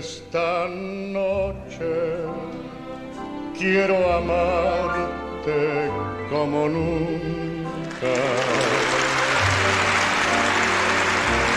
Esta 0.00 0.66
noche 0.66 1.92
quiero 3.58 3.96
amarte 4.14 5.90
como 6.30 6.68
nunca 6.70 8.14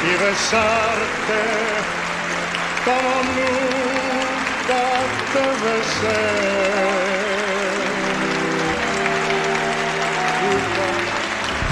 y 0.03 0.11
besarte 0.21 1.41
como 2.83 3.13
nunca 3.37 4.83
te 5.31 5.45
besé. 5.63 6.19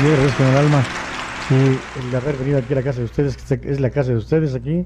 Yo 0.01 0.07
agradezco 0.07 0.37
con 0.37 0.47
el 0.47 0.57
alma 0.57 0.81
sí, 1.49 1.79
el 1.99 2.15
haber 2.15 2.37
venido 2.37 2.59
aquí 2.59 2.71
a 2.71 2.75
la 2.77 2.83
casa 2.83 2.99
de 2.99 3.05
ustedes, 3.05 3.35
que 3.35 3.69
es 3.69 3.81
la 3.81 3.89
casa 3.89 4.11
de 4.11 4.17
ustedes 4.17 4.55
aquí. 4.55 4.85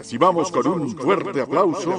Recibamos 0.00 0.50
con 0.50 0.66
un 0.66 0.96
fuerte 0.96 1.42
aplauso. 1.42 1.92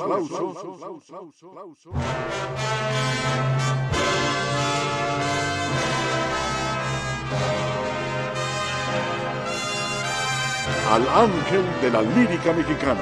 Al 10.89 11.07
ángel 11.09 11.63
de 11.79 11.91
la 11.91 12.01
lírica 12.01 12.53
mexicana. 12.53 13.01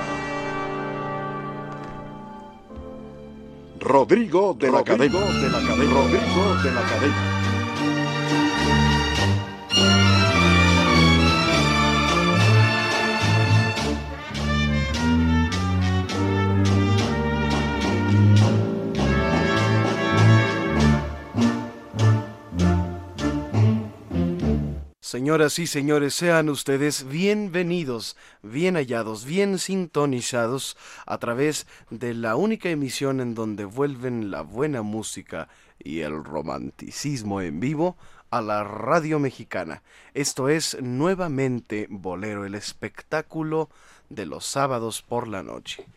Rodrigo 3.79 4.53
de 4.53 4.69
la 4.69 4.83
Cadena. 4.83 5.17
De 5.17 5.49
la 5.49 5.59
Cadena. 5.59 5.93
Rodrigo 5.93 6.55
de 6.61 6.71
la 6.73 6.81
Cadena. 6.81 7.38
Señoras 25.09 25.57
y 25.57 25.65
señores, 25.65 26.13
sean 26.13 26.49
ustedes 26.49 27.07
bienvenidos, 27.07 28.15
bien 28.43 28.75
hallados, 28.75 29.25
bien 29.25 29.57
sintonizados 29.57 30.77
a 31.07 31.17
través 31.17 31.65
de 31.89 32.13
la 32.13 32.35
única 32.35 32.69
emisión 32.69 33.19
en 33.19 33.33
donde 33.33 33.65
vuelven 33.65 34.29
la 34.29 34.41
buena 34.41 34.83
música 34.83 35.49
y 35.79 36.01
el 36.01 36.23
romanticismo 36.23 37.41
en 37.41 37.59
vivo 37.59 37.97
a 38.29 38.43
la 38.43 38.63
radio 38.63 39.17
mexicana. 39.17 39.81
Esto 40.13 40.47
es 40.47 40.77
nuevamente 40.79 41.87
Bolero, 41.89 42.45
el 42.45 42.53
espectáculo 42.53 43.71
de 44.09 44.27
los 44.27 44.45
sábados 44.45 45.01
por 45.01 45.27
la 45.27 45.41
noche. 45.41 45.87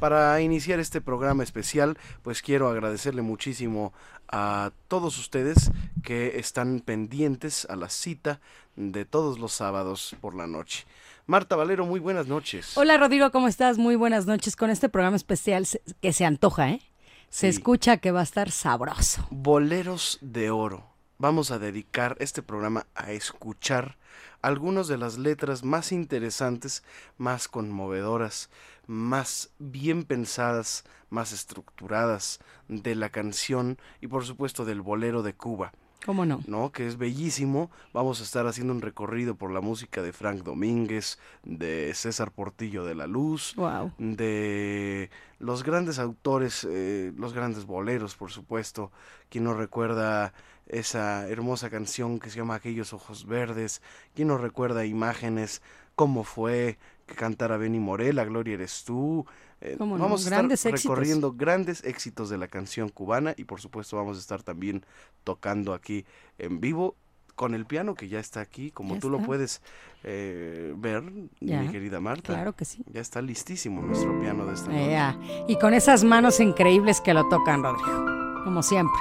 Para 0.00 0.40
iniciar 0.40 0.78
este 0.78 1.00
programa 1.00 1.42
especial, 1.42 1.98
pues 2.22 2.40
quiero 2.42 2.68
agradecerle 2.68 3.22
muchísimo 3.22 3.92
a 4.28 4.70
todos 4.86 5.18
ustedes 5.18 5.72
que 6.02 6.38
están 6.38 6.80
pendientes 6.80 7.66
a 7.68 7.74
la 7.76 7.88
cita 7.88 8.40
de 8.76 9.04
todos 9.04 9.38
los 9.40 9.52
sábados 9.52 10.14
por 10.20 10.36
la 10.36 10.46
noche. 10.46 10.86
Marta 11.26 11.56
Valero, 11.56 11.84
muy 11.84 11.98
buenas 11.98 12.26
noches. 12.28 12.76
Hola 12.78 12.96
Rodrigo, 12.96 13.30
¿cómo 13.32 13.48
estás? 13.48 13.76
Muy 13.76 13.96
buenas 13.96 14.26
noches 14.26 14.54
con 14.54 14.70
este 14.70 14.88
programa 14.88 15.16
especial 15.16 15.66
que 16.00 16.12
se 16.12 16.24
antoja, 16.24 16.70
¿eh? 16.70 16.80
Se 17.28 17.50
Sí. 17.52 17.58
escucha 17.58 17.96
que 17.96 18.12
va 18.12 18.20
a 18.20 18.24
estar 18.24 18.50
sabroso. 18.50 19.26
Boleros 19.30 20.18
de 20.20 20.50
Oro. 20.50 20.86
Vamos 21.18 21.50
a 21.50 21.58
dedicar 21.58 22.16
este 22.20 22.42
programa 22.42 22.86
a 22.94 23.10
escuchar 23.10 23.98
algunas 24.40 24.86
de 24.86 24.96
las 24.98 25.18
letras 25.18 25.64
más 25.64 25.90
interesantes, 25.90 26.84
más 27.18 27.48
conmovedoras, 27.48 28.48
más 28.88 29.50
bien 29.58 30.02
pensadas, 30.02 30.82
más 31.10 31.32
estructuradas 31.32 32.40
de 32.68 32.94
la 32.96 33.10
canción 33.10 33.78
y 34.00 34.08
por 34.08 34.24
supuesto 34.24 34.64
del 34.64 34.80
bolero 34.80 35.22
de 35.22 35.34
Cuba. 35.34 35.72
¿Cómo 36.06 36.24
no? 36.24 36.40
¿no? 36.46 36.70
Que 36.72 36.86
es 36.86 36.96
bellísimo. 36.96 37.70
Vamos 37.92 38.20
a 38.20 38.22
estar 38.22 38.46
haciendo 38.46 38.72
un 38.72 38.80
recorrido 38.80 39.34
por 39.34 39.50
la 39.50 39.60
música 39.60 40.00
de 40.00 40.12
Frank 40.12 40.42
Domínguez, 40.42 41.18
de 41.42 41.92
César 41.92 42.30
Portillo 42.30 42.84
de 42.84 42.94
la 42.94 43.06
Luz, 43.06 43.54
Wow. 43.56 43.92
de 43.98 45.10
los 45.38 45.64
grandes 45.64 45.98
autores, 45.98 46.66
eh, 46.70 47.12
los 47.16 47.34
grandes 47.34 47.66
boleros, 47.66 48.14
por 48.14 48.30
supuesto. 48.30 48.90
¿Quién 49.28 49.44
no 49.44 49.54
recuerda 49.54 50.32
esa 50.66 51.28
hermosa 51.28 51.68
canción 51.68 52.20
que 52.20 52.30
se 52.30 52.38
llama 52.38 52.54
Aquellos 52.54 52.92
Ojos 52.92 53.26
Verdes? 53.26 53.82
¿Quién 54.14 54.28
no 54.28 54.38
recuerda 54.38 54.86
imágenes? 54.86 55.62
¿Cómo 55.96 56.22
fue 56.24 56.78
que 57.08 57.14
cantara 57.16 57.56
Benny 57.56 57.80
Morel? 57.80 58.14
La 58.16 58.24
Gloria 58.24 58.54
eres 58.54 58.84
tú. 58.84 59.26
Eh, 59.60 59.74
vamos 59.78 60.24
a 60.26 60.30
Grandes 60.30 60.60
estar 60.60 60.74
éxitos. 60.74 60.96
recorriendo 60.96 61.32
grandes 61.32 61.82
éxitos 61.84 62.30
de 62.30 62.38
la 62.38 62.46
canción 62.46 62.88
cubana 62.90 63.34
y 63.36 63.42
por 63.44 63.60
supuesto 63.60 63.96
vamos 63.96 64.16
a 64.16 64.20
estar 64.20 64.42
también 64.44 64.84
tocando 65.24 65.74
aquí 65.74 66.04
en 66.38 66.60
vivo 66.60 66.94
con 67.34 67.54
el 67.54 67.66
piano 67.66 67.94
que 67.94 68.08
ya 68.08 68.18
está 68.20 68.40
aquí, 68.40 68.70
como 68.70 68.94
Ya 68.94 69.00
tú 69.00 69.10
lo 69.10 69.18
puedes 69.20 69.62
eh, 70.04 70.74
ver, 70.76 71.02
Ya, 71.40 71.60
mi 71.62 71.68
querida 71.70 71.98
Marta. 72.00 72.34
claro 72.34 72.52
que 72.54 72.64
sí. 72.64 72.84
Ya 72.92 73.00
está 73.00 73.20
listísimo 73.22 73.80
nuestro 73.82 74.18
piano 74.20 74.44
de 74.46 74.54
esta 74.54 74.68
noche. 74.68 74.90
Ea, 74.90 75.18
Y 75.48 75.56
con 75.58 75.72
esas 75.74 76.02
manos 76.04 76.38
increíbles 76.40 77.00
que 77.00 77.14
lo 77.14 77.28
tocan, 77.28 77.62
Rodrigo. 77.62 78.42
Como 78.44 78.62
siempre. 78.62 79.00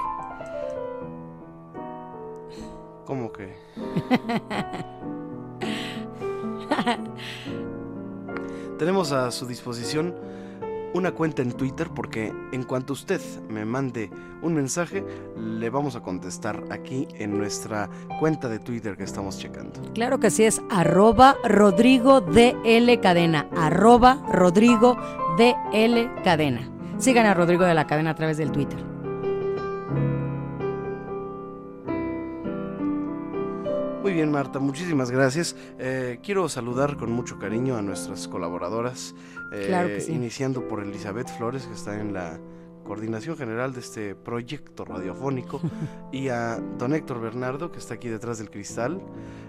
¿Cómo 3.05 3.31
que? 3.31 3.55
Tenemos 8.77 9.11
a 9.11 9.31
su 9.31 9.47
disposición 9.47 10.13
una 10.93 11.11
cuenta 11.11 11.41
en 11.41 11.51
Twitter 11.51 11.89
porque 11.93 12.33
en 12.51 12.63
cuanto 12.63 12.93
usted 12.93 13.21
me 13.49 13.65
mande 13.65 14.09
un 14.41 14.53
mensaje, 14.53 15.03
le 15.35 15.69
vamos 15.69 15.95
a 15.95 16.01
contestar 16.01 16.63
aquí 16.69 17.07
en 17.15 17.37
nuestra 17.37 17.89
cuenta 18.19 18.49
de 18.49 18.59
Twitter 18.59 18.95
que 18.95 19.03
estamos 19.03 19.37
checando. 19.39 19.81
Claro 19.93 20.19
que 20.19 20.29
sí, 20.29 20.43
es 20.43 20.61
arroba 20.69 21.37
Rodrigo 21.43 22.21
DL 22.21 22.99
Cadena. 23.01 23.47
Arroba 23.55 24.23
Rodrigo 24.31 24.97
DL 25.37 26.09
Cadena. 26.23 26.69
Sigan 26.99 27.25
a 27.25 27.33
Rodrigo 27.33 27.63
de 27.63 27.73
la 27.73 27.87
Cadena 27.87 28.11
a 28.11 28.15
través 28.15 28.37
del 28.37 28.51
Twitter. 28.51 28.96
Muy 34.07 34.13
bien, 34.13 34.31
Marta, 34.31 34.59
muchísimas 34.59 35.11
gracias. 35.11 35.53
Eh, 35.79 36.19
quiero 36.23 36.47
saludar 36.47 36.95
con 36.95 37.11
mucho 37.11 37.37
cariño 37.39 37.75
a 37.75 37.81
nuestras 37.81 38.29
colaboradoras, 38.29 39.13
eh, 39.51 39.65
Claro 39.67 39.89
que 39.89 39.99
sí. 39.99 40.13
iniciando 40.13 40.65
por 40.65 40.81
Elizabeth 40.81 41.27
Flores, 41.27 41.65
que 41.65 41.73
está 41.73 41.99
en 41.99 42.13
la 42.13 42.39
coordinación 42.85 43.35
general 43.35 43.73
de 43.73 43.81
este 43.81 44.15
proyecto 44.15 44.85
radiofónico, 44.85 45.59
y 46.13 46.29
a 46.29 46.57
don 46.77 46.93
Héctor 46.93 47.19
Bernardo, 47.19 47.69
que 47.69 47.79
está 47.79 47.95
aquí 47.95 48.07
detrás 48.07 48.37
del 48.37 48.49
cristal, 48.49 49.01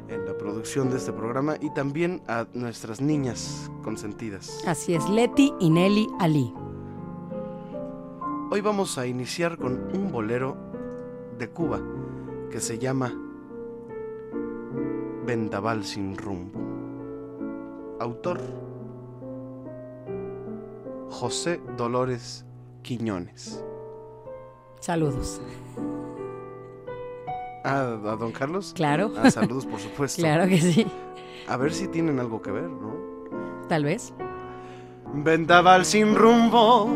en 0.08 0.26
la 0.26 0.36
producción 0.36 0.90
de 0.90 0.96
este 0.96 1.12
programa, 1.12 1.54
y 1.60 1.72
también 1.72 2.20
a 2.26 2.48
nuestras 2.52 3.00
niñas 3.00 3.70
consentidas. 3.84 4.60
Así 4.66 4.92
es, 4.92 5.08
Leti 5.08 5.52
y 5.60 5.70
Nelly 5.70 6.08
Ali. 6.18 6.52
Hoy 8.50 8.60
vamos 8.60 8.98
a 8.98 9.06
iniciar 9.06 9.56
con 9.56 9.74
un 9.94 10.10
bolero 10.10 10.56
de 11.38 11.48
Cuba 11.48 11.80
que 12.50 12.58
se 12.58 12.80
llama 12.80 13.14
Vendaval 15.28 15.84
sin 15.84 16.16
rumbo. 16.16 16.58
Autor 18.00 18.40
José 21.10 21.60
Dolores 21.76 22.46
Quiñones. 22.80 23.62
Saludos. 24.80 25.42
Ah, 27.62 27.98
¿a 28.06 28.16
don 28.16 28.32
Carlos? 28.32 28.72
Claro. 28.74 29.12
Ah, 29.18 29.30
saludos, 29.30 29.66
por 29.66 29.78
supuesto. 29.78 30.22
Claro 30.22 30.48
que 30.48 30.62
sí. 30.62 30.86
A 31.46 31.58
ver 31.58 31.74
si 31.74 31.88
tienen 31.88 32.20
algo 32.20 32.40
que 32.40 32.50
ver, 32.50 32.70
¿no? 32.70 32.96
Tal 33.68 33.84
vez. 33.84 34.14
Vendaval 35.12 35.84
sin 35.84 36.14
rumbo, 36.14 36.88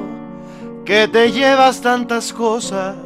que 0.87 1.06
te 1.06 1.31
llevas 1.32 1.82
tantas 1.82 2.32
cosas 2.32 2.96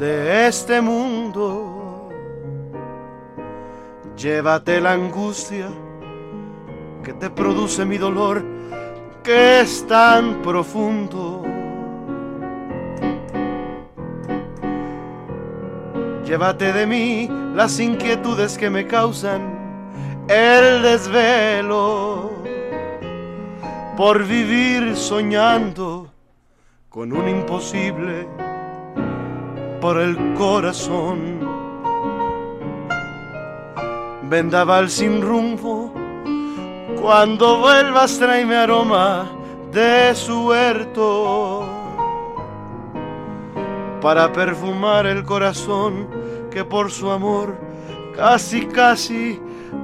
de 0.00 0.48
este 0.48 0.80
mundo. 0.80 1.69
Llévate 4.20 4.82
la 4.82 4.92
angustia 4.92 5.68
que 7.02 7.14
te 7.14 7.30
produce 7.30 7.86
mi 7.86 7.96
dolor, 7.96 8.44
que 9.24 9.60
es 9.60 9.86
tan 9.86 10.42
profundo. 10.42 11.42
Llévate 16.26 16.70
de 16.70 16.86
mí 16.86 17.30
las 17.54 17.80
inquietudes 17.80 18.58
que 18.58 18.68
me 18.68 18.86
causan 18.86 19.40
el 20.28 20.82
desvelo 20.82 22.30
por 23.96 24.26
vivir 24.26 24.96
soñando 24.96 26.12
con 26.90 27.14
un 27.14 27.26
imposible 27.26 28.28
por 29.80 29.98
el 29.98 30.34
corazón. 30.34 31.49
Vendaval 34.30 34.88
sin 34.88 35.22
rumbo, 35.22 35.92
cuando 37.02 37.58
vuelvas 37.58 38.16
tráeme 38.16 38.54
aroma 38.54 39.28
de 39.72 40.14
su 40.14 40.46
huerto 40.46 41.66
para 44.00 44.32
perfumar 44.32 45.06
el 45.06 45.24
corazón 45.24 46.06
que 46.48 46.64
por 46.64 46.92
su 46.92 47.10
amor 47.10 47.58
casi 48.14 48.66
casi 48.66 49.40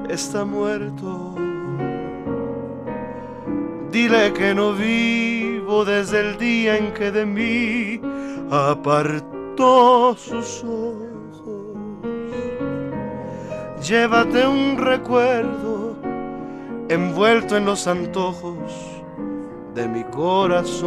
está 0.09 0.45
muerto. 0.45 1.35
Dile 3.91 4.33
que 4.33 4.55
no 4.55 4.75
vivo 4.75 5.85
desde 5.85 6.21
el 6.21 6.38
día 6.38 6.76
en 6.76 6.95
que 6.95 7.11
de 7.11 7.26
mí 7.26 8.00
apartó 8.49 10.15
sus 10.17 10.62
ojos. 10.62 11.16
Llévate 13.87 14.45
un 14.45 14.76
recuerdo 14.78 15.95
envuelto 16.88 17.57
en 17.57 17.66
los 17.66 17.87
antojos 17.87 18.59
de 19.76 19.87
mi 19.87 20.02
corazón. 20.02 20.87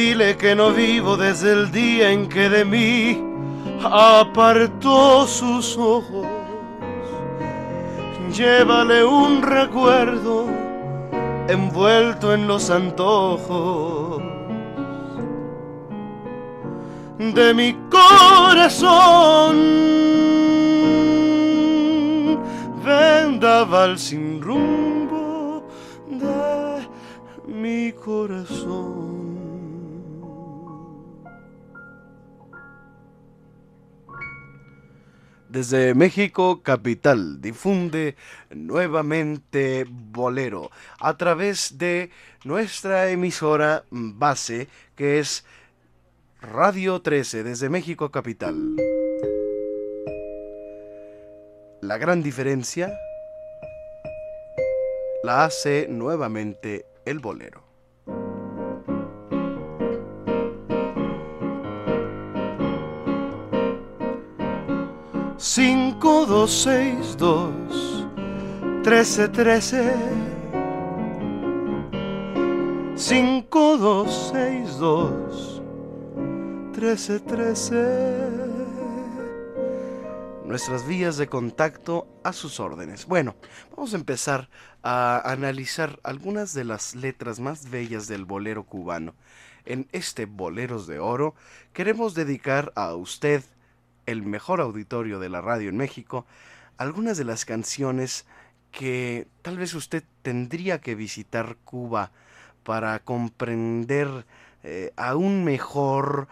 Dile 0.00 0.34
que 0.38 0.54
no 0.54 0.72
vivo 0.72 1.18
desde 1.18 1.52
el 1.52 1.70
día 1.70 2.10
en 2.10 2.26
que 2.26 2.48
de 2.48 2.64
mí 2.64 3.22
apartó 3.84 5.26
sus 5.26 5.76
ojos. 5.76 6.26
Llévale 8.34 9.04
un 9.04 9.42
recuerdo 9.42 10.46
envuelto 11.48 12.32
en 12.32 12.48
los 12.48 12.70
antojos 12.70 14.22
de 17.18 17.52
mi 17.52 17.76
corazón. 17.90 19.58
Vendaval 22.82 23.98
sin 23.98 24.40
rumbo 24.40 25.68
de 26.08 26.88
mi 27.46 27.92
corazón. 27.92 28.99
Desde 35.50 35.94
México 35.96 36.62
Capital 36.62 37.40
difunde 37.40 38.14
nuevamente 38.50 39.84
Bolero 39.90 40.70
a 41.00 41.16
través 41.16 41.76
de 41.76 42.10
nuestra 42.44 43.10
emisora 43.10 43.84
base 43.90 44.68
que 44.94 45.18
es 45.18 45.44
Radio 46.40 47.02
13 47.02 47.42
desde 47.42 47.68
México 47.68 48.12
Capital. 48.12 48.76
La 51.80 51.98
gran 51.98 52.22
diferencia 52.22 52.96
la 55.24 55.44
hace 55.44 55.88
nuevamente 55.88 56.86
el 57.04 57.18
bolero. 57.18 57.69
5262 65.52 68.06
1313 68.84 69.92
5262 72.94 75.60
1313 76.70 78.30
Nuestras 80.44 80.86
vías 80.86 81.16
de 81.16 81.26
contacto 81.26 82.06
a 82.22 82.32
sus 82.32 82.60
órdenes. 82.60 83.06
Bueno, 83.06 83.34
vamos 83.74 83.92
a 83.92 83.96
empezar 83.96 84.50
a 84.84 85.32
analizar 85.32 85.98
algunas 86.04 86.54
de 86.54 86.62
las 86.62 86.94
letras 86.94 87.40
más 87.40 87.70
bellas 87.70 88.06
del 88.06 88.24
bolero 88.24 88.62
cubano. 88.62 89.16
En 89.64 89.88
este 89.90 90.26
Boleros 90.26 90.86
de 90.86 91.00
Oro 91.00 91.34
queremos 91.72 92.14
dedicar 92.14 92.72
a 92.76 92.94
usted 92.94 93.42
el 94.10 94.22
mejor 94.22 94.60
auditorio 94.60 95.18
de 95.18 95.28
la 95.28 95.40
radio 95.40 95.68
en 95.68 95.76
México, 95.76 96.26
algunas 96.76 97.16
de 97.18 97.24
las 97.24 97.44
canciones 97.44 98.26
que 98.72 99.26
tal 99.42 99.58
vez 99.58 99.74
usted 99.74 100.04
tendría 100.22 100.80
que 100.80 100.94
visitar 100.94 101.56
Cuba 101.64 102.10
para 102.62 102.98
comprender 103.00 104.24
eh, 104.62 104.92
aún 104.96 105.44
mejor 105.44 106.28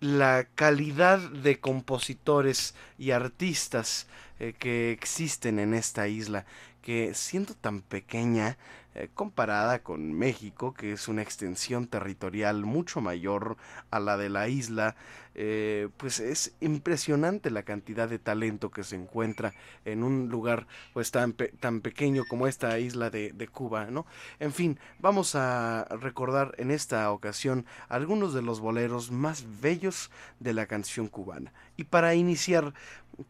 la 0.00 0.46
calidad 0.54 1.18
de 1.18 1.60
compositores 1.60 2.74
y 2.98 3.10
artistas 3.10 4.06
eh, 4.38 4.54
que 4.58 4.92
existen 4.92 5.58
en 5.58 5.74
esta 5.74 6.08
isla, 6.08 6.44
que 6.82 7.14
siendo 7.14 7.54
tan 7.54 7.80
pequeña, 7.80 8.58
eh, 8.96 9.08
comparada 9.12 9.80
con 9.82 10.12
México, 10.12 10.72
que 10.72 10.92
es 10.92 11.08
una 11.08 11.22
extensión 11.22 11.88
territorial 11.88 12.64
mucho 12.64 13.00
mayor 13.00 13.56
a 13.90 13.98
la 13.98 14.16
de 14.16 14.28
la 14.28 14.48
isla, 14.48 14.94
eh, 15.34 15.88
pues 15.96 16.20
es 16.20 16.54
impresionante 16.60 17.50
la 17.50 17.64
cantidad 17.64 18.08
de 18.08 18.20
talento 18.20 18.70
que 18.70 18.84
se 18.84 18.94
encuentra 18.94 19.52
en 19.84 20.04
un 20.04 20.28
lugar 20.28 20.68
pues 20.92 21.10
tan, 21.10 21.32
tan 21.32 21.80
pequeño 21.80 22.22
como 22.28 22.46
esta 22.46 22.78
isla 22.78 23.10
de, 23.10 23.32
de, 23.32 23.48
Cuba, 23.48 23.86
¿no? 23.86 24.06
En 24.38 24.52
fin, 24.52 24.78
vamos 25.00 25.34
a 25.34 25.86
recordar 26.00 26.54
en 26.58 26.70
esta 26.70 27.10
ocasión 27.10 27.66
algunos 27.88 28.32
de 28.32 28.42
los 28.42 28.60
boleros 28.60 29.10
más 29.10 29.44
bellos 29.60 30.12
de 30.38 30.52
la 30.54 30.66
canción 30.66 31.08
cubana. 31.08 31.52
Y 31.76 31.84
para 31.84 32.14
iniciar, 32.14 32.74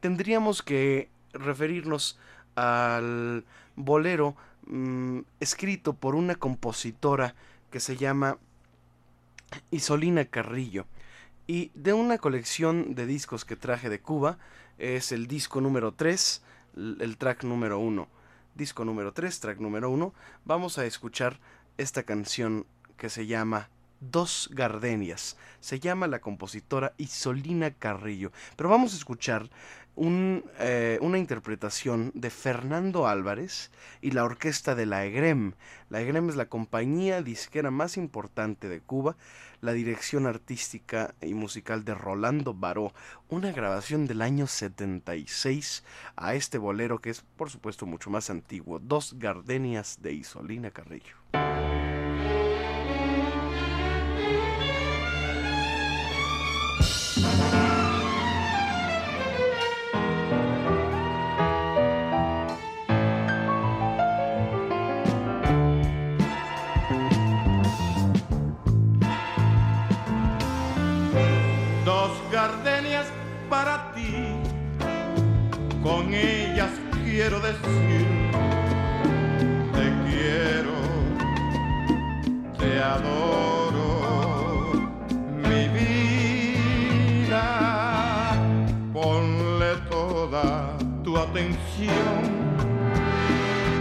tendríamos 0.01 0.63
que 0.63 1.09
referirnos 1.33 2.19
al 2.55 3.45
bolero 3.77 4.37
Mm, 4.67 5.21
escrito 5.41 5.93
por 5.93 6.15
una 6.15 6.37
compositora 6.37 7.35
que 7.71 7.81
se 7.81 7.97
llama 7.97 8.39
Isolina 9.71 10.25
Carrillo. 10.25 10.87
Y 11.47 11.71
de 11.75 11.93
una 11.93 12.19
colección 12.19 12.95
de 12.95 13.05
discos 13.05 13.45
que 13.45 13.57
traje 13.57 13.91
de 13.91 14.01
Cuba, 14.01 14.39
es 14.79 15.13
el 15.13 15.27
disco 15.27 15.61
número 15.61 15.93
3, 15.93 16.43
el 17.01 17.17
track 17.19 17.45
número 17.45 17.79
1. 17.79 18.09
Disco 18.55 18.85
número 18.85 19.13
3, 19.13 19.41
track 19.41 19.59
número 19.59 19.91
1. 19.91 20.15
Vamos 20.45 20.79
a 20.79 20.87
escuchar 20.87 21.39
esta 21.77 22.05
canción 22.05 22.67
que 22.97 23.11
se 23.11 23.27
llama 23.27 23.69
Dos 24.01 24.49
Gardenias. 24.53 25.37
Se 25.61 25.81
llama 25.81 26.07
la 26.07 26.21
compositora 26.21 26.95
Isolina 26.97 27.71
Carrillo. 27.73 28.33
Pero 28.57 28.71
vamos 28.71 28.95
a 28.95 28.97
escuchar 28.97 29.51
eh, 29.97 30.99
una 31.01 31.19
interpretación 31.19 32.11
de 32.15 32.31
Fernando 32.31 33.07
Álvarez 33.07 33.71
y 34.01 34.11
la 34.11 34.25
orquesta 34.25 34.75
de 34.75 34.87
la 34.87 35.05
EGREM. 35.05 35.53
La 35.89 36.01
EGREM 36.01 36.31
es 36.31 36.37
la 36.37 36.47
compañía 36.47 37.23
disquera 37.23 37.71
más 37.71 37.97
importante 37.97 38.69
de 38.69 38.81
Cuba, 38.81 39.17
la 39.61 39.73
dirección 39.73 40.27
artística 40.27 41.15
y 41.21 41.35
musical 41.35 41.85
de 41.85 41.95
Rolando 41.95 42.55
Baró, 42.55 42.93
una 43.29 43.53
grabación 43.53 44.07
del 44.07 44.23
año 44.23 44.47
76 44.47 45.85
a 46.17 46.35
este 46.35 46.59
bolero 46.59 47.01
que 47.01 47.11
es 47.11 47.23
por 47.37 47.51
supuesto 47.51 47.87
mucho 47.87 48.11
más 48.11 48.31
antiguo, 48.31 48.81
Dos 48.81 49.15
Gardenias 49.19 49.99
de 50.03 50.13
Isolina 50.13 50.71
Carrillo. 50.71 51.17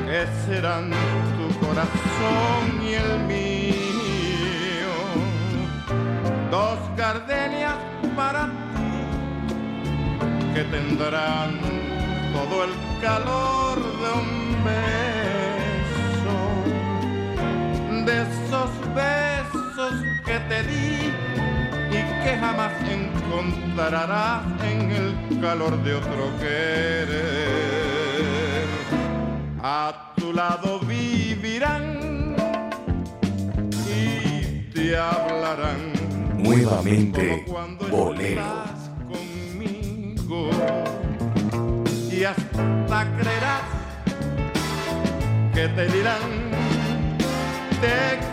Que 0.05 0.27
serán 0.45 0.91
tu 1.37 1.47
corazón 1.65 2.63
y 2.81 2.93
el 2.93 3.19
mío, 3.25 4.95
dos 6.51 6.79
gardenias 6.97 7.75
para 8.15 8.45
ti 8.45 8.93
que 10.53 10.63
tendrán 10.65 11.59
todo 12.33 12.65
el 12.65 12.71
calor 13.01 13.77
de 14.01 14.09
un 14.21 14.29
beso, 14.69 16.37
de 18.05 18.15
esos 18.21 18.71
besos 18.93 19.93
que 20.25 20.37
te 20.49 20.63
di 20.63 21.12
que 22.23 22.37
jamás 22.37 22.71
encontrarás 22.89 24.43
en 24.63 24.91
el 24.91 25.41
calor 25.41 25.83
de 25.83 25.95
otro 25.95 26.31
querer. 26.39 27.43
A 29.61 30.13
tu 30.15 30.31
lado 30.33 30.79
vivirán 30.79 32.35
y 33.87 34.71
te 34.73 34.97
hablarán. 34.97 35.93
Nuevamente 36.37 37.45
bolero. 37.89 38.43
conmigo. 39.09 40.49
Y 42.11 42.23
hasta 42.23 43.17
creerás 43.17 43.63
que 45.53 45.67
te 45.67 45.85
dirán 45.87 46.53
te 47.81 48.32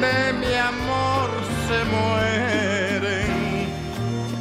de 0.00 0.32
mi 0.34 0.54
amor 0.54 1.30
se 1.66 1.84
mueren 1.96 3.68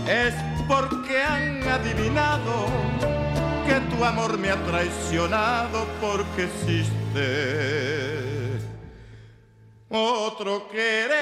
es 0.08 0.34
porque 0.68 1.22
han 1.22 1.68
adivinado 1.68 2.68
que 3.66 3.80
tu 3.96 4.04
amor 4.04 4.38
me 4.38 4.52
ha 4.52 4.56
traicionado 4.66 5.86
porque 6.00 6.44
existe 6.44 7.68
otro 9.90 10.68
querer. 10.70 11.18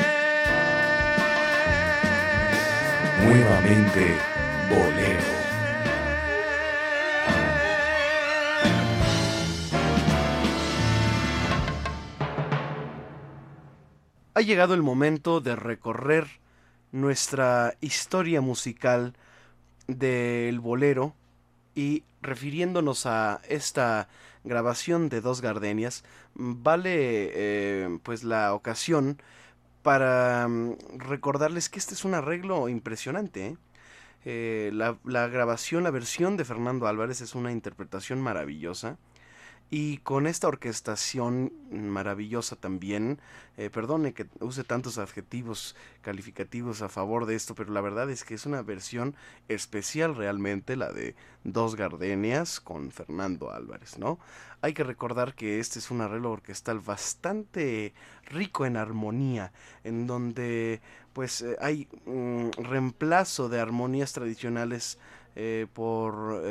Nuevamente, 3.23 4.17
bolero. 4.69 5.44
Ha 14.37 14.41
llegado 14.41 14.73
el 14.73 14.83
momento 14.83 15.39
de 15.39 15.55
recorrer 15.55 16.27
nuestra 16.91 17.75
historia 17.79 18.41
musical 18.41 19.13
del 19.87 20.59
bolero 20.59 21.15
y 21.73 22.03
refiriéndonos 22.21 23.05
a 23.05 23.39
esta 23.47 24.09
grabación 24.43 25.07
de 25.07 25.21
Dos 25.21 25.39
Gardenias, 25.39 26.03
vale 26.33 26.91
eh, 27.33 27.99
pues 28.03 28.25
la 28.25 28.53
ocasión 28.53 29.21
para 29.83 30.49
mm, 30.49 30.97
recordarles 30.97 31.69
que 31.69 31.79
este 31.79 31.93
es 31.93 32.03
un 32.03 32.13
arreglo 32.13 32.67
impresionante. 32.67 33.47
¿eh? 33.47 33.57
Eh, 34.25 34.71
la, 34.73 34.97
la 35.05 35.29
grabación, 35.29 35.85
la 35.85 35.91
versión 35.91 36.35
de 36.35 36.43
Fernando 36.43 36.87
Álvarez 36.87 37.21
es 37.21 37.35
una 37.35 37.53
interpretación 37.53 38.19
maravillosa. 38.19 38.97
Y 39.71 39.97
con 39.97 40.27
esta 40.27 40.47
orquestación 40.47 41.51
maravillosa 41.71 42.55
también, 42.55 43.19
eh, 43.57 43.69
perdone 43.71 44.13
que 44.13 44.27
use 44.39 44.63
tantos 44.63 44.99
adjetivos 44.99 45.75
calificativos 46.01 46.83
a 46.83 46.89
favor 46.89 47.25
de 47.25 47.35
esto, 47.35 47.55
pero 47.55 47.73
la 47.73 47.81
verdad 47.81 48.09
es 48.11 48.23
que 48.23 48.35
es 48.35 48.45
una 48.45 48.61
versión 48.61 49.15
especial 49.47 50.15
realmente, 50.15 50.75
la 50.75 50.91
de 50.91 51.15
Dos 51.43 51.75
Gardenias 51.75 52.59
con 52.59 52.91
Fernando 52.91 53.51
Álvarez, 53.51 53.97
¿no? 53.97 54.19
Hay 54.61 54.73
que 54.73 54.83
recordar 54.83 55.33
que 55.33 55.59
este 55.59 55.79
es 55.79 55.89
un 55.89 56.01
arreglo 56.01 56.31
orquestal 56.31 56.79
bastante 56.79 57.93
rico 58.25 58.65
en 58.65 58.77
armonía, 58.77 59.51
en 59.83 60.05
donde 60.05 60.81
pues 61.13 61.41
eh, 61.41 61.55
hay 61.59 61.87
un 62.05 62.51
reemplazo 62.57 63.49
de 63.49 63.59
armonías 63.59 64.13
tradicionales 64.13 64.99
eh, 65.35 65.65
por 65.73 66.41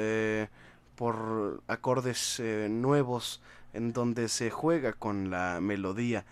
por 0.97 1.63
acordes 1.67 2.41
eh, 2.41 2.69
nuevos 2.71 3.43
en 3.73 3.93
donde 3.93 4.29
se 4.29 4.51
juega 4.51 4.93
con 4.93 5.31
la 5.31 5.61
melodía. 5.61 6.25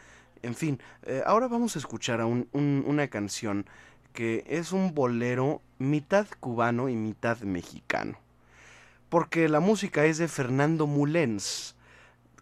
En 0.43 0.55
fin, 0.55 0.81
eh, 1.03 1.23
ahora 1.27 1.49
vamos 1.49 1.77
a 1.77 1.79
escuchar 1.79 2.21
a 2.21 2.27
una 2.27 3.09
canción 3.09 3.67
que 4.13 4.45
es 4.47 4.73
un 4.73 4.95
bolero 4.95 5.63
mitad 5.79 6.27
cubano 6.41 6.89
y 6.89 6.97
mitad 6.97 7.41
mexicano. 7.41 8.19
Porque 9.09 9.49
la 9.49 9.61
música 9.61 10.05
es 10.05 10.19
de 10.19 10.29
Fernando 10.29 10.87
Mulens, 10.87 11.77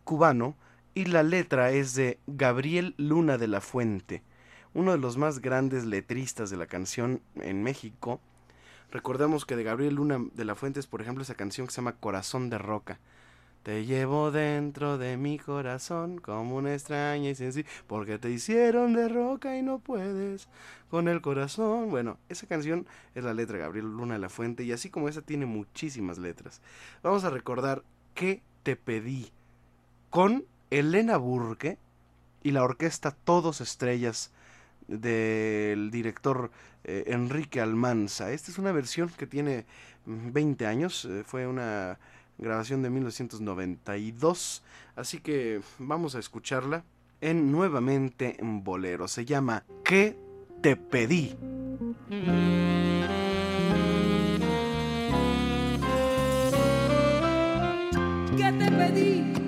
cubano, 0.04 0.56
y 0.94 1.06
la 1.06 1.22
letra 1.22 1.70
es 1.70 1.94
de 1.94 2.18
Gabriel 2.26 2.94
Luna 2.96 3.38
de 3.38 3.48
la 3.48 3.60
Fuente, 3.60 4.22
uno 4.74 4.92
de 4.92 4.98
los 4.98 5.16
más 5.16 5.40
grandes 5.40 5.84
letristas 5.84 6.50
de 6.50 6.56
la 6.56 6.66
canción 6.66 7.22
en 7.36 7.62
México, 7.62 8.20
Recordemos 8.90 9.46
que 9.46 9.56
de 9.56 9.62
Gabriel 9.62 9.94
Luna 9.94 10.18
de 10.34 10.44
la 10.44 10.54
Fuentes, 10.54 10.86
por 10.86 11.00
ejemplo, 11.00 11.22
esa 11.22 11.34
canción 11.34 11.66
que 11.66 11.72
se 11.72 11.76
llama 11.76 11.96
Corazón 11.96 12.50
de 12.50 12.58
Roca. 12.58 12.98
Te 13.62 13.84
llevo 13.84 14.30
dentro 14.30 14.96
de 14.96 15.18
mi 15.18 15.38
corazón 15.38 16.18
como 16.18 16.56
una 16.56 16.72
extraña 16.72 17.28
y 17.28 17.34
sencilla, 17.34 17.68
porque 17.86 18.18
te 18.18 18.30
hicieron 18.30 18.94
de 18.94 19.06
roca 19.08 19.54
y 19.58 19.62
no 19.62 19.78
puedes 19.80 20.48
con 20.90 21.08
el 21.08 21.20
corazón. 21.20 21.90
Bueno, 21.90 22.16
esa 22.30 22.46
canción 22.46 22.86
es 23.14 23.22
la 23.22 23.34
letra 23.34 23.58
de 23.58 23.64
Gabriel 23.64 23.84
Luna 23.84 24.14
de 24.14 24.20
la 24.20 24.30
Fuente 24.30 24.64
y 24.64 24.72
así 24.72 24.88
como 24.88 25.10
esa 25.10 25.20
tiene 25.20 25.44
muchísimas 25.44 26.16
letras. 26.16 26.62
Vamos 27.02 27.24
a 27.24 27.30
recordar 27.30 27.84
¿Qué 28.14 28.42
te 28.62 28.76
pedí? 28.76 29.30
con 30.08 30.44
Elena 30.70 31.18
Burke 31.18 31.78
y 32.42 32.50
la 32.52 32.64
orquesta 32.64 33.12
Todos 33.12 33.60
Estrellas 33.60 34.32
del 34.90 35.90
director 35.90 36.50
eh, 36.84 37.04
Enrique 37.06 37.60
Almanza. 37.60 38.32
Esta 38.32 38.50
es 38.50 38.58
una 38.58 38.72
versión 38.72 39.10
que 39.10 39.26
tiene 39.26 39.66
20 40.06 40.64
mm, 40.64 40.68
años, 40.68 41.04
eh, 41.04 41.22
fue 41.24 41.46
una 41.46 41.98
grabación 42.38 42.82
de 42.82 42.90
1992, 42.90 44.62
así 44.96 45.20
que 45.20 45.60
vamos 45.78 46.14
a 46.14 46.18
escucharla 46.18 46.84
en 47.20 47.52
nuevamente 47.52 48.36
en 48.40 48.64
bolero. 48.64 49.08
Se 49.08 49.24
llama 49.24 49.64
¿Qué 49.84 50.16
te 50.62 50.76
pedí? 50.76 51.36
¿Qué 58.36 58.52
te 58.58 58.70
pedí? 58.70 59.39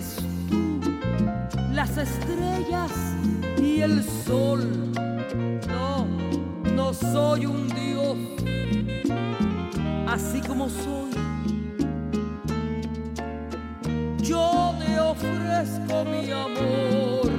Me 0.00 0.48
pides 0.48 1.72
las 1.72 1.96
estrellas 1.96 2.92
y 3.58 3.80
el 3.80 4.02
sol. 4.02 4.92
No, 5.68 6.06
no 6.74 6.94
soy 6.94 7.46
un 7.46 7.68
dios, 7.68 8.16
así 10.06 10.40
como 10.40 10.68
soy. 10.68 11.10
Yo 14.18 14.74
te 14.78 15.00
ofrezco 15.00 16.04
mi 16.04 16.30
amor, 16.30 17.30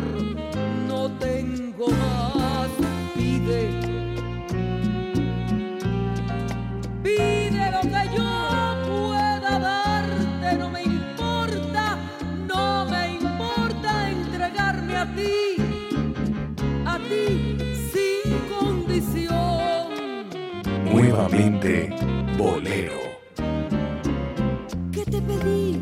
no 0.87 1.09
tengo 1.19 1.87
más. 1.87 2.69
Pide 3.15 3.80
Nuevamente, 21.11 21.89
bolero. 22.37 23.01
¿Qué 24.93 25.03
te 25.03 25.21
pedí? 25.21 25.77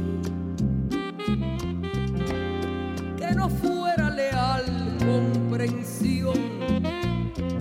Que 3.16 3.36
no 3.36 3.48
fuera 3.48 4.10
leal 4.10 4.66
comprensión, 4.98 6.34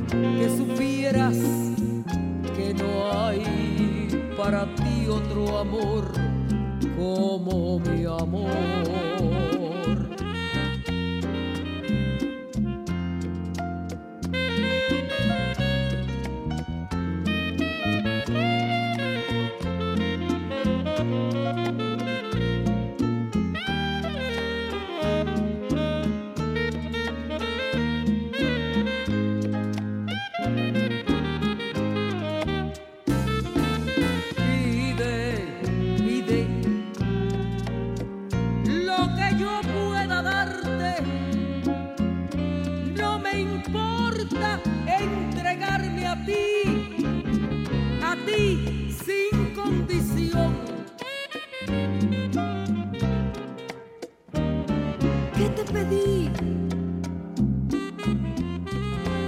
que 0.09 0.49
supieras 0.57 1.37
que 2.57 2.73
no 2.73 3.13
hay 3.13 3.45
para 4.35 4.65
ti 4.75 5.07
otro 5.07 5.59
amor 5.59 6.11
como 6.97 7.81
mi 7.81 8.07
amor. 8.07 9.08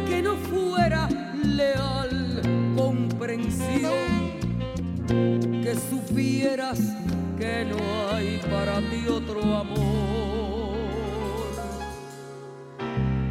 que 0.08 0.22
no 0.22 0.34
fuera 0.36 1.08
leal, 1.44 2.42
comprensivo, 2.76 3.94
que 5.06 5.76
supieras 5.88 6.80
que 7.38 7.64
no 7.64 7.78
hay 8.12 8.40
para 8.50 8.78
ti 8.80 9.06
otro 9.08 9.40
amor. 9.40 10.76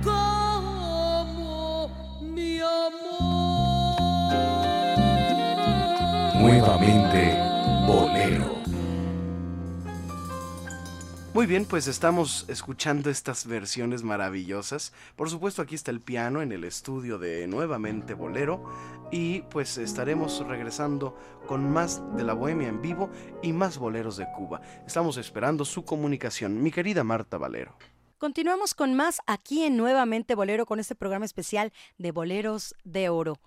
Como 0.03 1.89
mi 2.21 2.59
amor. 2.59 3.89
Nuevamente 6.39 7.48
Muy 11.39 11.47
bien, 11.47 11.63
pues 11.63 11.87
estamos 11.87 12.43
escuchando 12.49 13.09
estas 13.09 13.47
versiones 13.47 14.03
maravillosas. 14.03 14.91
Por 15.15 15.29
supuesto, 15.29 15.61
aquí 15.61 15.73
está 15.73 15.89
el 15.89 16.01
piano 16.01 16.41
en 16.41 16.51
el 16.51 16.65
estudio 16.65 17.17
de 17.17 17.47
Nuevamente 17.47 18.13
Bolero. 18.13 18.61
Y 19.09 19.43
pues 19.43 19.77
estaremos 19.77 20.45
regresando 20.45 21.17
con 21.47 21.71
más 21.71 22.03
de 22.17 22.25
la 22.25 22.33
Bohemia 22.33 22.67
en 22.67 22.81
vivo 22.81 23.09
y 23.41 23.53
más 23.53 23.77
boleros 23.77 24.17
de 24.17 24.27
Cuba. 24.35 24.59
Estamos 24.85 25.15
esperando 25.15 25.63
su 25.63 25.85
comunicación. 25.85 26.61
Mi 26.61 26.71
querida 26.71 27.05
Marta 27.05 27.37
Valero. 27.37 27.73
Continuamos 28.17 28.73
con 28.73 28.93
más 28.93 29.21
aquí 29.25 29.63
en 29.63 29.77
Nuevamente 29.77 30.35
Bolero 30.35 30.65
con 30.65 30.81
este 30.81 30.93
programa 30.93 31.23
especial 31.23 31.71
de 31.97 32.11
Boleros 32.11 32.75
de 32.83 33.07
Oro. 33.07 33.39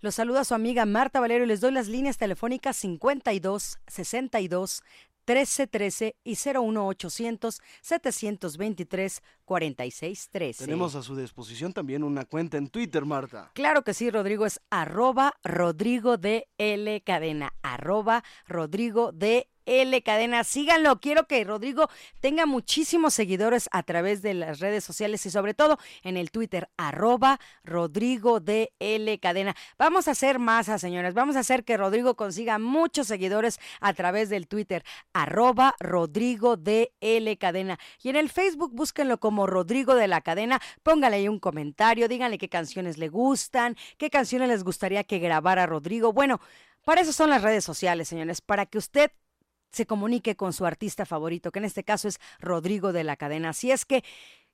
Los 0.00 0.14
saluda 0.14 0.44
su 0.44 0.54
amiga 0.54 0.84
Marta 0.84 1.20
Valero 1.20 1.44
y 1.44 1.48
les 1.48 1.60
doy 1.60 1.72
las 1.72 1.88
líneas 1.88 2.18
telefónicas 2.18 2.76
52 2.76 3.78
62 3.86 4.82
1313 5.26 6.16
y 6.24 6.36
01800 6.36 7.60
723 7.80 9.22
4613. 9.44 10.64
Tenemos 10.64 10.94
a 10.94 11.02
su 11.02 11.16
disposición 11.16 11.72
también 11.72 12.04
una 12.04 12.24
cuenta 12.24 12.56
en 12.56 12.68
Twitter, 12.68 13.04
Marta. 13.04 13.50
Claro 13.54 13.82
que 13.82 13.94
sí, 13.94 14.10
Rodrigo 14.10 14.46
es 14.46 14.60
arroba 14.70 15.34
Rodrigo 15.42 16.16
de 16.16 16.48
L 16.58 17.00
Cadena, 17.02 17.52
arroba 17.62 18.22
Rodrigo 18.46 19.12
de 19.12 19.48
L 19.66 20.02
Cadena. 20.02 20.44
Síganlo. 20.44 21.00
Quiero 21.00 21.26
que 21.26 21.44
Rodrigo 21.44 21.88
tenga 22.20 22.46
muchísimos 22.46 23.14
seguidores 23.14 23.68
a 23.72 23.82
través 23.82 24.22
de 24.22 24.34
las 24.34 24.60
redes 24.60 24.84
sociales 24.84 25.26
y 25.26 25.30
sobre 25.30 25.54
todo 25.54 25.78
en 26.02 26.16
el 26.16 26.30
Twitter, 26.30 26.70
arroba 26.76 27.38
Rodrigo 27.64 28.40
de 28.40 28.72
L 28.78 29.18
Cadena. 29.18 29.54
Vamos 29.78 30.08
a 30.08 30.12
hacer 30.12 30.38
masa, 30.38 30.78
señores. 30.78 31.14
Vamos 31.14 31.36
a 31.36 31.40
hacer 31.40 31.64
que 31.64 31.76
Rodrigo 31.76 32.16
consiga 32.16 32.58
muchos 32.58 33.08
seguidores 33.08 33.58
a 33.80 33.92
través 33.92 34.30
del 34.30 34.48
Twitter, 34.48 34.84
arroba 35.12 35.74
Rodrigo 35.80 36.56
de 36.56 36.92
L 37.00 37.36
Cadena. 37.36 37.78
Y 38.02 38.08
en 38.08 38.16
el 38.16 38.30
Facebook 38.30 38.72
búsquenlo 38.72 39.18
como 39.18 39.46
Rodrigo 39.46 39.94
de 39.94 40.08
la 40.08 40.20
Cadena. 40.20 40.60
Póngale 40.82 41.16
ahí 41.16 41.28
un 41.28 41.38
comentario, 41.38 42.08
díganle 42.08 42.38
qué 42.38 42.48
canciones 42.48 42.98
le 42.98 43.08
gustan, 43.08 43.76
qué 43.98 44.10
canciones 44.10 44.48
les 44.48 44.64
gustaría 44.64 45.04
que 45.04 45.18
grabara 45.18 45.66
Rodrigo. 45.66 46.12
Bueno, 46.12 46.40
para 46.84 47.00
eso 47.00 47.12
son 47.12 47.30
las 47.30 47.42
redes 47.42 47.64
sociales, 47.64 48.08
señores, 48.08 48.40
para 48.40 48.66
que 48.66 48.78
usted 48.78 49.10
se 49.76 49.86
comunique 49.86 50.36
con 50.36 50.54
su 50.54 50.64
artista 50.64 51.04
favorito, 51.04 51.52
que 51.52 51.58
en 51.58 51.66
este 51.66 51.84
caso 51.84 52.08
es 52.08 52.18
Rodrigo 52.40 52.94
de 52.94 53.04
la 53.04 53.16
Cadena. 53.16 53.50
Así 53.50 53.70
es 53.70 53.84
que 53.84 54.02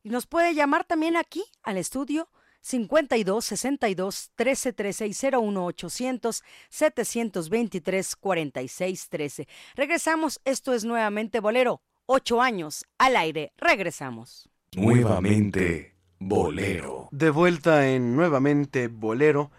nos 0.02 0.26
puede 0.26 0.52
llamar 0.52 0.84
también 0.84 1.16
aquí 1.16 1.44
al 1.62 1.76
estudio 1.76 2.28
52 2.60 3.44
62 3.44 4.32
13 4.34 4.72
13 4.72 5.06
y 5.06 5.12
01 5.32 5.64
800 5.64 6.42
723 6.68 8.16
46 8.16 9.08
13. 9.08 9.48
Regresamos, 9.76 10.40
esto 10.44 10.74
es 10.74 10.84
nuevamente 10.84 11.38
Bolero, 11.38 11.82
ocho 12.06 12.42
años 12.42 12.84
al 12.98 13.14
aire. 13.16 13.52
Regresamos. 13.58 14.50
Nuevamente, 14.74 15.94
Bolero. 16.18 17.08
De 17.12 17.30
vuelta 17.30 17.88
en 17.88 18.16
Nuevamente 18.16 18.88
Bolero, 18.88 19.52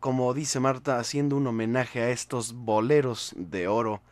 como 0.00 0.34
dice 0.34 0.58
Marta, 0.58 0.98
haciendo 0.98 1.36
un 1.36 1.46
homenaje 1.46 2.00
a 2.00 2.10
estos 2.10 2.52
boleros 2.52 3.32
de 3.36 3.68
oro 3.68 4.02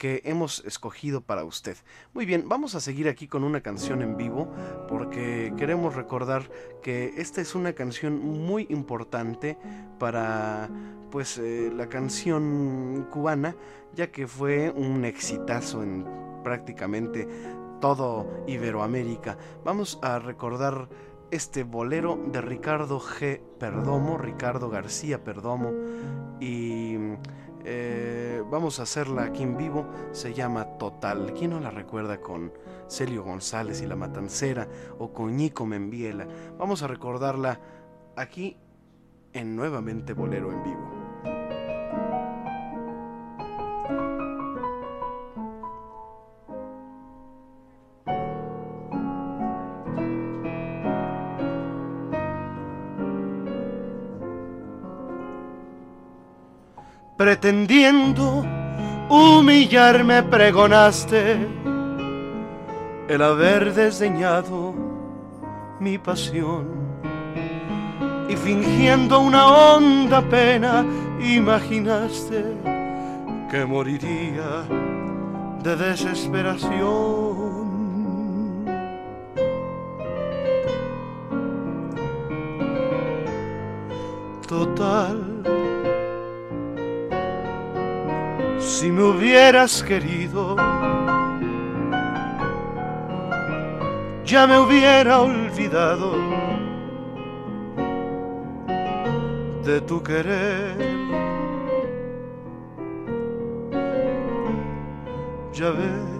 que 0.00 0.22
hemos 0.24 0.64
escogido 0.64 1.20
para 1.20 1.44
usted. 1.44 1.76
Muy 2.14 2.24
bien, 2.24 2.48
vamos 2.48 2.74
a 2.74 2.80
seguir 2.80 3.06
aquí 3.06 3.28
con 3.28 3.44
una 3.44 3.60
canción 3.60 4.00
en 4.00 4.16
vivo 4.16 4.50
porque 4.88 5.52
queremos 5.58 5.94
recordar 5.94 6.50
que 6.82 7.12
esta 7.18 7.42
es 7.42 7.54
una 7.54 7.74
canción 7.74 8.18
muy 8.18 8.66
importante 8.70 9.58
para 9.98 10.70
pues 11.10 11.36
eh, 11.36 11.70
la 11.76 11.90
canción 11.90 13.08
cubana 13.10 13.54
ya 13.92 14.10
que 14.10 14.26
fue 14.26 14.70
un 14.70 15.04
exitazo 15.04 15.82
en 15.82 16.06
prácticamente 16.42 17.28
todo 17.82 18.26
Iberoamérica. 18.46 19.36
Vamos 19.66 19.98
a 20.00 20.18
recordar 20.18 20.88
este 21.30 21.62
bolero 21.62 22.18
de 22.32 22.40
Ricardo 22.40 23.00
G. 23.00 23.42
Perdomo, 23.58 24.16
Ricardo 24.16 24.70
García 24.70 25.22
Perdomo 25.22 25.72
y 26.40 26.96
eh, 27.64 28.42
vamos 28.50 28.80
a 28.80 28.84
hacerla 28.84 29.24
aquí 29.24 29.42
en 29.42 29.56
vivo. 29.56 29.86
Se 30.12 30.34
llama 30.34 30.64
Total. 30.78 31.32
¿Quién 31.36 31.50
no 31.50 31.60
la 31.60 31.70
recuerda 31.70 32.20
con 32.20 32.52
Celio 32.88 33.22
González 33.22 33.82
y 33.82 33.86
La 33.86 33.96
Matancera 33.96 34.68
o 34.98 35.12
con 35.12 35.36
Nico 35.36 35.66
Membiela? 35.66 36.26
Vamos 36.58 36.82
a 36.82 36.86
recordarla 36.86 37.60
aquí 38.16 38.56
en 39.32 39.56
Nuevamente 39.56 40.12
Bolero 40.12 40.52
en 40.52 40.62
vivo. 40.62 40.99
Pretendiendo 57.20 58.46
humillarme 59.10 60.22
pregonaste 60.22 61.36
el 63.08 63.20
haber 63.20 63.74
desdeñado 63.74 64.74
mi 65.80 65.98
pasión 65.98 66.64
y 68.26 68.36
fingiendo 68.36 69.20
una 69.20 69.48
honda 69.48 70.22
pena 70.22 70.82
imaginaste 71.22 72.42
que 73.50 73.66
moriría 73.66 74.64
de 75.62 75.76
desesperación. 75.76 78.64
Total 84.48 85.29
si 88.80 88.90
me 88.90 89.02
hubieras 89.02 89.82
querido, 89.82 90.56
ya 94.24 94.46
me 94.46 94.58
hubiera 94.58 95.20
olvidado 95.20 96.14
de 99.66 99.82
tu 99.82 100.02
querer. 100.02 100.78
Ya 105.52 105.70
ves 105.72 106.10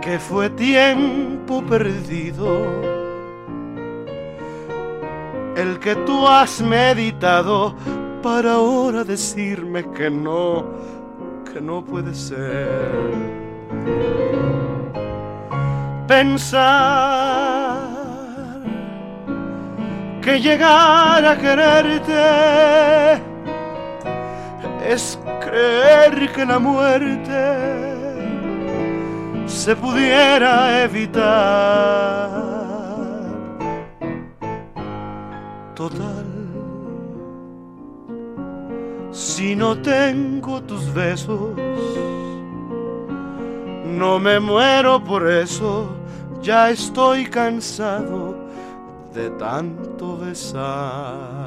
que 0.00 0.18
fue 0.18 0.50
tiempo 0.50 1.62
perdido 1.62 2.48
el 5.54 5.78
que 5.78 5.94
tú 6.06 6.26
has 6.26 6.60
meditado 6.60 7.76
para 8.24 8.52
ahora 8.54 9.04
decirme 9.04 9.84
que 9.90 10.08
no, 10.08 10.64
que 11.52 11.60
no 11.60 11.84
puede 11.84 12.14
ser. 12.14 13.12
Pensar 16.08 16.62
que 20.22 20.40
llegar 20.40 21.22
a 21.22 21.36
quererte 21.36 22.24
es 24.88 25.18
creer 25.44 26.32
que 26.32 26.46
la 26.46 26.58
muerte 26.58 27.42
se 29.46 29.76
pudiera 29.76 30.82
evitar. 30.82 32.30
Total 35.74 36.33
si 39.14 39.54
no 39.54 39.76
tengo 39.78 40.60
tus 40.62 40.92
besos, 40.92 41.54
no 43.86 44.18
me 44.18 44.40
muero 44.40 45.02
por 45.02 45.30
eso, 45.30 45.88
ya 46.42 46.70
estoy 46.70 47.26
cansado 47.26 48.34
de 49.14 49.30
tanto 49.30 50.18
besar. 50.18 51.43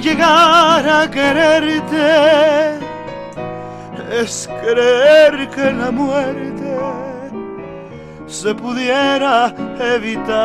Llegar 0.00 0.88
a 0.88 1.10
quererte 1.10 2.78
es 4.10 4.48
creer 4.62 5.48
que 5.50 5.72
la 5.72 5.90
muerte 5.90 6.76
se 8.26 8.54
pudiera 8.54 9.54
evitar. 9.80 10.38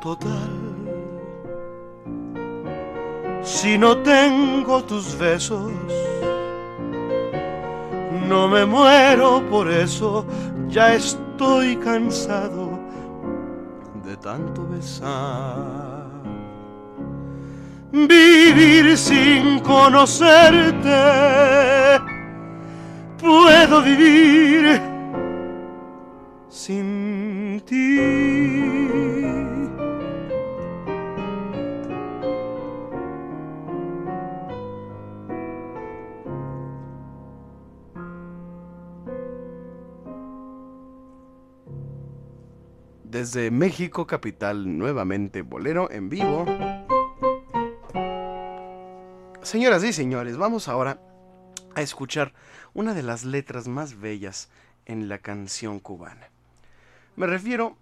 Total, 0.00 0.50
si 3.42 3.76
no 3.78 3.98
tengo 3.98 4.82
tus 4.84 5.16
besos, 5.18 5.72
no 8.28 8.48
me 8.48 8.64
muero 8.64 9.42
por 9.50 9.70
eso, 9.70 10.24
ya 10.68 10.94
estoy 10.94 11.76
cansado 11.76 12.78
de 14.04 14.16
tanto 14.18 14.63
Vivir 17.92 18.96
sin 18.98 19.60
conocerte, 19.60 20.90
puedo 23.18 23.82
vivir 23.82 24.80
sin 26.48 27.62
ti. 27.64 28.33
Desde 43.14 43.52
México 43.52 44.08
Capital, 44.08 44.76
nuevamente 44.76 45.42
Bolero 45.42 45.88
en 45.88 46.08
vivo. 46.08 46.44
Señoras 49.40 49.84
y 49.84 49.92
señores, 49.92 50.36
vamos 50.36 50.66
ahora 50.66 50.98
a 51.76 51.80
escuchar 51.80 52.32
una 52.72 52.92
de 52.92 53.04
las 53.04 53.24
letras 53.24 53.68
más 53.68 54.00
bellas 54.00 54.48
en 54.84 55.08
la 55.08 55.18
canción 55.18 55.78
cubana. 55.78 56.28
Me 57.14 57.28
refiero 57.28 57.76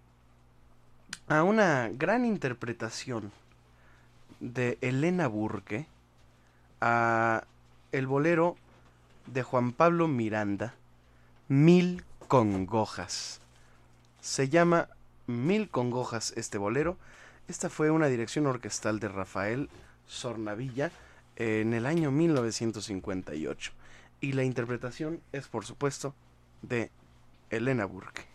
a 1.29 1.45
una 1.45 1.89
gran 1.89 2.27
interpretación 2.27 3.33
de 4.39 4.77
Elena 4.83 5.29
Burke 5.29 5.87
a 6.83 7.45
el 7.91 8.07
bolero 8.07 8.57
de 9.29 9.43
Juan 9.43 9.73
Pablo 9.73 10.09
Miranda, 10.09 10.75
Mil 11.49 12.05
Congojas. 12.29 13.41
Se 14.21 14.51
llama 14.51 14.91
Mil 15.27 15.69
Congojas 15.69 16.33
este 16.37 16.59
bolero. 16.59 16.97
Esta 17.49 17.69
fue 17.69 17.91
una 17.91 18.07
dirección 18.07 18.47
orquestal 18.47 19.01
de 19.01 19.09
Rafael 19.09 19.69
Sornavilla 20.07 20.91
en 21.37 21.75
el 21.75 21.87
año 21.87 22.11
1958. 22.11 23.73
Y 24.21 24.33
la 24.33 24.45
interpretación 24.45 25.21
es, 25.33 25.49
por 25.49 25.65
supuesto, 25.65 26.15
de 26.63 26.91
Elena 27.51 27.85
Burke. 27.85 28.27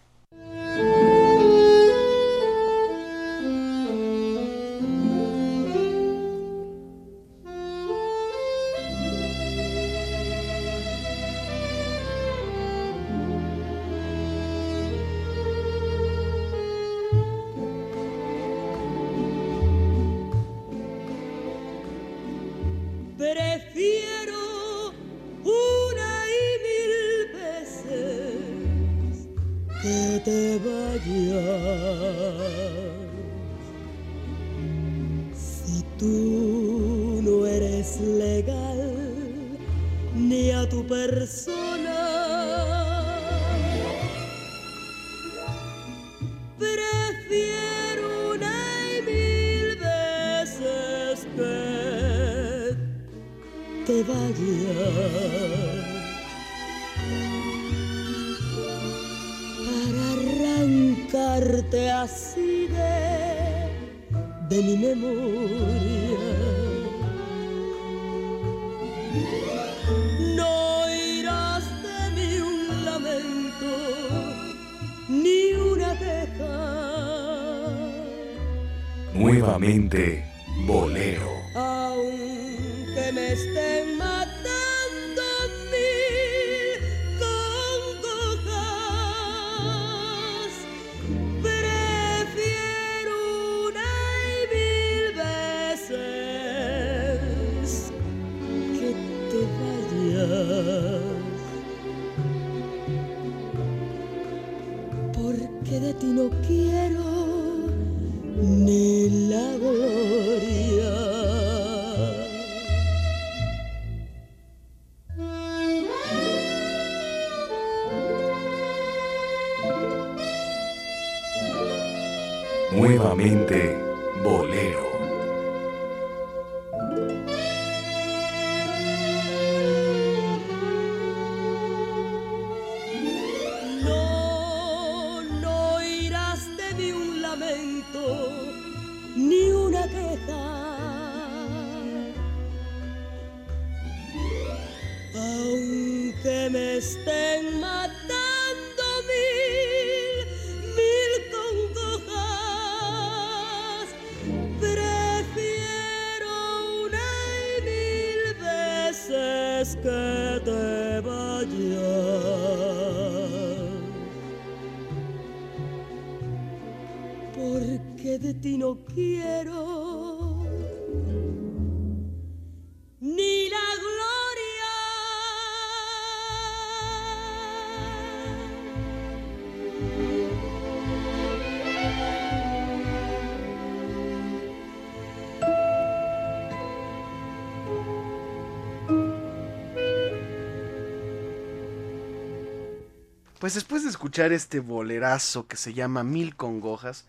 Pues 193.48 193.56
después 193.56 193.84
de 193.84 193.90
escuchar 193.90 194.34
este 194.34 194.60
bolerazo 194.60 195.48
que 195.48 195.56
se 195.56 195.74
llama 195.74 196.04
Mil 196.04 196.36
Congojas, 196.36 197.06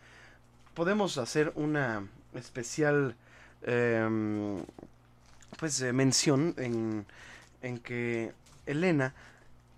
podemos 0.73 1.19
hacer 1.19 1.53
una 1.57 2.07
especial 2.33 3.17
em, 3.63 4.63
pues 5.59 5.81
eh, 5.81 5.93
mención 5.93 6.55
en, 6.57 7.07
en 7.61 7.79
que 7.79 8.33
Elena 8.67 9.15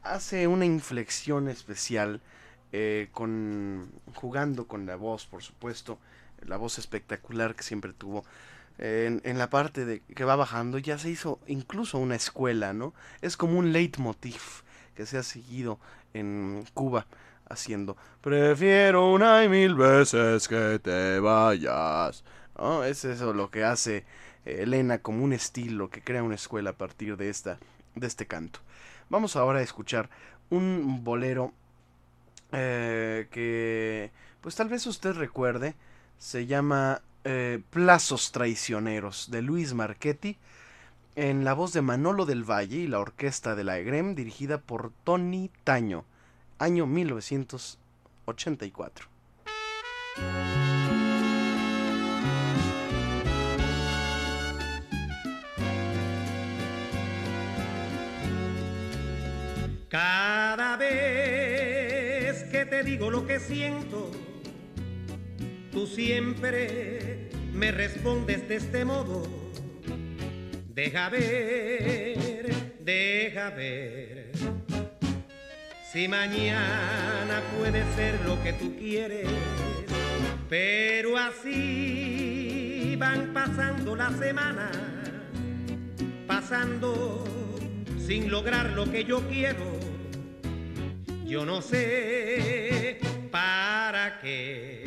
hace 0.02 0.48
una 0.48 0.66
inflexión 0.66 1.48
especial 1.48 2.20
eh, 2.72 3.08
con 3.12 3.90
jugando 4.14 4.66
con 4.66 4.84
la 4.84 4.96
voz, 4.96 5.24
por 5.24 5.42
supuesto, 5.42 5.98
la 6.44 6.58
voz 6.58 6.78
espectacular 6.78 7.54
que 7.54 7.62
siempre 7.62 7.94
tuvo. 7.94 8.22
En, 8.76 9.22
en, 9.24 9.38
la 9.38 9.48
parte 9.48 9.86
de 9.86 10.00
que 10.00 10.24
va 10.24 10.36
bajando 10.36 10.76
ya 10.76 10.98
se 10.98 11.08
hizo 11.08 11.38
incluso 11.46 11.96
una 11.96 12.16
escuela, 12.16 12.74
¿no? 12.74 12.92
Es 13.22 13.38
como 13.38 13.58
un 13.58 13.72
leitmotiv 13.72 14.42
que 14.94 15.06
se 15.06 15.16
ha 15.16 15.22
seguido 15.22 15.78
en 16.14 16.64
Cuba 16.74 17.06
haciendo. 17.48 17.96
Prefiero 18.20 19.12
una 19.12 19.44
y 19.44 19.48
mil 19.48 19.74
veces 19.74 20.48
que 20.48 20.78
te 20.82 21.20
vayas. 21.20 22.24
Es 22.84 23.04
eso 23.04 23.32
lo 23.32 23.50
que 23.50 23.64
hace 23.64 24.04
Elena 24.44 24.98
como 24.98 25.24
un 25.24 25.32
estilo 25.32 25.90
que 25.90 26.02
crea 26.02 26.22
una 26.22 26.34
escuela 26.34 26.70
a 26.70 26.74
partir 26.74 27.16
de 27.16 27.28
esta 27.28 27.58
de 27.94 28.06
este 28.06 28.26
canto. 28.26 28.60
Vamos 29.08 29.36
ahora 29.36 29.58
a 29.58 29.62
escuchar 29.62 30.08
un 30.50 31.02
bolero 31.04 31.52
eh, 32.52 33.28
que 33.30 34.10
pues 34.40 34.54
tal 34.54 34.68
vez 34.68 34.86
usted 34.86 35.14
recuerde, 35.14 35.74
se 36.18 36.46
llama 36.46 37.02
eh, 37.24 37.60
Plazos 37.70 38.32
Traicioneros 38.32 39.30
de 39.30 39.42
Luis 39.42 39.74
Marchetti 39.74 40.38
en 41.20 41.44
la 41.44 41.52
voz 41.52 41.74
de 41.74 41.82
Manolo 41.82 42.24
del 42.24 42.50
Valle 42.50 42.78
y 42.78 42.86
la 42.86 42.98
orquesta 42.98 43.54
de 43.54 43.62
la 43.62 43.78
EGREM 43.78 44.14
dirigida 44.14 44.56
por 44.56 44.90
Tony 45.04 45.50
Taño, 45.64 46.06
año 46.58 46.86
1984. 46.86 49.06
Cada 59.90 60.78
vez 60.78 62.44
que 62.44 62.64
te 62.64 62.82
digo 62.82 63.10
lo 63.10 63.26
que 63.26 63.40
siento, 63.40 64.10
tú 65.70 65.86
siempre 65.86 67.28
me 67.52 67.72
respondes 67.72 68.48
de 68.48 68.56
este 68.56 68.86
modo. 68.86 69.50
Deja 70.82 71.10
ver, 71.10 72.54
deja 72.80 73.50
ver. 73.50 74.32
Si 75.92 76.08
mañana 76.08 77.42
puede 77.58 77.84
ser 77.94 78.18
lo 78.24 78.42
que 78.42 78.54
tú 78.54 78.74
quieres, 78.78 79.28
pero 80.48 81.18
así 81.18 82.96
van 82.98 83.34
pasando 83.34 83.94
las 83.94 84.16
semanas, 84.16 84.74
pasando 86.26 87.24
sin 87.98 88.30
lograr 88.30 88.70
lo 88.70 88.90
que 88.90 89.04
yo 89.04 89.20
quiero. 89.28 89.78
Yo 91.26 91.44
no 91.44 91.60
sé 91.60 93.00
para 93.30 94.18
qué, 94.20 94.86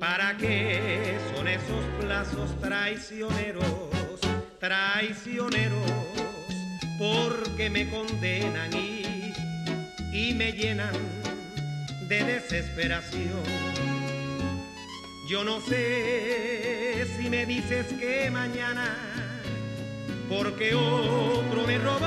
para 0.00 0.36
qué 0.36 1.16
son 1.32 1.46
esos 1.46 1.84
plazos 2.00 2.60
traicioneros, 2.60 3.91
traicioneros, 4.62 5.90
porque 6.96 7.68
me 7.68 7.90
condenan 7.90 8.72
y, 8.72 9.32
y 10.12 10.34
me 10.34 10.52
llenan 10.52 10.94
de 12.06 12.22
desesperación. 12.22 13.42
Yo 15.28 15.42
no 15.42 15.60
sé 15.62 17.08
si 17.16 17.28
me 17.28 17.44
dices 17.44 17.86
que 17.98 18.30
mañana 18.30 18.96
porque 20.28 20.76
otro 20.76 21.66
me 21.66 21.78
robó 21.78 21.98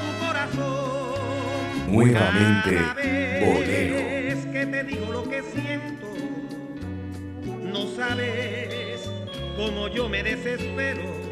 tu 0.00 0.26
corazón. 0.26 1.88
Nuevamente, 1.88 2.78
bolero. 3.44 3.96
Es 3.96 4.46
que 4.46 4.64
te 4.64 4.84
digo 4.84 5.10
lo 5.10 5.28
que 5.28 5.42
siento, 5.42 6.14
no 7.64 7.92
sabes 7.96 9.10
cómo 9.56 9.88
yo 9.88 10.08
me 10.08 10.22
desespero. 10.22 11.29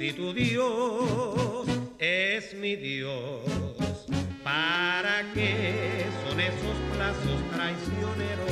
Si 0.00 0.14
tu 0.14 0.32
Dios 0.32 1.66
es 1.98 2.54
mi 2.54 2.74
Dios, 2.74 3.42
¿para 4.42 5.30
qué 5.34 6.06
son 6.26 6.40
esos 6.40 6.76
plazos 6.94 7.38
traicioneros? 7.52 8.50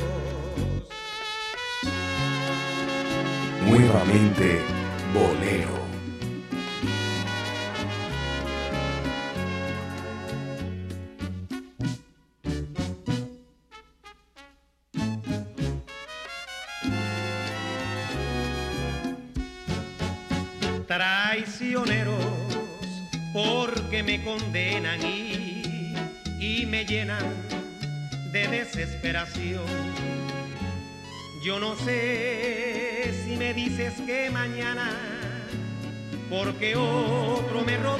Nuevamente, 3.67 4.59
bolero. 5.11 5.78
Traicioneros 21.69 22.25
porque 23.31 24.01
me 24.01 24.23
condenan 24.23 24.99
y, 25.05 25.93
y, 26.39 26.65
me 26.65 26.83
llenan 26.85 27.23
de 28.31 28.47
desesperación. 28.47 29.63
Yo 31.43 31.59
no 31.59 31.75
sé 31.75 33.13
si 33.23 33.37
me 33.37 33.53
dices 33.53 33.93
que 34.05 34.31
mañana, 34.31 34.91
porque 36.29 36.75
otro 36.75 37.61
me 37.63 37.77
robó 37.77 37.97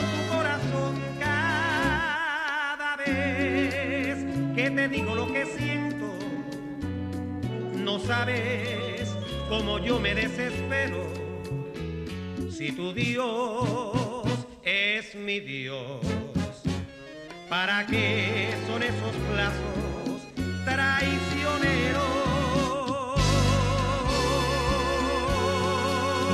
tu 0.00 0.36
corazón 0.36 1.02
cada 1.18 2.96
vez 2.96 4.24
que 4.54 4.70
te 4.70 4.88
digo 4.88 5.16
lo 5.16 5.32
que 5.32 5.46
siento, 5.46 6.16
no 7.74 7.98
sabes 7.98 9.10
cómo 9.48 9.80
yo 9.80 9.98
me 9.98 10.14
desespero 10.14 11.29
si 12.60 12.72
tu 12.72 12.92
Dios 12.92 14.22
es 14.62 15.14
mi 15.14 15.40
Dios, 15.40 16.02
¿para 17.48 17.86
qué 17.86 18.50
son 18.66 18.82
esos 18.82 19.16
plazos 19.32 20.66
traicioneros? 20.66 22.04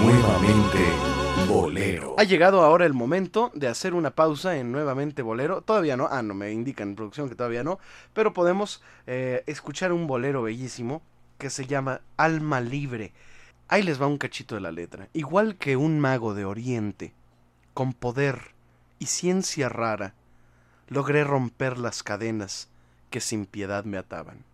Nuevamente, 0.02 0.78
bolero. 1.48 2.16
Ha 2.18 2.24
llegado 2.24 2.62
ahora 2.62 2.86
el 2.86 2.92
momento 2.92 3.52
de 3.54 3.68
hacer 3.68 3.94
una 3.94 4.10
pausa 4.10 4.56
en 4.56 4.72
Nuevamente 4.72 5.22
Bolero. 5.22 5.62
Todavía 5.62 5.96
no, 5.96 6.08
ah, 6.10 6.22
no, 6.22 6.34
me 6.34 6.50
indican 6.50 6.88
en 6.88 6.96
producción 6.96 7.28
que 7.28 7.36
todavía 7.36 7.62
no, 7.62 7.78
pero 8.14 8.32
podemos 8.32 8.82
eh, 9.06 9.44
escuchar 9.46 9.92
un 9.92 10.08
bolero 10.08 10.42
bellísimo 10.42 11.02
que 11.38 11.50
se 11.50 11.66
llama 11.66 12.00
Alma 12.16 12.60
Libre. 12.60 13.12
Ahí 13.68 13.82
les 13.82 14.00
va 14.00 14.06
un 14.06 14.18
cachito 14.18 14.54
de 14.54 14.60
la 14.60 14.70
letra. 14.70 15.08
Igual 15.12 15.56
que 15.56 15.76
un 15.76 15.98
mago 15.98 16.34
de 16.34 16.44
Oriente, 16.44 17.12
con 17.74 17.92
poder 17.92 18.52
y 18.98 19.06
ciencia 19.06 19.68
rara, 19.68 20.14
logré 20.88 21.24
romper 21.24 21.78
las 21.78 22.02
cadenas 22.02 22.68
que 23.10 23.20
sin 23.20 23.44
piedad 23.44 23.84
me 23.84 23.98
ataban. 23.98 24.44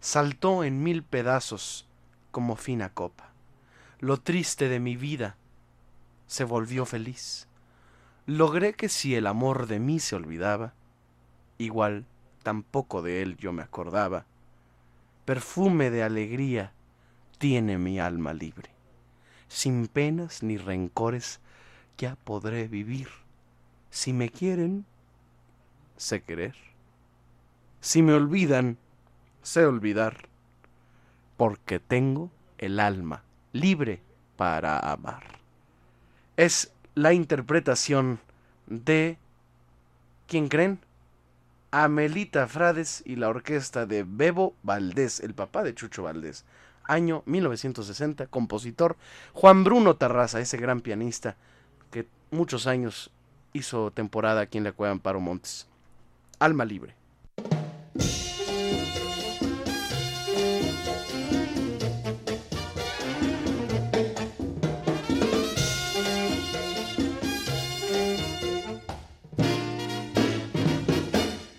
Saltó 0.00 0.62
en 0.64 0.82
mil 0.82 1.02
pedazos 1.02 1.88
como 2.30 2.56
fina 2.56 2.88
copa. 2.88 3.30
Lo 3.98 4.16
triste 4.18 4.68
de 4.68 4.80
mi 4.80 4.96
vida 4.96 5.36
se 6.26 6.44
volvió 6.44 6.86
feliz. 6.86 7.48
Logré 8.26 8.74
que 8.74 8.88
si 8.88 9.16
el 9.16 9.26
amor 9.26 9.66
de 9.66 9.80
mí 9.80 9.98
se 9.98 10.14
olvidaba, 10.14 10.74
igual 11.58 12.04
tampoco 12.44 13.02
de 13.02 13.22
él 13.22 13.36
yo 13.36 13.52
me 13.52 13.62
acordaba. 13.62 14.24
Perfume 15.24 15.90
de 15.90 16.02
alegría 16.02 16.72
tiene 17.42 17.76
mi 17.76 17.98
alma 17.98 18.32
libre. 18.32 18.70
Sin 19.48 19.88
penas 19.88 20.44
ni 20.44 20.58
rencores 20.58 21.40
ya 21.98 22.14
podré 22.14 22.68
vivir. 22.68 23.08
Si 23.90 24.12
me 24.12 24.30
quieren, 24.30 24.86
sé 25.96 26.22
querer. 26.22 26.54
Si 27.80 28.00
me 28.00 28.12
olvidan, 28.12 28.78
sé 29.42 29.66
olvidar. 29.66 30.28
Porque 31.36 31.80
tengo 31.80 32.30
el 32.58 32.78
alma 32.78 33.24
libre 33.52 34.00
para 34.36 34.78
amar. 34.78 35.24
Es 36.36 36.72
la 36.94 37.12
interpretación 37.12 38.20
de... 38.68 39.18
¿Quién 40.28 40.46
creen? 40.46 40.78
Amelita 41.72 42.46
Frades 42.46 43.02
y 43.04 43.16
la 43.16 43.30
orquesta 43.30 43.84
de 43.84 44.04
Bebo 44.04 44.54
Valdés, 44.62 45.18
el 45.18 45.34
papá 45.34 45.64
de 45.64 45.74
Chucho 45.74 46.04
Valdés 46.04 46.44
año 46.84 47.22
1960, 47.26 48.26
compositor 48.26 48.96
Juan 49.32 49.64
Bruno 49.64 49.96
Tarraza, 49.96 50.40
ese 50.40 50.56
gran 50.56 50.80
pianista 50.80 51.36
que 51.90 52.06
muchos 52.30 52.66
años 52.66 53.10
hizo 53.52 53.90
temporada 53.90 54.40
aquí 54.42 54.58
en 54.58 54.64
la 54.64 54.72
Cueva 54.72 54.92
Amparo 54.92 55.20
Montes. 55.20 55.68
Alma 56.38 56.64
Libre. 56.64 56.96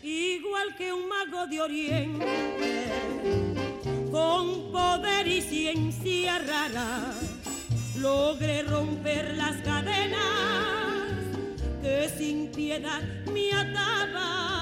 igual 0.02 0.76
que 0.78 0.94
un 0.94 1.08
mago 1.08 1.48
de 1.48 1.62
oriente, 1.62 2.73
poder 4.74 5.28
y 5.28 5.40
ciencia 5.40 6.40
rara, 6.40 7.14
logré 8.00 8.64
romper 8.64 9.36
las 9.38 9.56
cadenas 9.62 11.14
que 11.84 12.10
sin 12.18 12.48
piedad 12.48 13.04
me 13.32 13.52
ataban. 13.54 14.53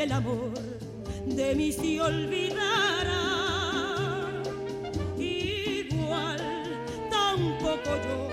El 0.00 0.12
amor 0.12 0.52
de 1.26 1.54
mí 1.56 1.72
se 1.72 2.00
olvidara, 2.00 3.20
igual 5.18 6.38
tampoco 7.10 7.90
yo 8.04 8.27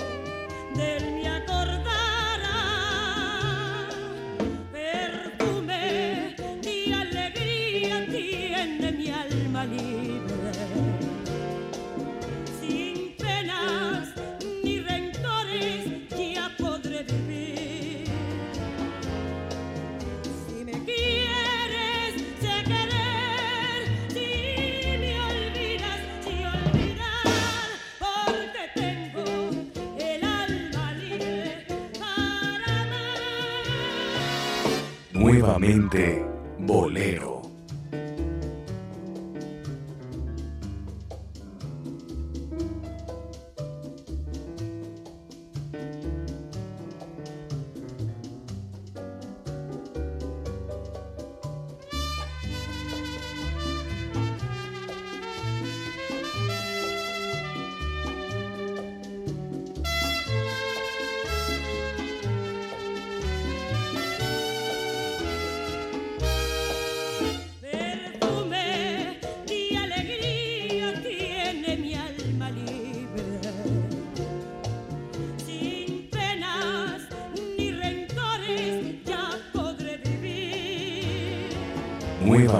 Nuevamente, 35.58 36.24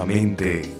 Nuevamente, 0.06 0.75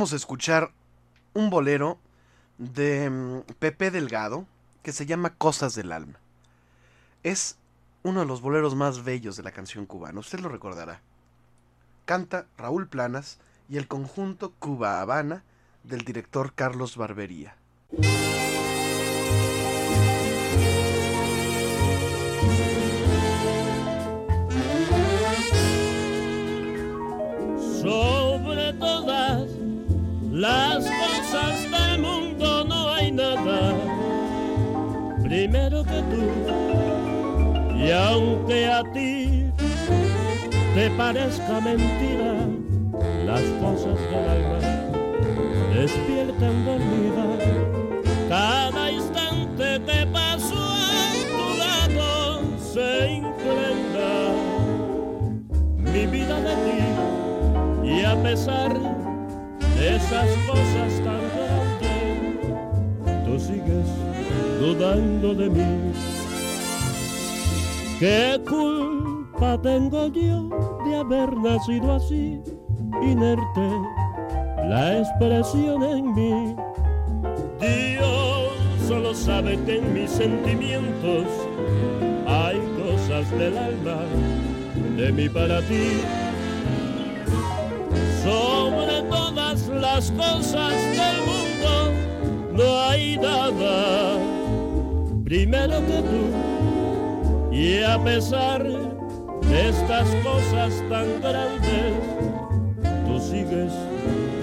vamos 0.00 0.14
a 0.14 0.16
escuchar 0.16 0.70
un 1.34 1.50
bolero 1.50 1.98
de 2.56 3.10
mm, 3.10 3.40
Pepe 3.58 3.90
Delgado 3.90 4.46
que 4.82 4.92
se 4.92 5.04
llama 5.04 5.34
Cosas 5.34 5.74
del 5.74 5.92
Alma. 5.92 6.18
Es 7.22 7.58
uno 8.02 8.20
de 8.20 8.26
los 8.26 8.40
boleros 8.40 8.74
más 8.74 9.04
bellos 9.04 9.36
de 9.36 9.42
la 9.42 9.52
canción 9.52 9.84
cubana, 9.84 10.18
usted 10.18 10.40
lo 10.40 10.48
recordará. 10.48 11.02
Canta 12.06 12.46
Raúl 12.56 12.88
Planas 12.88 13.40
y 13.68 13.76
el 13.76 13.88
conjunto 13.88 14.54
Cuba 14.58 15.02
Habana 15.02 15.44
del 15.84 16.00
director 16.00 16.54
Carlos 16.54 16.96
Barbería. 16.96 17.56
Y 37.90 37.92
aunque 37.92 38.68
a 38.68 38.84
ti 38.92 39.50
te 40.76 40.90
parezca 40.90 41.60
mentira, 41.60 42.46
las 43.26 43.42
cosas 43.60 43.98
del 44.10 44.28
alma 44.28 44.58
despiertan 45.74 46.64
dormida. 46.66 47.26
Cada 48.28 48.92
instante 48.92 49.82
que 49.84 50.06
paso 50.06 50.54
a 50.54 51.12
tu 51.32 51.58
lado 51.58 52.42
se 52.60 53.10
incrementa 53.10 54.10
mi 55.78 56.06
vida 56.06 56.40
de 56.42 56.54
ti. 56.64 57.90
Y 57.92 58.04
a 58.04 58.14
pesar 58.22 58.72
de 58.72 59.96
esas 59.96 60.30
cosas 60.46 60.92
tan 61.02 61.22
grandes, 61.34 63.24
tú 63.24 63.40
sigues 63.40 63.88
dudando 64.60 65.34
de 65.34 65.50
mí. 65.50 66.19
¿Qué 68.00 68.40
culpa 68.48 69.60
tengo 69.60 70.06
yo 70.06 70.48
de 70.86 70.96
haber 70.96 71.36
nacido 71.36 71.96
así, 71.96 72.40
inerte, 73.02 73.68
la 74.70 75.00
expresión 75.00 75.82
en 75.82 76.14
mí? 76.14 76.56
Dios 77.60 78.54
solo 78.88 79.14
sabe 79.14 79.58
que 79.66 79.80
en 79.80 79.92
mis 79.92 80.10
sentimientos 80.12 81.26
hay 82.26 82.58
cosas 82.82 83.30
del 83.32 83.58
alma 83.58 83.98
de 84.96 85.12
mí 85.12 85.28
para 85.28 85.60
ti. 85.60 86.00
Sobre 88.24 89.02
todas 89.10 89.68
las 89.68 90.10
cosas 90.12 90.72
del 90.72 91.18
mundo 91.28 92.64
no 92.64 92.80
hay 92.80 93.18
nada 93.18 94.16
primero 95.30 95.76
que 95.86 96.02
tú 96.02 96.59
y 97.60 97.82
a 97.82 98.02
pesar 98.02 98.62
de 98.62 99.68
estas 99.68 100.08
cosas 100.24 100.72
tan 100.88 101.20
grandes 101.20 101.92
tú 103.06 103.20
sigues 103.20 103.72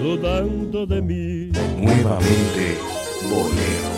dudando 0.00 0.86
de 0.86 1.02
mí 1.02 1.50
Nuevamente, 1.80 2.78
Bolero. 3.28 3.97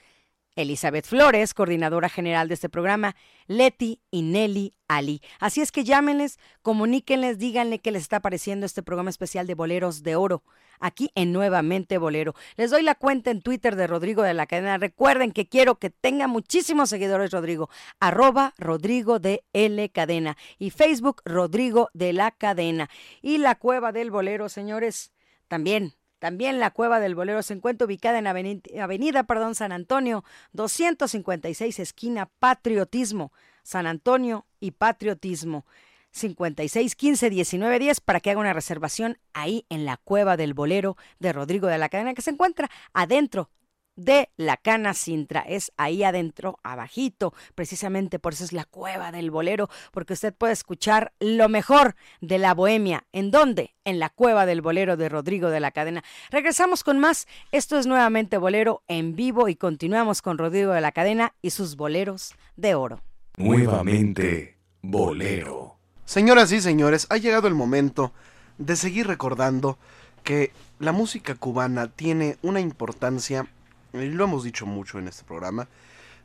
Elizabeth 0.58 1.06
Flores, 1.06 1.54
coordinadora 1.54 2.08
general 2.08 2.48
de 2.48 2.54
este 2.54 2.68
programa, 2.68 3.14
Leti 3.46 4.00
y 4.10 4.22
Nelly 4.22 4.74
Ali. 4.88 5.22
Así 5.38 5.60
es 5.60 5.70
que 5.70 5.84
llámenles, 5.84 6.38
comuníquenles, 6.62 7.38
díganle 7.38 7.78
qué 7.78 7.92
les 7.92 8.02
está 8.02 8.20
pareciendo 8.20 8.66
este 8.66 8.82
programa 8.82 9.08
especial 9.08 9.46
de 9.46 9.54
Boleros 9.54 10.02
de 10.02 10.16
Oro, 10.16 10.42
aquí 10.80 11.10
en 11.14 11.32
Nuevamente 11.32 11.96
Bolero. 11.96 12.34
Les 12.56 12.70
doy 12.70 12.82
la 12.82 12.96
cuenta 12.96 13.30
en 13.30 13.40
Twitter 13.40 13.76
de 13.76 13.86
Rodrigo 13.86 14.22
de 14.22 14.34
la 14.34 14.46
Cadena. 14.46 14.78
Recuerden 14.78 15.30
que 15.30 15.48
quiero 15.48 15.76
que 15.76 15.90
tenga 15.90 16.26
muchísimos 16.26 16.90
seguidores, 16.90 17.30
Rodrigo. 17.30 17.70
Arroba 18.00 18.54
Rodrigo 18.58 19.20
de 19.20 19.44
L 19.52 19.88
Cadena. 19.90 20.36
Y 20.58 20.70
Facebook 20.70 21.22
Rodrigo 21.24 21.88
de 21.94 22.12
la 22.12 22.32
Cadena. 22.32 22.90
Y 23.22 23.38
la 23.38 23.54
Cueva 23.54 23.92
del 23.92 24.10
Bolero, 24.10 24.48
señores, 24.48 25.12
también 25.46 25.97
también 26.18 26.58
la 26.58 26.70
Cueva 26.70 27.00
del 27.00 27.14
Bolero 27.14 27.42
se 27.42 27.54
encuentra 27.54 27.86
ubicada 27.86 28.18
en 28.18 28.26
Avenida, 28.26 28.62
Avenida 28.82 29.24
perdón, 29.24 29.54
San 29.54 29.72
Antonio, 29.72 30.24
256 30.52 31.78
esquina 31.78 32.28
Patriotismo, 32.38 33.32
San 33.62 33.86
Antonio 33.86 34.46
y 34.60 34.72
Patriotismo. 34.72 35.64
56 36.10 36.96
15 36.96 37.30
19 37.30 37.78
10 37.78 38.00
para 38.00 38.20
que 38.20 38.30
haga 38.30 38.40
una 38.40 38.54
reservación 38.54 39.18
ahí 39.34 39.66
en 39.68 39.84
la 39.84 39.98
Cueva 39.98 40.36
del 40.36 40.54
Bolero 40.54 40.96
de 41.18 41.32
Rodrigo 41.32 41.68
de 41.68 41.78
la 41.78 41.90
Cadena 41.90 42.14
que 42.14 42.22
se 42.22 42.30
encuentra 42.30 42.70
adentro 42.92 43.50
de 43.98 44.30
la 44.36 44.56
Cana 44.56 44.94
Sintra. 44.94 45.40
Es 45.40 45.72
ahí 45.76 46.04
adentro, 46.04 46.58
abajito, 46.62 47.34
precisamente 47.54 48.18
por 48.18 48.32
eso 48.32 48.44
es 48.44 48.52
la 48.52 48.64
cueva 48.64 49.12
del 49.12 49.30
bolero, 49.30 49.68
porque 49.92 50.14
usted 50.14 50.32
puede 50.32 50.52
escuchar 50.52 51.12
lo 51.18 51.48
mejor 51.48 51.96
de 52.20 52.38
la 52.38 52.54
bohemia. 52.54 53.04
¿En 53.12 53.30
dónde? 53.30 53.74
En 53.84 53.98
la 53.98 54.08
cueva 54.08 54.46
del 54.46 54.62
bolero 54.62 54.96
de 54.96 55.08
Rodrigo 55.08 55.50
de 55.50 55.60
la 55.60 55.72
Cadena. 55.72 56.04
Regresamos 56.30 56.84
con 56.84 56.98
más. 56.98 57.26
Esto 57.52 57.78
es 57.78 57.86
nuevamente 57.86 58.38
Bolero 58.38 58.82
en 58.86 59.16
vivo 59.16 59.48
y 59.48 59.56
continuamos 59.56 60.22
con 60.22 60.38
Rodrigo 60.38 60.72
de 60.72 60.80
la 60.80 60.92
Cadena 60.92 61.34
y 61.42 61.50
sus 61.50 61.76
boleros 61.76 62.34
de 62.56 62.74
oro. 62.74 63.02
Nuevamente, 63.36 64.56
bolero. 64.80 65.76
Señoras 66.04 66.52
y 66.52 66.60
señores, 66.60 67.06
ha 67.10 67.16
llegado 67.16 67.48
el 67.48 67.54
momento 67.54 68.12
de 68.58 68.76
seguir 68.76 69.06
recordando 69.06 69.76
que 70.22 70.52
la 70.78 70.92
música 70.92 71.34
cubana 71.34 71.88
tiene 71.88 72.36
una 72.42 72.60
importancia 72.60 73.46
y 73.92 74.08
lo 74.08 74.24
hemos 74.24 74.44
dicho 74.44 74.66
mucho 74.66 74.98
en 74.98 75.08
este 75.08 75.24
programa, 75.24 75.68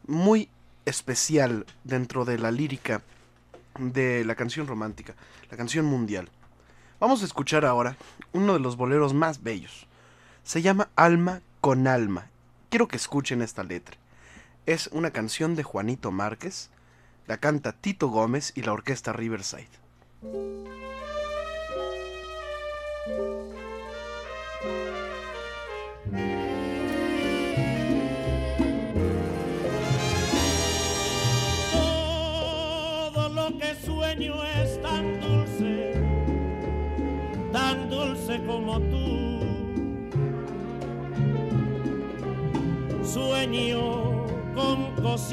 muy 0.08 0.50
especial 0.86 1.66
dentro 1.84 2.26
de 2.26 2.38
la 2.38 2.52
lírica 2.52 3.02
de 3.80 4.24
la 4.26 4.36
canción 4.36 4.68
romántica, 4.68 5.16
la 5.50 5.58
canción 5.58 5.86
mundial. 5.86 6.30
Vamos 7.00 7.22
a 7.22 7.26
escuchar 7.26 7.66
ahora 7.66 7.98
uno 8.32 8.54
de 8.54 8.60
los 8.60 8.78
boleros 8.78 9.14
más 9.14 9.44
bellos. 9.44 9.88
Se 10.44 10.62
llama 10.62 10.90
Alma 10.96 11.42
con 11.62 11.88
Alma. 11.88 12.28
Quiero 12.70 12.88
que 12.88 12.98
escuchen 12.98 13.42
esta 13.42 13.64
letra. 13.64 13.98
Es 14.66 14.88
una 14.88 15.12
canción 15.12 15.56
de 15.56 15.64
Juanito 15.64 16.12
Márquez, 16.12 16.70
la 17.28 17.38
canta 17.38 17.74
Tito 17.74 18.08
Gómez 18.08 18.54
y 18.56 18.62
la 18.62 18.74
orquesta 18.74 19.14
Riverside. 19.14 19.68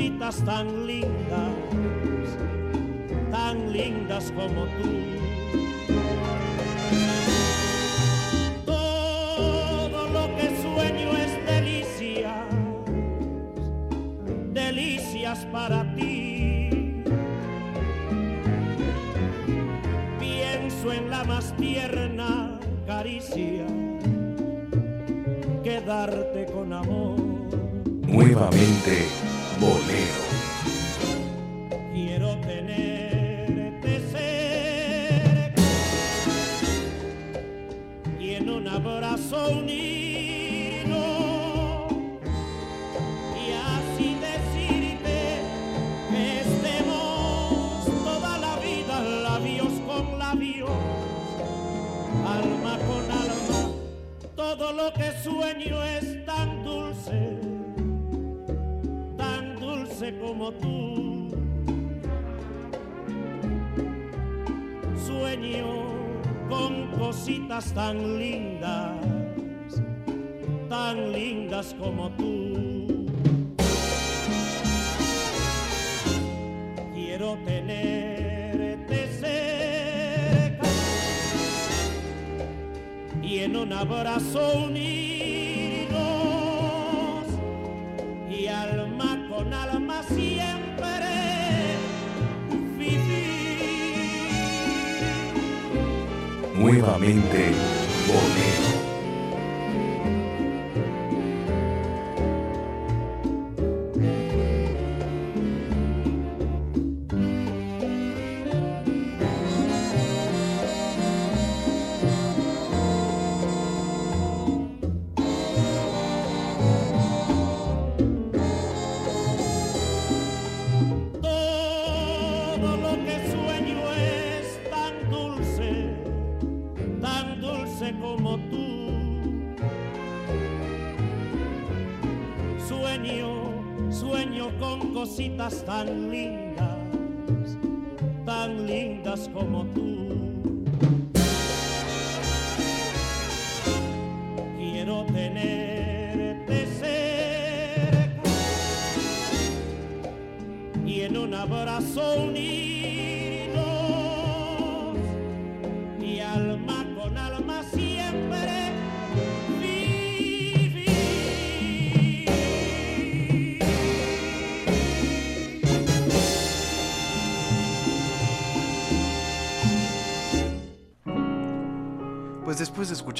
Cositas 0.01 0.43
tan 0.47 0.87
lindas, 0.87 1.53
tan 3.31 3.71
lindas 3.71 4.33
como 4.35 4.65
tú. 4.65 5.20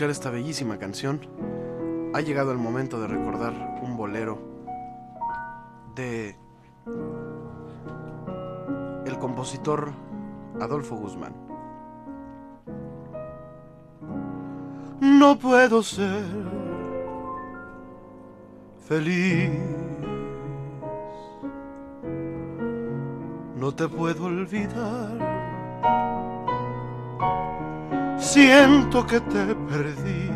Escuchar 0.01 0.11
esta 0.13 0.31
bellísima 0.31 0.79
canción, 0.79 1.21
ha 2.15 2.23
llegado 2.23 2.53
el 2.53 2.57
momento 2.57 2.99
de 3.03 3.07
recordar 3.07 3.53
un 3.83 3.99
bolero 3.99 4.39
de 5.95 6.39
el 9.05 9.19
compositor 9.19 9.93
Adolfo 10.59 10.97
Guzmán. 10.97 11.35
No 15.03 15.39
puedo 15.39 15.83
ser 15.83 16.25
feliz. 18.89 19.51
No 23.55 23.75
te 23.75 23.87
puedo 23.87 24.25
olvidar. 24.25 25.30
Siento 28.33 29.05
que 29.05 29.19
te 29.19 29.45
perdí. 29.71 30.31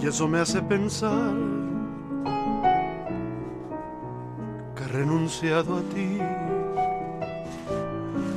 Y 0.00 0.06
eso 0.06 0.28
me 0.28 0.38
hace 0.38 0.62
pensar 0.62 1.34
que 4.76 4.84
he 4.84 4.86
renunciado 4.86 5.78
a 5.78 5.82
ti, 5.92 6.18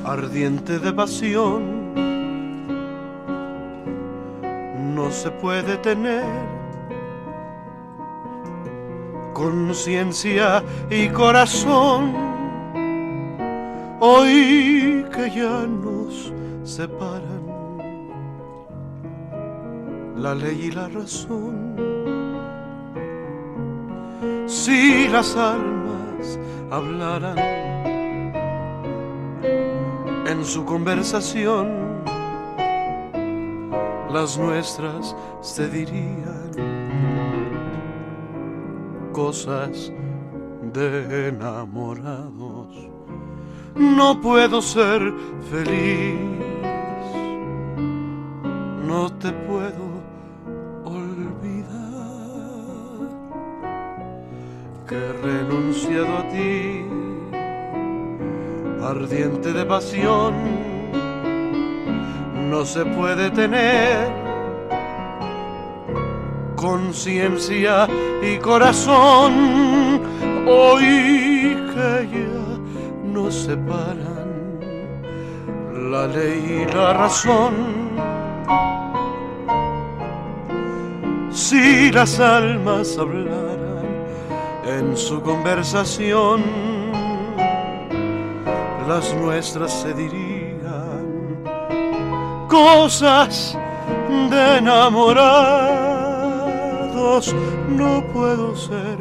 ardiente 0.04 0.80
de 0.80 0.94
pasión 0.94 1.94
no 4.96 5.12
se 5.12 5.30
puede 5.30 5.78
tener 5.78 6.26
conciencia 9.34 10.64
y 10.90 11.08
corazón. 11.10 12.16
Hoy 14.00 14.71
ya 15.36 15.66
nos 15.66 16.34
separan 16.64 17.46
la 20.18 20.36
ley 20.36 20.68
y 20.68 20.72
la 20.72 20.88
razón. 20.90 21.76
Si 24.48 25.08
las 25.08 25.36
almas 25.36 26.40
hablaran 26.70 27.38
en 30.28 30.46
su 30.46 30.64
conversación, 30.66 31.82
las 34.12 34.38
nuestras 34.38 35.16
se 35.42 35.70
dirían 35.70 36.52
cosas 39.12 39.92
de 40.74 41.30
enamorados. 41.30 42.51
No 43.96 44.20
puedo 44.20 44.62
ser 44.62 45.14
feliz, 45.50 46.16
no 48.88 49.12
te 49.14 49.32
puedo 49.32 49.86
olvidar 50.86 51.72
que 54.88 54.96
he 54.96 55.14
renunciado 55.22 56.18
a 56.18 56.28
ti, 56.30 56.86
ardiente 58.84 59.54
de 59.54 59.66
pasión. 59.66 60.34
No 62.50 62.66
se 62.66 62.86
puede 62.86 63.30
tener 63.32 64.10
conciencia 66.56 67.88
y 68.22 68.38
corazón. 68.38 70.02
Hoy 70.48 71.31
separan 73.32 74.60
la 75.92 76.08
ley 76.08 76.66
y 76.68 76.74
la 76.74 76.94
razón. 76.94 77.54
Si 81.32 81.92
las 81.92 82.20
almas 82.20 82.98
hablaran 82.98 83.86
en 84.66 84.96
su 84.96 85.22
conversación 85.22 86.44
las 88.88 89.14
nuestras 89.16 89.72
se 89.72 89.94
dirían 89.94 91.44
cosas 92.50 93.58
de 94.30 94.58
enamorados, 94.58 95.34
no 97.70 98.04
puedo 98.12 98.54
ser 98.54 98.98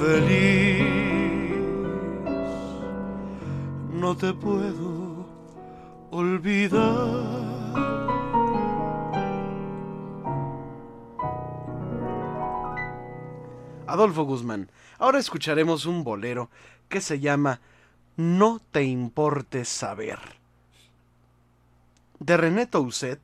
feliz, 0.00 0.93
te 4.16 4.32
puedo 4.32 5.26
olvidar. 6.10 7.44
Adolfo 13.86 14.24
Guzmán. 14.24 14.70
Ahora 14.98 15.18
escucharemos 15.18 15.86
un 15.86 16.04
bolero 16.04 16.50
que 16.88 17.00
se 17.00 17.20
llama 17.20 17.60
No 18.16 18.60
te 18.70 18.84
importe 18.84 19.64
saber. 19.64 20.18
De 22.18 22.36
René 22.36 22.66
Toussaint, 22.66 23.20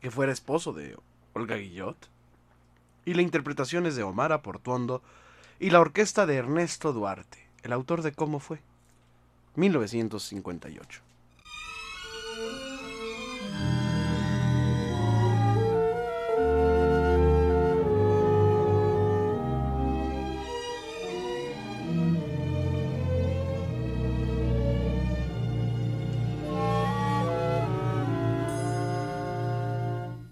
que 0.00 0.10
fuera 0.10 0.32
esposo 0.32 0.72
de 0.72 0.96
Olga 1.34 1.56
Guillot, 1.56 1.96
y 3.04 3.14
la 3.14 3.22
interpretación 3.22 3.86
es 3.86 3.96
de 3.96 4.02
Omar 4.02 4.32
Aportuondo 4.32 5.02
y 5.60 5.70
la 5.70 5.80
orquesta 5.80 6.26
de 6.26 6.36
Ernesto 6.36 6.92
Duarte, 6.92 7.48
el 7.62 7.72
autor 7.72 8.02
de 8.02 8.12
Cómo 8.12 8.38
fue, 8.38 8.60
1958. 9.58 11.02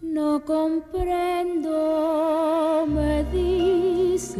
No 0.02 0.44
comprendo, 0.44 1.68
me 2.88 3.24
dices, 3.32 4.36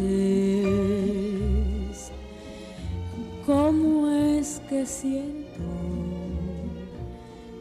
cómo 3.46 4.10
es 4.10 4.60
que 4.68 4.84
siento 4.84 5.62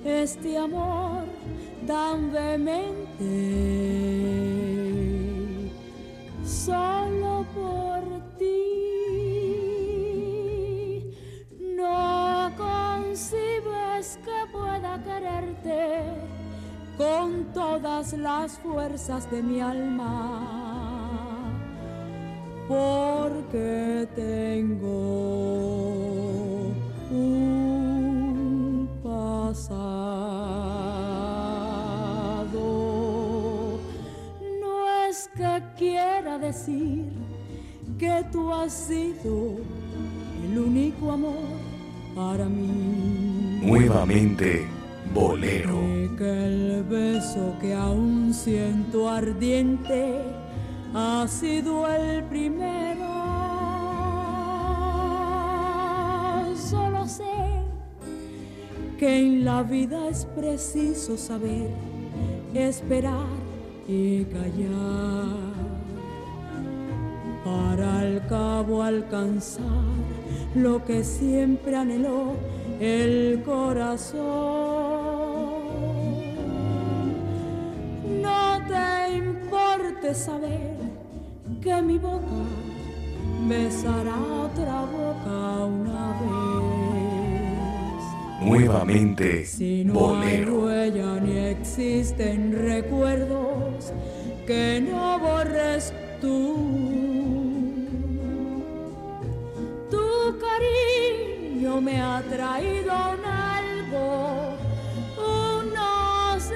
este 0.03 0.57
amor 0.57 1.25
tan 1.85 2.31
vehemente 2.31 3.25
solo 6.43 7.45
por 7.53 8.01
ti. 8.39 8.55
No 11.77 12.51
concibes 12.57 14.17
que 14.25 14.51
pueda 14.51 15.03
quererte 15.03 16.03
con 16.97 17.53
todas 17.53 18.13
las 18.13 18.57
fuerzas 18.59 19.29
de 19.29 19.43
mi 19.43 19.61
alma. 19.61 20.65
Porque 22.67 24.07
tengo 24.15 25.74
tú 38.35 38.53
has 38.53 38.73
sido 38.73 39.55
el 40.43 40.59
único 40.59 41.09
amor 41.09 41.47
para 42.13 42.45
mí. 42.45 43.61
Nuevamente, 43.63 44.67
bolero. 45.13 45.79
Que 46.17 46.45
el 46.47 46.83
beso 46.83 47.55
que 47.61 47.73
aún 47.73 48.33
siento 48.33 49.07
ardiente 49.09 50.21
ha 50.93 51.25
sido 51.29 51.87
el 51.87 52.25
primero. 52.25 53.05
Solo 56.57 57.07
sé 57.07 57.37
que 58.99 59.19
en 59.19 59.45
la 59.45 59.63
vida 59.63 60.09
es 60.09 60.25
preciso 60.25 61.15
saber 61.15 61.69
esperar 62.53 63.27
y 63.87 64.25
callar 64.25 65.54
para 67.55 67.99
al 67.99 68.25
cabo 68.27 68.83
alcanzar 68.83 69.63
lo 70.55 70.83
que 70.85 71.03
siempre 71.03 71.75
anheló 71.75 72.33
el 72.79 73.41
corazón. 73.45 74.23
No 78.21 78.59
te 78.67 79.17
importe 79.17 80.13
saber 80.13 80.75
que 81.61 81.81
mi 81.81 81.97
boca 81.97 82.43
besará 83.47 84.15
otra 84.45 84.81
boca 84.81 85.65
una 85.65 86.03
vez. 86.21 86.35
Nuevamente, 88.41 89.45
Si 89.45 89.83
no 89.85 89.93
bolero. 89.93 90.67
hay 90.67 90.89
huella 90.91 91.19
ni 91.21 91.37
existen 91.37 92.51
recuerdos 92.53 93.91
que 94.45 94.81
no 94.81 95.19
borres 95.19 95.93
tú. 96.21 96.94
Cariño 101.75 101.81
me 101.81 102.01
ha 102.01 102.21
traído 102.21 102.91
un 102.93 103.25
algo, 103.25 104.57
un 105.17 105.73
no 105.73 106.39
sé 106.39 106.53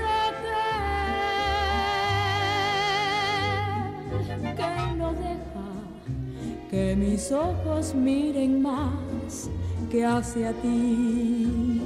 qué, 4.46 4.56
que 4.56 4.96
no 4.98 5.14
deja 5.14 5.70
que 6.70 6.96
mis 6.96 7.32
ojos 7.32 7.94
miren 7.96 8.62
más 8.62 9.50
que 9.90 10.06
hacia 10.06 10.54
ti. 10.54 11.79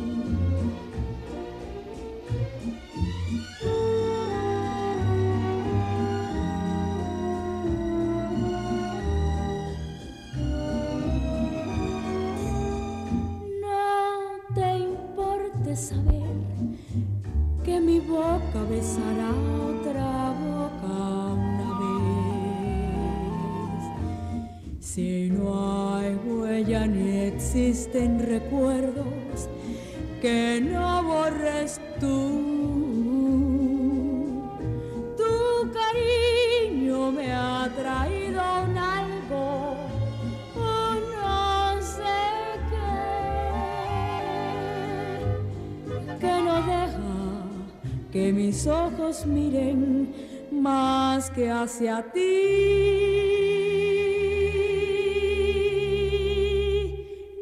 Miren 49.25 50.13
más 50.51 51.29
que 51.29 51.49
hacia 51.49 52.01
ti, 52.13 52.19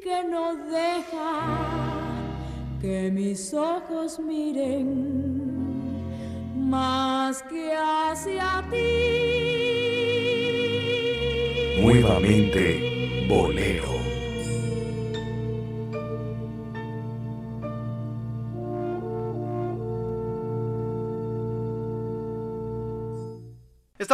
que 0.03 0.23
no 0.29 0.55
deja 0.55 2.01
que 2.81 3.11
mis 3.11 3.53
ojos 3.53 4.19
miren 4.19 4.87
más 6.55 7.43
que 7.43 7.71
hacia 7.73 8.65
ti. 8.71 8.91
Nuevamente, 11.79 13.25
bolero. 13.27 13.90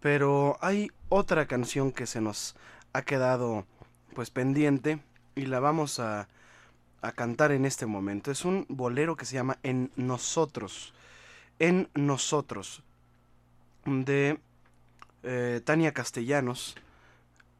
Pero 0.00 0.56
hay 0.60 0.92
otra 1.08 1.46
canción 1.46 1.90
que 1.90 2.06
se 2.06 2.20
nos 2.20 2.54
ha 2.92 3.02
quedado 3.02 3.66
pues 4.14 4.30
pendiente 4.30 5.00
y 5.34 5.46
la 5.46 5.58
vamos 5.58 5.98
a, 5.98 6.28
a 7.02 7.12
cantar 7.12 7.52
en 7.52 7.64
este 7.64 7.86
momento. 7.86 8.30
Es 8.30 8.44
un 8.44 8.66
bolero 8.68 9.16
que 9.16 9.26
se 9.26 9.34
llama 9.34 9.58
En 9.62 9.90
Nosotros. 9.96 10.94
En 11.58 11.88
Nosotros. 11.94 12.82
De 13.84 14.38
eh, 15.22 15.60
Tania 15.64 15.92
Castellanos. 15.92 16.76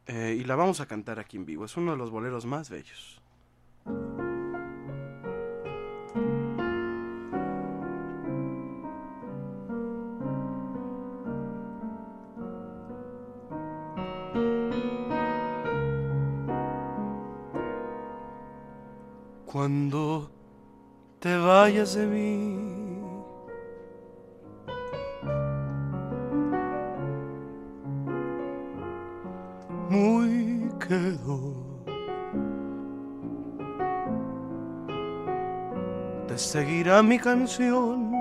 Eh, 0.07 0.37
y 0.39 0.43
la 0.43 0.55
vamos 0.55 0.81
a 0.81 0.85
cantar 0.85 1.19
aquí 1.19 1.37
en 1.37 1.45
vivo. 1.45 1.65
Es 1.65 1.77
uno 1.77 1.91
de 1.91 1.97
los 1.97 2.11
boleros 2.11 2.45
más 2.45 2.69
bellos. 2.69 3.21
Cuando 19.45 20.29
te 21.19 21.37
vayas 21.37 21.95
de 21.95 22.05
mí, 22.05 22.64
Te 36.27 36.37
seguirá 36.37 37.01
mi 37.01 37.17
canción 37.17 38.11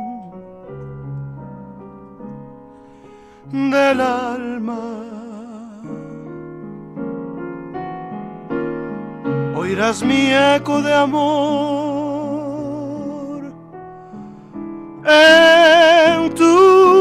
del 3.53 4.01
alma. 4.01 4.81
Oirás 9.55 10.03
mi 10.03 10.33
eco 10.33 10.81
de 10.81 10.95
amor 10.95 12.25
en 15.05 16.33
tu 16.35 16.93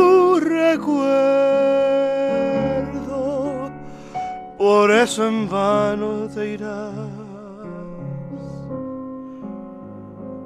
Por 4.76 4.89
eso 4.89 5.28
en 5.28 5.47
vano 5.47 6.28
te 6.34 6.53
irás. 6.55 6.95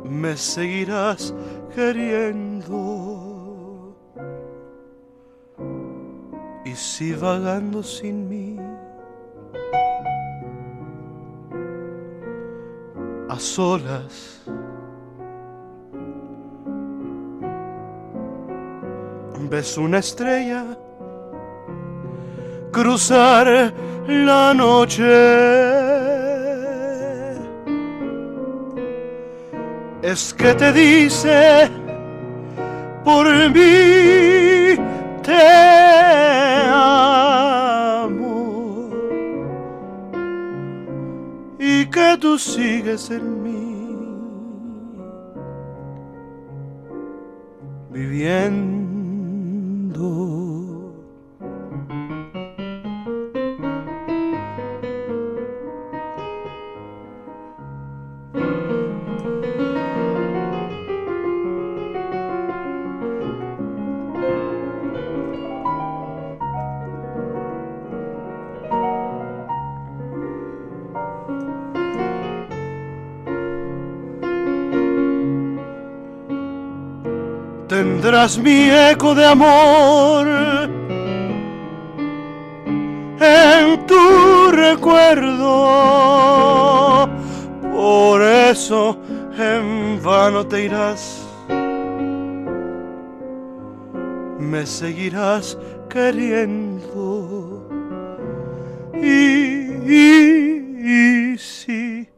Me 0.03 0.35
seguirás 0.35 1.33
queriendo. 1.73 2.75
Y 6.65 6.75
si 6.75 7.13
vagando 7.13 7.81
sin 7.81 8.27
mí. 8.27 8.59
a 13.29 13.39
solas. 13.39 14.41
Ves 19.49 19.77
una 19.77 19.99
estrella 19.99 20.65
cruzar 22.71 23.73
la 24.07 24.53
noche. 24.53 25.03
Es 30.01 30.33
que 30.33 30.53
te 30.53 30.71
dice 30.71 31.69
por 33.03 33.25
mí 33.49 34.75
te 35.23 35.43
amo 36.73 38.19
y 41.59 41.85
que 41.85 42.17
tú 42.19 42.37
sigues 42.37 43.09
en 43.11 43.43
mí 43.43 43.87
viviendo. 47.89 48.76
Mi 78.35 78.69
eco 78.69 79.15
de 79.15 79.25
amor 79.25 80.27
en 83.21 83.85
tu 83.87 84.51
recuerdo. 84.51 85.55
Por 87.71 88.21
eso 88.21 88.97
en 89.37 90.03
vano 90.03 90.45
te 90.45 90.65
irás. 90.65 91.25
Me 94.37 94.65
seguirás 94.65 95.57
queriendo. 95.89 97.69
Y, 98.93 99.71
y, 99.87 101.33
y 101.33 101.37
si 101.37 102.09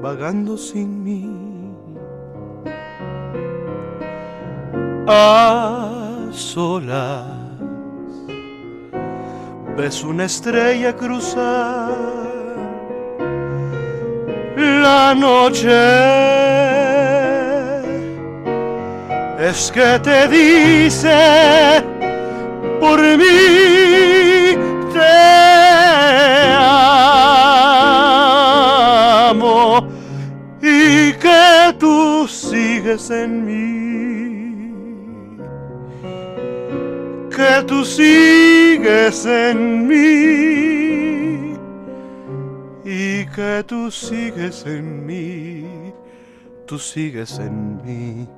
vagando 0.00 0.56
sin 0.56 1.02
mí. 1.02 1.21
A 5.06 6.28
solas. 6.32 7.26
Ves 9.76 10.02
una 10.04 10.24
estrella 10.24 10.94
cruzar 10.96 11.92
la 14.56 15.14
noche. 15.14 15.70
Es 19.38 19.72
que 19.72 19.98
te 19.98 20.28
dice 20.28 21.82
por 22.82 23.00
mí 23.00 24.56
te 24.92 25.14
amo 29.30 29.88
y 30.60 31.12
que 31.12 31.74
tú 31.78 32.26
sigues 32.28 33.10
en 33.10 33.41
tú 37.72 37.86
sigues 37.86 39.24
en 39.24 39.88
mí 39.88 41.54
y 42.84 43.24
que 43.34 43.64
tú 43.66 43.90
sigues 43.90 44.66
en 44.66 45.06
mí, 45.06 45.64
tú 46.66 46.78
sigues 46.78 47.38
en 47.38 47.80
mí 47.82 48.28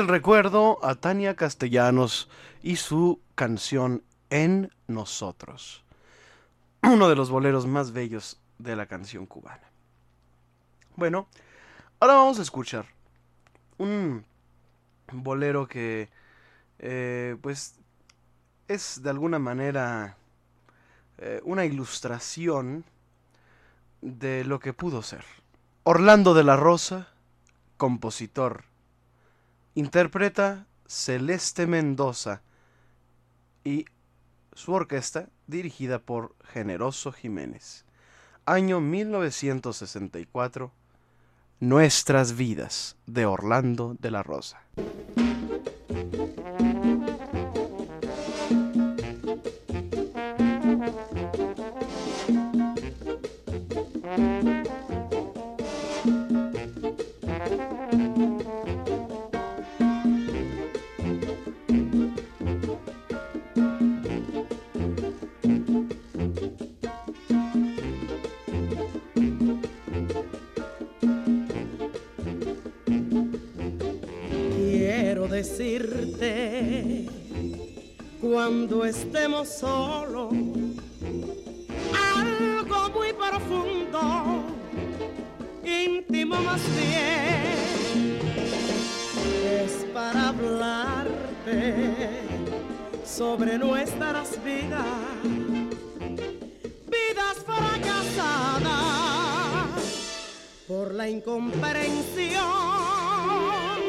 el 0.00 0.08
recuerdo 0.08 0.82
a 0.82 0.94
Tania 0.94 1.36
Castellanos 1.36 2.30
y 2.62 2.76
su 2.76 3.20
canción 3.34 4.02
En 4.30 4.72
Nosotros. 4.88 5.84
Uno 6.82 7.08
de 7.10 7.16
los 7.16 7.30
boleros 7.30 7.66
más 7.66 7.92
bellos 7.92 8.40
de 8.58 8.76
la 8.76 8.86
canción 8.86 9.26
cubana. 9.26 9.70
Bueno, 10.96 11.28
ahora 12.00 12.14
vamos 12.14 12.38
a 12.38 12.42
escuchar 12.42 12.86
un 13.76 14.24
bolero 15.12 15.68
que 15.68 16.08
eh, 16.78 17.36
pues 17.42 17.74
es 18.68 19.02
de 19.02 19.10
alguna 19.10 19.38
manera 19.38 20.16
eh, 21.18 21.42
una 21.44 21.66
ilustración 21.66 22.84
de 24.00 24.44
lo 24.44 24.60
que 24.60 24.72
pudo 24.72 25.02
ser. 25.02 25.24
Orlando 25.82 26.32
de 26.32 26.44
la 26.44 26.56
Rosa, 26.56 27.08
compositor 27.76 28.69
interpreta 29.74 30.66
Celeste 30.86 31.66
Mendoza 31.66 32.42
y 33.64 33.84
su 34.52 34.72
orquesta 34.72 35.28
dirigida 35.46 35.98
por 35.98 36.34
Generoso 36.52 37.12
Jiménez. 37.12 37.84
Año 38.46 38.80
1964, 38.80 40.72
Nuestras 41.60 42.36
vidas 42.36 42.96
de 43.06 43.26
Orlando 43.26 43.94
de 44.00 44.10
la 44.10 44.22
Rosa. 44.22 44.62
Decirte 75.40 77.06
cuando 78.20 78.84
estemos 78.84 79.48
solos 79.48 80.34
algo 81.94 82.90
muy 82.90 83.14
profundo, 83.14 84.44
íntimo 85.64 86.36
más 86.42 86.60
bien, 86.76 88.18
es 89.62 89.86
para 89.94 90.28
hablarte 90.28 92.10
sobre 93.02 93.56
nuestras 93.56 94.38
vidas, 94.44 94.84
vidas 96.86 97.38
fracasadas 97.46 98.66
por 100.68 100.92
la 100.92 101.08
incomprensión. 101.08 103.79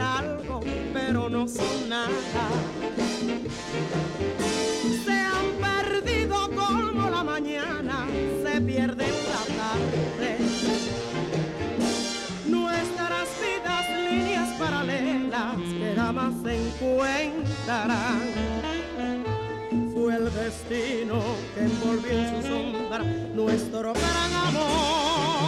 Algo, 0.00 0.60
pero 0.92 1.28
no 1.28 1.48
son 1.48 1.88
nada. 1.88 2.10
Se 5.04 5.12
han 5.12 5.46
perdido 5.60 6.48
como 6.50 7.10
la 7.10 7.24
mañana 7.24 8.06
se 8.42 8.60
pierde 8.60 9.06
la 9.06 9.44
tarde. 9.56 10.38
Nuestras 12.46 13.28
vidas 13.40 13.86
líneas 14.10 14.48
paralelas 14.58 15.56
que 15.56 15.94
jamás 15.96 16.34
se 16.42 16.56
encontrarán. 16.66 18.20
Fue 19.92 20.14
el 20.16 20.24
destino 20.32 21.20
que 21.54 21.60
envolvió 21.64 22.12
en 22.12 22.42
su 22.42 22.48
sombra 22.48 22.98
nuestro 23.34 23.92
gran 23.92 24.32
amor. 24.32 25.47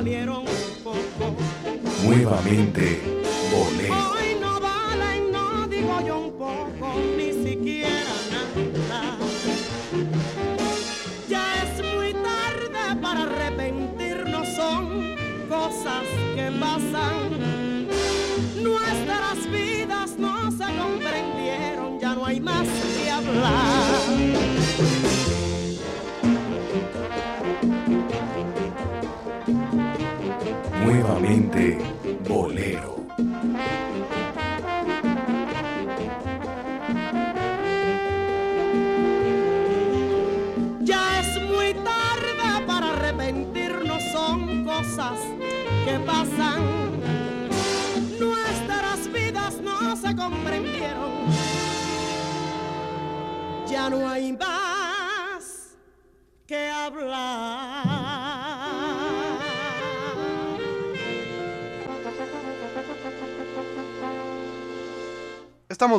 Valieron 0.00 0.38
un 0.38 0.82
poco. 0.82 1.36
Nuevamente, 2.06 3.19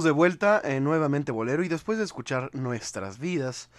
De 0.04 0.10
vuelta 0.10 0.60
en 0.64 0.84
Nuevamente 0.84 1.32
Bolero 1.32 1.64
y 1.64 1.68
después 1.68 2.00
de 2.00 2.06
escuchar 2.06 2.50
Nuestras 2.56 3.20
Vidas 3.20 3.70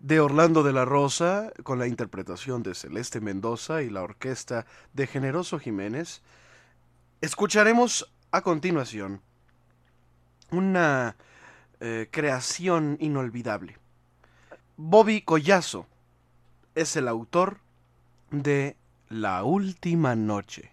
de 0.00 0.18
Orlando 0.18 0.64
de 0.64 0.72
la 0.72 0.84
Rosa 0.84 1.52
con 1.62 1.78
la 1.78 1.86
interpretación 1.86 2.64
de 2.64 2.74
Celeste 2.74 3.20
Mendoza 3.20 3.82
y 3.82 3.90
la 3.90 4.02
orquesta 4.02 4.66
de 4.92 5.06
Generoso 5.06 5.60
Jiménez, 5.60 6.22
escucharemos 7.20 8.12
a 8.32 8.40
continuación 8.40 9.20
una 10.50 11.14
eh, 11.78 12.08
creación 12.10 12.96
inolvidable. 12.98 13.78
Bobby 14.76 15.22
Collazo 15.22 15.86
es 16.74 16.96
el 16.96 17.06
autor 17.06 17.60
de 18.32 18.76
La 19.08 19.44
Última 19.44 20.16
Noche. 20.16 20.72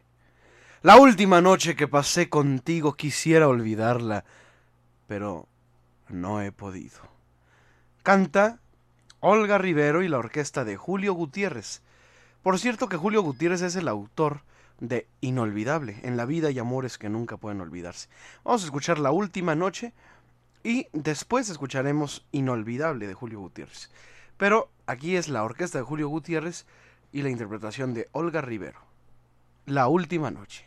La 0.82 0.96
última 0.96 1.42
noche 1.42 1.76
que 1.76 1.88
pasé 1.88 2.30
contigo 2.30 2.96
quisiera 2.96 3.48
olvidarla, 3.48 4.26
pero 5.10 5.48
no 6.08 6.40
he 6.40 6.52
podido. 6.52 7.00
Canta 8.04 8.60
Olga 9.22 9.58
Rivero 9.58 10.04
y 10.04 10.08
la 10.08 10.20
orquesta 10.20 10.64
de 10.64 10.78
Julio 10.78 11.14
Gutiérrez. 11.14 11.82
Por 12.44 12.60
cierto 12.60 12.88
que 12.88 12.96
Julio 12.96 13.24
Gutiérrez 13.24 13.64
es 13.64 13.76
el 13.76 13.88
autor 13.88 14.42
de 14.80 15.08
Inolvidable, 15.20 16.00
en 16.04 16.16
la 16.16 16.26
vida 16.26 16.52
y 16.52 16.60
amores 16.60 17.00
que 17.00 17.10
nunca 17.10 17.38
pueden 17.38 17.60
olvidarse. 17.60 18.08
Vamos 18.44 18.62
a 18.62 18.66
escuchar 18.66 19.00
La 19.00 19.12
Última 19.12 19.56
Noche 19.56 19.94
y 20.64 20.86
después 20.94 21.50
escucharemos 21.50 22.24
Inolvidable 22.32 23.08
de 23.08 23.16
Julio 23.16 23.40
Gutiérrez. 23.40 23.90
Pero 24.38 24.70
aquí 24.86 25.16
es 25.16 25.28
la 25.28 25.44
orquesta 25.44 25.80
de 25.80 25.86
Julio 25.86 26.08
Gutiérrez 26.08 26.68
y 27.12 27.24
la 27.24 27.30
interpretación 27.30 27.96
de 27.96 28.10
Olga 28.12 28.42
Rivero. 28.42 28.80
La 29.66 29.88
Última 29.88 30.30
Noche. 30.30 30.66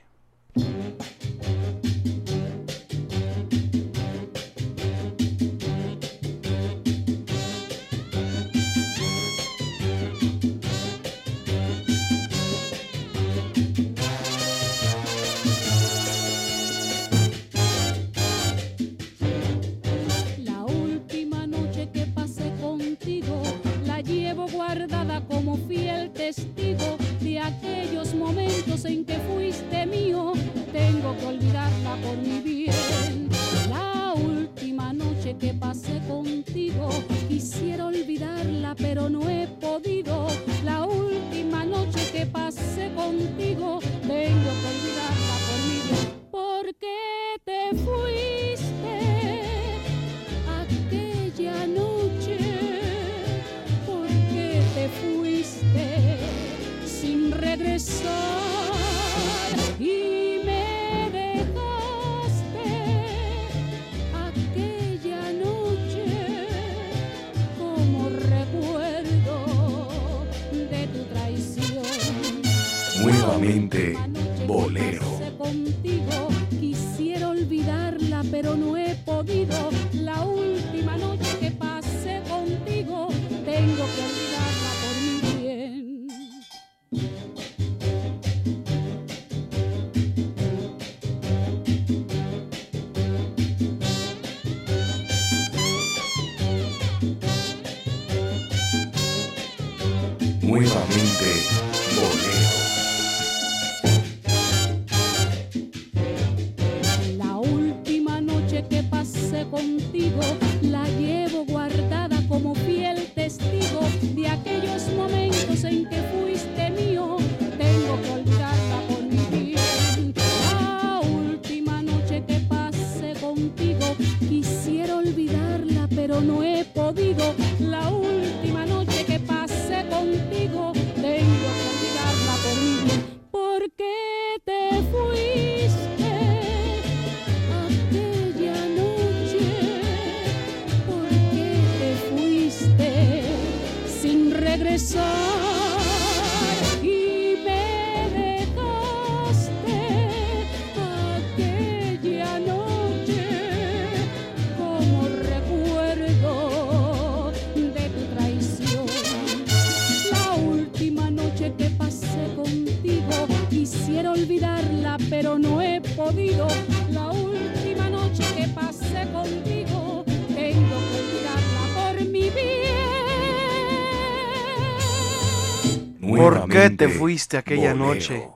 Te 176.88 176.98
fuiste 176.98 177.36
aquella 177.36 177.74
bolero. 177.74 177.94
noche? 177.94 178.28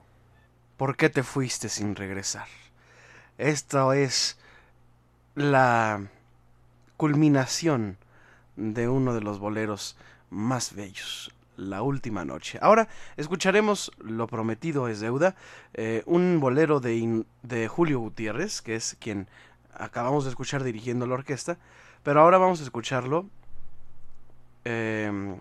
¿Por 0.77 0.97
qué 0.97 1.09
te 1.09 1.23
fuiste 1.23 1.69
sin 1.69 1.97
regresar? 1.97 2.47
Esta 3.39 3.97
es 3.97 4.39
la 5.35 6.07
culminación 6.97 7.99
de 8.57 8.89
uno 8.89 9.15
de 9.15 9.21
los 9.21 9.39
boleros 9.39 9.97
más 10.31 10.75
bellos, 10.75 11.35
La 11.57 11.83
Última 11.83 12.25
Noche. 12.25 12.59
Ahora 12.63 12.89
escucharemos 13.17 13.93
Lo 13.99 14.27
Prometido 14.27 14.89
es 14.89 15.01
Deuda, 15.01 15.35
eh, 15.75 16.03
un 16.07 16.41
bolero 16.41 16.81
de, 16.81 17.25
de 17.43 17.69
Julio 17.69 18.01
Gutiérrez, 18.01 18.63
que 18.63 18.77
es 18.77 18.97
quien 19.01 19.29
acabamos 19.75 20.25
de 20.25 20.31
escuchar 20.31 20.63
dirigiendo 20.65 21.07
la 21.07 21.15
orquesta, 21.15 21.59
pero 22.03 22.21
ahora 22.21 22.39
vamos 22.39 22.61
a 22.61 22.65
escucharlo 22.65 23.27
eh, 24.65 25.37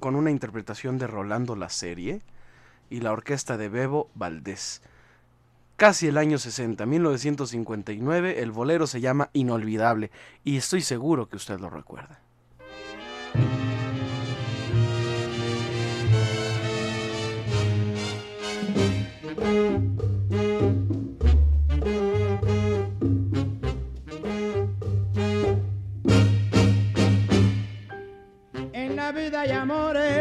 con 0.00 0.16
una 0.16 0.30
interpretación 0.30 0.98
de 0.98 1.06
Rolando 1.06 1.54
La 1.54 1.68
Serie 1.68 2.20
y 2.90 3.00
la 3.00 3.12
orquesta 3.12 3.56
de 3.56 3.68
Bebo 3.68 4.10
Valdés. 4.14 4.82
Casi 5.76 6.08
el 6.08 6.18
año 6.18 6.38
60, 6.38 6.86
1959, 6.86 8.42
el 8.42 8.50
bolero 8.50 8.88
se 8.88 9.00
llama 9.00 9.30
Inolvidable 9.32 10.10
y 10.42 10.56
estoy 10.56 10.82
seguro 10.82 11.28
que 11.28 11.36
usted 11.36 11.60
lo 11.60 11.70
recuerda. 11.70 12.20
En 28.72 28.96
la 28.96 29.12
vida 29.12 29.42
hay 29.42 29.52
amores 29.52 30.17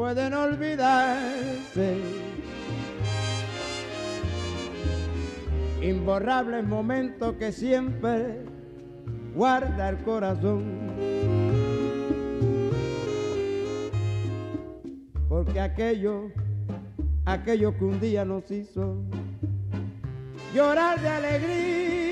pueden 0.00 0.32
olvidarse. 0.32 2.00
Imborrables 5.82 6.66
momentos 6.66 7.34
que 7.34 7.52
siempre 7.52 8.46
guarda 9.34 9.90
el 9.90 9.98
corazón. 9.98 10.64
Porque 15.28 15.60
aquello, 15.60 16.30
aquello 17.26 17.76
que 17.76 17.84
un 17.84 18.00
día 18.00 18.24
nos 18.24 18.50
hizo 18.50 18.96
llorar 20.54 20.98
de 21.02 21.08
alegría. 21.08 22.09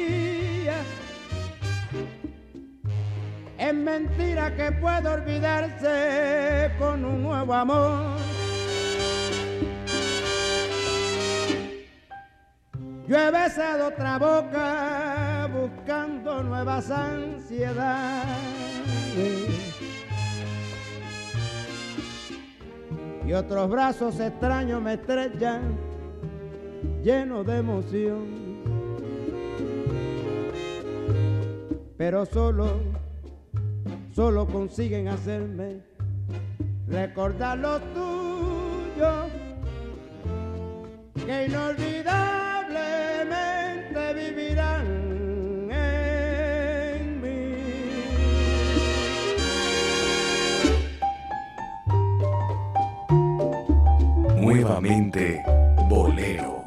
Es 3.68 3.74
mentira 3.74 4.56
que 4.56 4.72
pueda 4.72 5.12
olvidarse 5.12 6.70
con 6.78 7.04
un 7.04 7.22
nuevo 7.22 7.52
amor. 7.52 8.16
Yo 13.06 13.18
he 13.18 13.30
besado 13.30 13.88
otra 13.88 14.18
boca 14.18 15.50
buscando 15.52 16.42
nuevas 16.44 16.90
ansiedades. 16.90 18.24
Y 23.26 23.32
otros 23.34 23.68
brazos 23.68 24.18
extraños 24.18 24.80
me 24.80 24.94
estrechan, 24.94 25.76
llenos 27.02 27.46
de 27.46 27.58
emoción. 27.58 28.48
Pero 31.98 32.24
solo 32.24 32.97
solo 34.18 34.48
consiguen 34.48 35.06
hacerme 35.06 35.80
recordar 36.88 37.56
lo 37.56 37.78
tuyo 37.94 39.28
que 41.24 41.46
inolvidablemente 41.46 44.14
vivirán 44.14 45.70
en 45.70 47.20
mí. 47.22 47.62
Nuevamente, 54.40 55.40
bolero. 55.88 56.57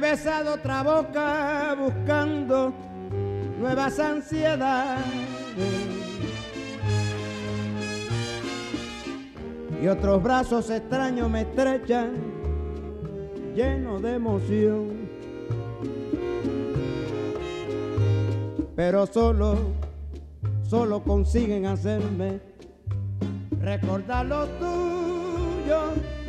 He 0.00 0.10
besado 0.12 0.54
otra 0.54 0.82
boca 0.82 1.76
buscando 1.78 2.72
nuevas 3.58 3.98
ansiedades. 3.98 5.04
Y 9.82 9.86
otros 9.86 10.22
brazos 10.22 10.70
extraños 10.70 11.28
me 11.28 11.42
estrechan, 11.42 12.12
llenos 13.54 14.02
de 14.02 14.14
emoción. 14.14 15.10
Pero 18.76 19.06
solo, 19.06 19.58
solo 20.62 21.02
consiguen 21.02 21.66
hacerme 21.66 22.40
recordar 23.60 24.24
lo 24.26 24.46
tuyo 24.46 26.19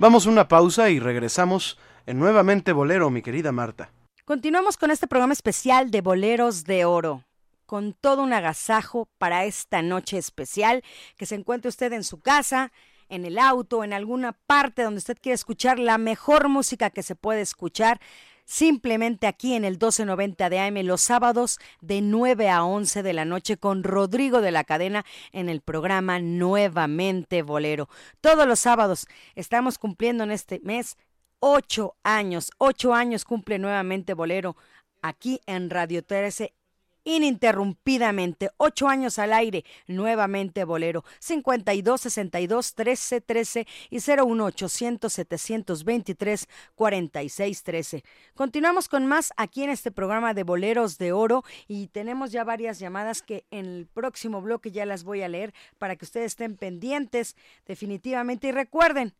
Vamos 0.00 0.26
a 0.26 0.30
una 0.30 0.48
pausa 0.48 0.88
y 0.88 0.98
regresamos 0.98 1.76
en 2.06 2.18
nuevamente 2.18 2.72
bolero, 2.72 3.10
mi 3.10 3.20
querida 3.20 3.52
Marta. 3.52 3.92
Continuamos 4.24 4.78
con 4.78 4.90
este 4.90 5.06
programa 5.06 5.34
especial 5.34 5.90
de 5.90 6.00
Boleros 6.00 6.64
de 6.64 6.86
Oro, 6.86 7.26
con 7.66 7.92
todo 7.92 8.22
un 8.22 8.32
agasajo 8.32 9.10
para 9.18 9.44
esta 9.44 9.82
noche 9.82 10.16
especial, 10.16 10.82
que 11.18 11.26
se 11.26 11.34
encuentre 11.34 11.68
usted 11.68 11.92
en 11.92 12.02
su 12.02 12.18
casa, 12.18 12.72
en 13.10 13.26
el 13.26 13.38
auto, 13.38 13.84
en 13.84 13.92
alguna 13.92 14.32
parte 14.32 14.84
donde 14.84 15.00
usted 15.00 15.18
quiera 15.20 15.34
escuchar 15.34 15.78
la 15.78 15.98
mejor 15.98 16.48
música 16.48 16.88
que 16.88 17.02
se 17.02 17.14
puede 17.14 17.42
escuchar, 17.42 18.00
simplemente 18.50 19.28
aquí 19.28 19.54
en 19.54 19.64
el 19.64 19.74
1290 19.74 20.50
de 20.50 20.58
AM 20.58 20.74
los 20.82 21.02
sábados 21.02 21.60
de 21.80 22.02
9 22.02 22.50
a 22.50 22.64
11 22.64 23.04
de 23.04 23.12
la 23.12 23.24
noche 23.24 23.56
con 23.56 23.84
Rodrigo 23.84 24.40
de 24.40 24.50
la 24.50 24.64
Cadena 24.64 25.06
en 25.30 25.48
el 25.48 25.60
programa 25.60 26.18
Nuevamente 26.18 27.42
Bolero. 27.42 27.88
Todos 28.20 28.48
los 28.48 28.58
sábados 28.58 29.06
estamos 29.36 29.78
cumpliendo 29.78 30.24
en 30.24 30.32
este 30.32 30.58
mes 30.64 30.98
ocho 31.38 31.94
años, 32.02 32.50
ocho 32.58 32.92
años 32.92 33.24
cumple 33.24 33.60
nuevamente 33.60 34.14
Bolero 34.14 34.56
aquí 35.00 35.40
en 35.46 35.70
Radio 35.70 36.02
13 36.04 36.52
ininterrumpidamente, 37.04 38.50
ocho 38.56 38.88
años 38.88 39.18
al 39.18 39.32
aire, 39.32 39.64
nuevamente 39.86 40.64
Bolero, 40.64 41.04
52 41.20 42.00
62 42.00 42.74
13 42.74 43.20
13 43.20 43.66
y 43.90 43.98
01 43.98 44.44
800 44.44 45.12
723 45.12 46.48
46 46.74 47.62
13. 47.62 48.04
Continuamos 48.34 48.88
con 48.88 49.06
más 49.06 49.32
aquí 49.36 49.62
en 49.62 49.70
este 49.70 49.90
programa 49.90 50.34
de 50.34 50.42
Boleros 50.42 50.98
de 50.98 51.12
Oro 51.12 51.44
y 51.68 51.88
tenemos 51.88 52.32
ya 52.32 52.44
varias 52.44 52.78
llamadas 52.78 53.22
que 53.22 53.44
en 53.50 53.66
el 53.66 53.86
próximo 53.86 54.40
bloque 54.42 54.70
ya 54.70 54.86
las 54.86 55.04
voy 55.04 55.22
a 55.22 55.28
leer 55.28 55.54
para 55.78 55.96
que 55.96 56.04
ustedes 56.04 56.32
estén 56.32 56.56
pendientes 56.56 57.36
definitivamente. 57.66 58.48
Y 58.48 58.52
recuerden 58.52 59.14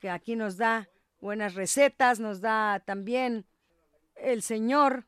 que 0.00 0.10
aquí 0.10 0.34
nos 0.34 0.56
da 0.56 0.88
buenas 1.20 1.54
recetas, 1.54 2.18
nos 2.18 2.40
da 2.40 2.80
también 2.80 3.46
el 4.16 4.42
señor 4.42 5.06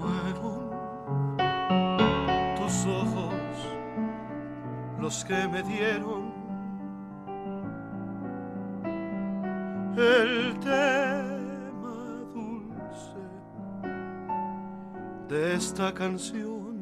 Fueron 0.00 1.36
tus 2.56 2.86
ojos 2.86 3.34
los 4.98 5.24
que 5.24 5.48
me 5.48 5.62
dieron 5.62 6.32
el 9.96 10.58
tema 10.60 10.87
de 15.28 15.54
esta 15.54 15.92
canción. 15.92 16.78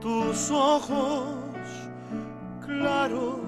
Tus 0.00 0.50
ojos 0.50 1.36
claros, 2.64 3.40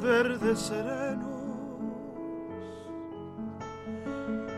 verdes 0.00 0.60
serenos, 0.60 1.26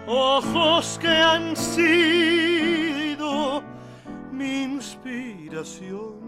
ojos 0.07 0.99
que 1.01 1.09
han 1.09 1.57
sido 1.57 3.63
mi 4.31 4.65
inspiración. 4.65 6.23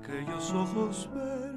Aquellos 0.00 0.52
ojos 0.52 1.08
verdes 1.14 1.47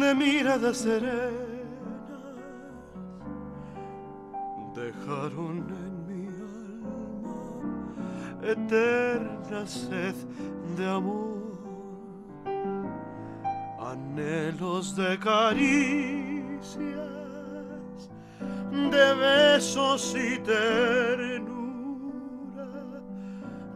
de 0.00 0.14
mirada 0.14 0.72
serena 0.72 1.52
dejaron 4.74 5.66
en 5.84 5.94
mi 6.06 6.26
alma 6.26 7.36
eterna 8.42 9.66
sed 9.66 10.14
de 10.76 10.86
amor, 10.86 11.42
anhelos 13.78 14.96
de 14.96 15.18
caricias, 15.18 16.78
de 18.70 19.14
besos 19.14 20.14
y 20.16 20.38
ternura, 20.38 21.50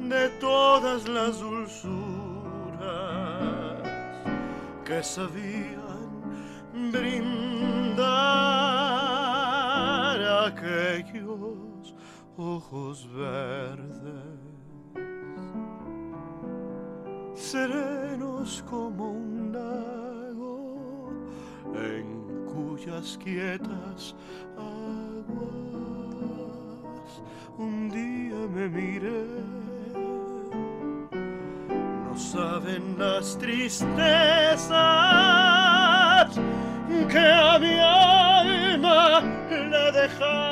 de 0.01 0.29
todas 0.41 1.07
las 1.09 1.41
dulzuras 1.41 2.07
que 4.85 5.03
sabían 5.03 5.86
brindar 6.98 8.06
aquellos 10.47 11.94
ojos 12.36 13.09
verdes, 13.12 14.40
serenos 17.35 18.62
como 18.68 19.12
un 19.12 19.52
lago 19.52 21.10
en 21.74 22.44
cuyas 22.47 23.18
quietas 23.23 24.16
aguas 24.56 25.47
un 27.59 27.90
día 27.90 28.36
me 28.55 28.68
miré. 28.68 29.27
No 32.05 32.16
saben 32.16 32.97
las 32.98 33.39
tristezas 33.39 34.70
que 37.09 37.19
a 37.19 37.59
mi 37.59 37.78
alma 37.78 39.23
le 39.51 39.93
dejaron 39.93 40.47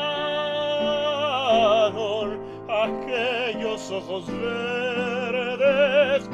aquellos 2.68 3.90
ojos 3.90 4.26
verdes 4.26 6.28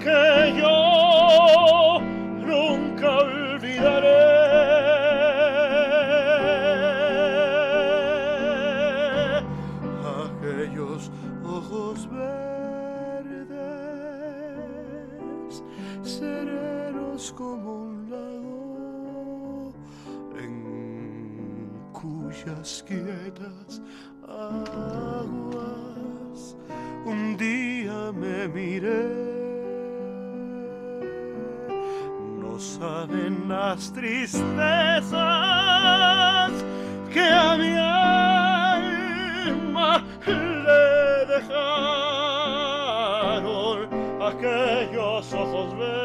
que 0.00 0.54
yo 0.60 2.00
nunca 2.46 3.18
olvidaré. 3.18 4.33
aguas, 24.28 25.36
un 27.04 27.36
día 27.36 28.12
me 28.12 28.48
miré. 28.48 29.34
No 32.40 32.58
saben 32.58 33.48
las 33.48 33.92
tristezas 33.92 34.42
que 37.12 37.22
a 37.22 37.56
mi 37.56 37.76
alma 39.46 40.04
le 40.26 41.26
dejaron 41.34 42.68
aquellos 44.22 45.32
ojos 45.32 45.76
verdes 45.78 46.03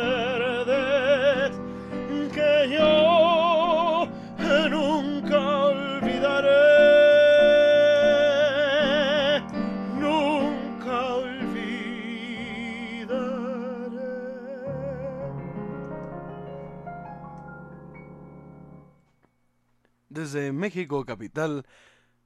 Desde 20.32 20.52
México 20.52 21.04
Capital, 21.06 21.66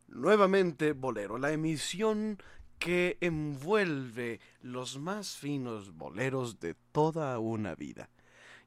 nuevamente 0.10 0.92
Bolero, 0.92 1.38
la 1.38 1.54
emisión 1.54 2.38
que 2.78 3.18
envuelve 3.22 4.42
los 4.62 5.00
más 5.00 5.38
finos 5.38 5.96
boleros 5.96 6.60
de 6.60 6.76
toda 6.92 7.40
una 7.40 7.76
vida. 7.76 8.10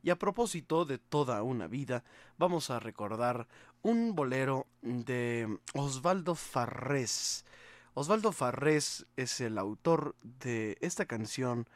Y 0.03 0.09
a 0.09 0.17
propósito 0.17 0.87
de 0.87 0.97
toda 0.97 1.43
una 1.43 1.67
vida, 1.67 2.03
vamos 2.39 2.71
a 2.71 2.81
recordar 2.81 3.47
un 3.83 4.15
bolero 4.15 4.69
de 4.81 5.59
Osvaldo 5.75 6.35
Farrés. 6.35 7.45
Osvaldo 7.93 8.33
Farrés 8.33 9.07
es 9.17 9.43
el 9.43 9.59
autor 9.59 10.17
de 10.23 10.79
esta 10.81 11.05
canción 11.05 11.69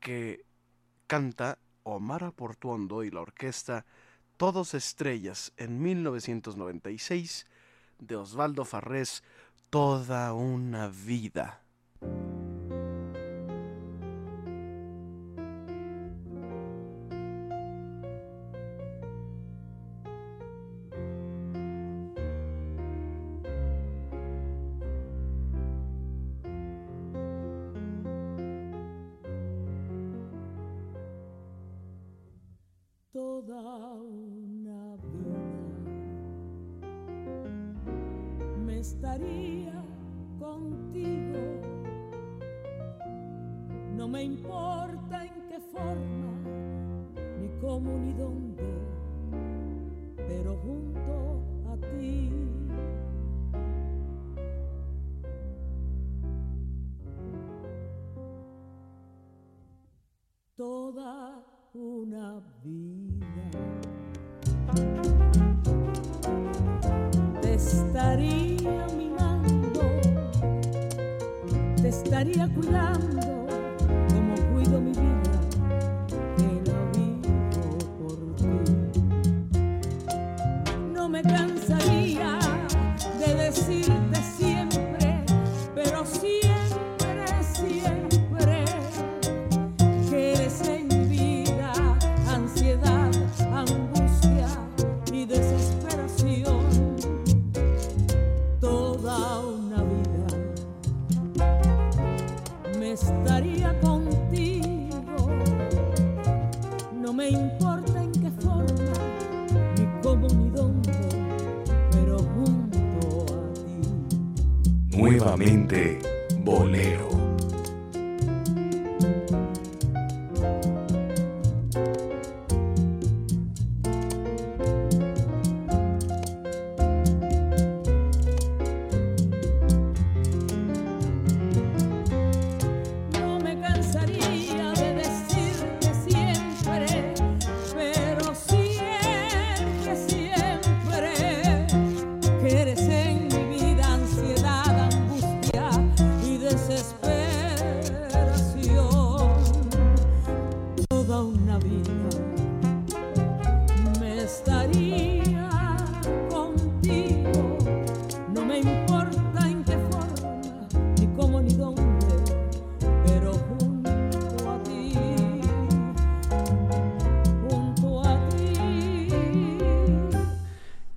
que 0.00 0.44
canta 1.06 1.60
Omar 1.84 2.32
Portuondo 2.32 3.04
y 3.04 3.12
la 3.12 3.20
orquesta 3.20 3.86
Todos 4.36 4.74
Estrellas 4.74 5.52
en 5.56 5.80
1996 5.82 7.46
de 7.98 8.16
Osvaldo 8.16 8.66
Farrés, 8.66 9.22
Toda 9.70 10.34
una 10.34 10.88
vida. 10.88 11.62
toda 33.16 33.85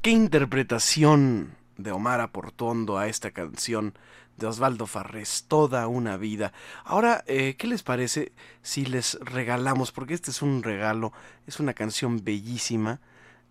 ¿Qué 0.10 0.14
interpretación 0.14 1.52
de 1.78 1.92
Omar 1.92 2.32
Portuondo 2.32 2.98
a 2.98 3.08
esta 3.08 3.30
canción 3.30 3.94
de 4.38 4.48
Osvaldo 4.48 4.88
Farrés, 4.88 5.46
Toda 5.48 5.86
una 5.88 6.18
vida? 6.18 6.52
Ahora, 6.84 7.24
eh, 7.28 7.54
¿qué 7.60 7.68
les 7.68 7.84
parece 7.84 8.32
si 8.64 8.88
les 8.88 9.20
regalamos, 9.22 9.92
porque 9.92 10.16
este 10.16 10.32
es 10.32 10.42
un 10.42 10.64
regalo, 10.64 11.14
es 11.46 11.60
una 11.60 11.76
canción 11.76 12.24
bellísima, 12.24 13.02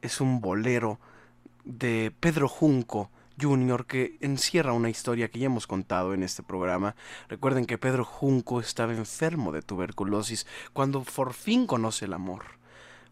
es 0.02 0.20
un 0.20 0.40
bolero 0.40 0.98
de 1.64 2.12
Pedro 2.18 2.48
Junco, 2.48 3.08
Jr., 3.40 3.86
que 3.86 4.18
encierra 4.20 4.72
una 4.72 4.90
historia 4.90 5.28
que 5.28 5.38
ya 5.38 5.46
hemos 5.46 5.68
contado 5.68 6.12
en 6.12 6.24
este 6.24 6.42
programa. 6.42 6.96
Recuerden 7.28 7.66
que 7.66 7.78
Pedro 7.78 8.04
Junco 8.04 8.58
estaba 8.58 8.92
enfermo 8.92 9.52
de 9.52 9.62
tuberculosis 9.62 10.44
cuando 10.72 11.04
por 11.04 11.34
fin 11.34 11.68
conoce 11.68 12.06
el 12.06 12.14
amor. 12.14 12.58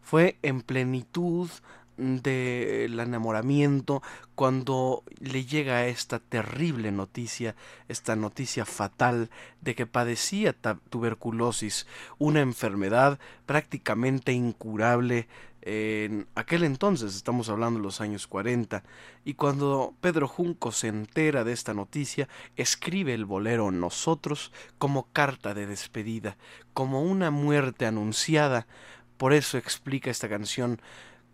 Fue 0.03 0.37
en 0.43 0.63
plenitud 0.63 1.49
del 1.97 2.99
enamoramiento 2.99 4.03
cuando 4.35 5.03
le 5.19 5.45
llega 5.45 5.87
esta 5.87 6.19
terrible 6.19 6.93
noticia, 6.93 7.55
esta 7.89 8.17
noticia 8.17 8.65
fatal 8.65 9.31
de 9.61 9.75
que 9.75 9.87
padecía 9.87 10.55
tuberculosis, 10.91 11.87
una 12.19 12.41
enfermedad 12.41 13.19
prácticamente 13.47 14.33
incurable 14.33 15.29
en 15.69 16.29
aquel 16.37 16.63
entonces, 16.63 17.17
estamos 17.17 17.49
hablando 17.49 17.81
de 17.81 17.83
los 17.83 18.01
años 18.01 18.29
40, 18.29 18.85
y 19.25 19.35
cuando 19.35 19.95
Pedro 20.01 20.29
Junco 20.29 20.71
se 20.71 20.87
entera 20.87 21.43
de 21.43 21.53
esta 21.53 21.75
noticia, 21.75 22.29
escribe 22.55 23.15
el 23.15 23.25
bolero 23.25 23.73
Nosotros 23.73 24.53
como 24.79 25.09
carta 25.13 25.55
de 25.55 25.67
despedida, 25.67 26.37
como 26.73 27.03
una 27.03 27.33
muerte 27.33 27.85
anunciada, 27.85 28.69
por 29.17 29.33
eso 29.33 29.59
explica 29.59 30.09
esta 30.09 30.29
canción 30.29 30.81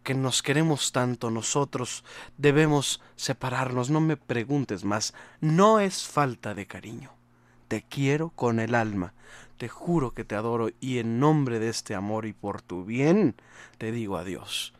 que 0.02 0.14
nos 0.14 0.42
queremos 0.42 0.92
tanto 0.92 1.30
nosotros, 1.30 2.04
debemos 2.36 3.00
separarnos, 3.16 3.90
no 3.90 4.00
me 4.00 4.16
preguntes 4.16 4.84
más, 4.84 5.14
no 5.40 5.80
es 5.80 6.06
falta 6.06 6.54
de 6.54 6.66
cariño. 6.66 7.10
te 7.68 7.82
quiero 7.88 8.28
con 8.28 8.60
el 8.60 8.74
alma. 8.74 9.14
Te 9.56 9.66
juro 9.66 10.10
que 10.10 10.24
te 10.24 10.34
adoro 10.34 10.68
y 10.78 10.98
en 10.98 11.18
nombre 11.20 11.58
de 11.58 11.70
este 11.70 11.94
amor 11.94 12.26
y 12.26 12.34
por 12.34 12.60
tu 12.60 12.84
bien 12.84 13.34
te 13.78 13.92
digo 13.92 14.18
adiós. 14.18 14.74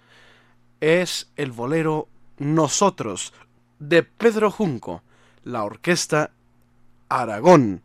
Es 0.81 1.31
el 1.37 1.53
bolero 1.53 2.09
Nosotros 2.37 3.33
de 3.79 4.03
Pedro 4.03 4.51
Junco, 4.51 5.03
la 5.43 5.65
orquesta 5.65 6.33
Aragón. 7.09 7.81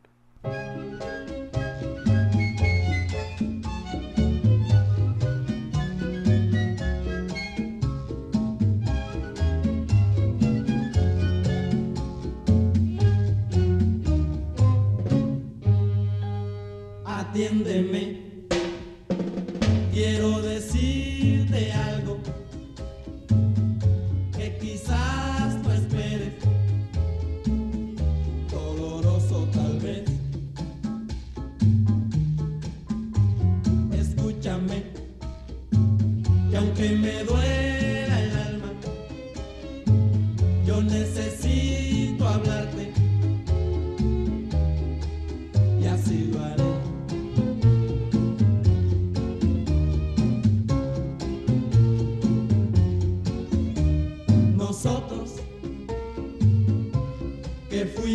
Atiéndeme. 17.38 18.18
Quiero 19.94 20.42
decirte 20.42 21.72
algo 21.72 22.18
que 24.36 24.58
quizás 24.58 25.56
no 25.64 25.72
esperes, 25.72 26.34
doloroso 28.52 29.48
tal 29.54 29.80
vez. 29.80 30.04
Escúchame, 33.92 34.84
que 36.50 36.58
aunque 36.58 36.90
me 36.90 37.24
duela 37.24 37.47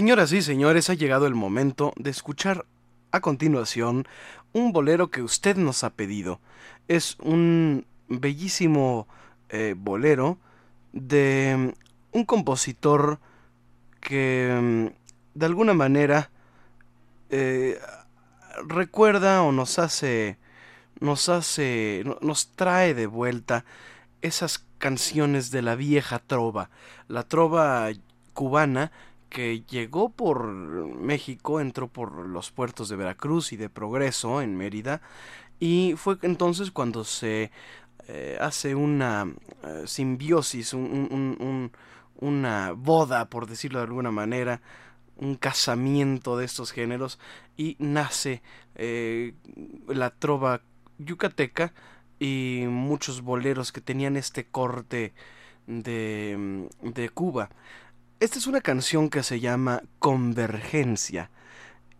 Señoras 0.00 0.32
y 0.32 0.40
señores, 0.40 0.88
ha 0.88 0.94
llegado 0.94 1.26
el 1.26 1.34
momento 1.34 1.92
de 1.96 2.08
escuchar 2.08 2.64
a 3.12 3.20
continuación 3.20 4.08
un 4.54 4.72
bolero 4.72 5.10
que 5.10 5.20
usted 5.20 5.58
nos 5.58 5.84
ha 5.84 5.90
pedido. 5.90 6.40
Es 6.88 7.18
un 7.20 7.84
bellísimo 8.08 9.06
eh, 9.50 9.74
bolero 9.76 10.38
de 10.94 11.74
mm, 12.14 12.16
un 12.16 12.24
compositor 12.24 13.18
que 14.00 14.58
mm, 14.58 15.38
de 15.38 15.44
alguna 15.46 15.74
manera 15.74 16.30
eh, 17.28 17.78
recuerda 18.66 19.42
o 19.42 19.52
nos 19.52 19.78
hace 19.78 20.38
nos 20.98 21.28
hace 21.28 22.04
no- 22.06 22.16
nos 22.22 22.52
trae 22.52 22.94
de 22.94 23.06
vuelta 23.06 23.66
esas 24.22 24.64
canciones 24.78 25.50
de 25.50 25.60
la 25.60 25.74
vieja 25.74 26.20
trova 26.20 26.70
la 27.06 27.22
trova 27.24 27.90
cubana 28.32 28.92
que 29.30 29.62
llegó 29.70 30.10
por 30.10 30.44
México, 30.46 31.60
entró 31.60 31.88
por 31.88 32.26
los 32.26 32.50
puertos 32.50 32.88
de 32.90 32.96
Veracruz 32.96 33.52
y 33.52 33.56
de 33.56 33.68
Progreso 33.70 34.42
en 34.42 34.56
Mérida, 34.56 35.00
y 35.60 35.94
fue 35.96 36.18
entonces 36.22 36.70
cuando 36.70 37.04
se 37.04 37.50
eh, 38.08 38.38
hace 38.40 38.74
una 38.74 39.32
eh, 39.64 39.84
simbiosis, 39.86 40.74
un- 40.74 40.82
un- 41.10 41.36
un- 41.40 41.46
un- 41.48 41.72
una 42.20 42.72
boda, 42.72 43.26
por 43.30 43.46
decirlo 43.46 43.78
de 43.78 43.86
alguna 43.86 44.10
manera, 44.10 44.60
un 45.16 45.36
casamiento 45.36 46.36
de 46.36 46.44
estos 46.46 46.72
géneros, 46.72 47.18
y 47.56 47.76
nace 47.78 48.42
eh, 48.76 49.34
la 49.88 50.10
trova 50.10 50.62
yucateca 50.98 51.72
y 52.18 52.64
muchos 52.68 53.22
boleros 53.22 53.72
que 53.72 53.80
tenían 53.80 54.16
este 54.16 54.44
corte 54.46 55.12
de, 55.66 56.68
de 56.82 57.08
Cuba. 57.10 57.50
Esta 58.20 58.38
es 58.38 58.46
una 58.46 58.60
canción 58.60 59.08
que 59.08 59.22
se 59.22 59.40
llama 59.40 59.82
Convergencia 59.98 61.30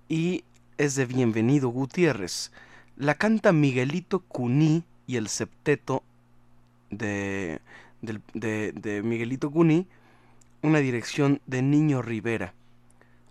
y 0.06 0.44
es 0.76 0.94
de 0.94 1.06
Bienvenido 1.06 1.70
Gutiérrez. 1.70 2.52
La 2.98 3.14
canta 3.14 3.52
Miguelito 3.52 4.20
Cuní 4.20 4.84
y 5.06 5.16
el 5.16 5.28
septeto 5.28 6.02
de, 6.90 7.62
de, 8.02 8.72
de 8.72 9.02
Miguelito 9.02 9.51
Cuní, 9.51 9.86
una 10.60 10.80
dirección 10.80 11.40
de 11.47 11.62
Niño 11.62 12.02
Rivera. 12.02 12.52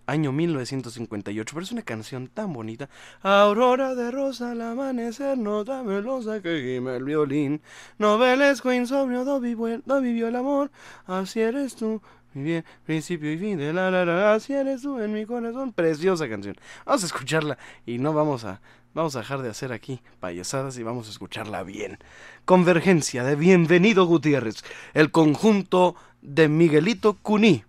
Año 0.08 0.32
1958, 0.32 1.54
pero 1.54 1.64
es 1.64 1.72
una 1.72 1.84
canción 1.84 2.28
tan 2.28 2.52
bonita. 2.52 2.90
Aurora 3.22 3.94
de 3.94 4.10
rosa 4.10 4.54
al 4.54 4.62
amanecer, 4.64 5.38
nota 5.38 5.84
melosa 5.84 6.42
que 6.42 6.64
gime 6.64 6.96
el 6.96 7.04
violín. 7.04 7.62
Novelesco 8.00 8.74
insomnio, 8.74 9.24
do 9.24 9.40
vivió 9.40 10.28
el 10.28 10.36
amor. 10.36 10.72
Así 11.06 11.42
eres 11.42 11.76
tú, 11.76 12.02
mi 12.34 12.44
bien, 12.44 12.66
principio 12.86 13.32
y 13.32 13.38
fin 13.38 13.58
de 13.58 13.74
la 13.74 13.90
la 13.90 14.06
la. 14.06 14.34
Así 14.34 14.54
eres 14.54 14.82
tú 14.82 15.00
en 15.00 15.14
mi 15.14 15.26
corazón. 15.26 15.74
Preciosa 15.74 16.30
canción. 16.30 16.56
Vamos 16.86 17.04
a 17.04 17.06
escucharla 17.06 17.58
y 17.86 17.98
no 17.98 18.14
vamos 18.14 18.46
a, 18.46 18.62
vamos 18.94 19.16
a 19.16 19.20
dejar 19.20 19.42
de 19.42 19.50
hacer 19.50 19.72
aquí 19.74 20.02
payasadas 20.20 20.78
y 20.78 20.84
vamos 20.84 21.08
a 21.08 21.12
escucharla 21.12 21.64
bien. 21.64 21.98
Convergencia 22.46 23.24
de 23.24 23.36
Bienvenido 23.36 24.06
Gutiérrez, 24.06 24.64
el 24.94 25.12
conjunto 25.12 25.96
de 26.22 26.48
Miguelito 26.48 27.18
Cuní. 27.22 27.64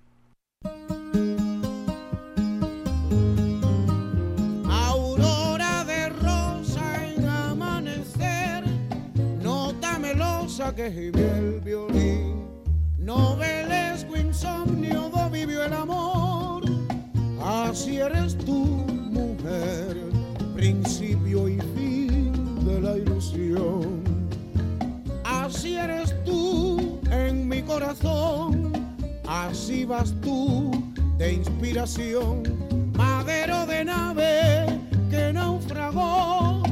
Que 10.76 10.88
gime 10.92 11.26
el 11.36 11.60
violín. 11.60 12.46
novelesco 12.96 13.89
do 14.42 15.30
vivió 15.30 15.64
el 15.64 15.72
amor. 15.72 16.62
Así 17.42 17.98
eres 17.98 18.36
tú, 18.38 18.84
mujer, 19.10 19.96
principio 20.54 21.48
y 21.48 21.58
fin 21.74 22.64
de 22.64 22.80
la 22.80 22.96
ilusión. 22.96 24.02
Así 25.24 25.76
eres 25.76 26.14
tú 26.24 27.00
en 27.10 27.48
mi 27.48 27.62
corazón, 27.62 28.72
así 29.26 29.84
vas 29.84 30.14
tú 30.22 30.70
de 31.18 31.34
inspiración, 31.34 32.42
madero 32.96 33.66
de 33.66 33.84
nave 33.84 34.80
que 35.10 35.32
naufragó, 35.32 36.62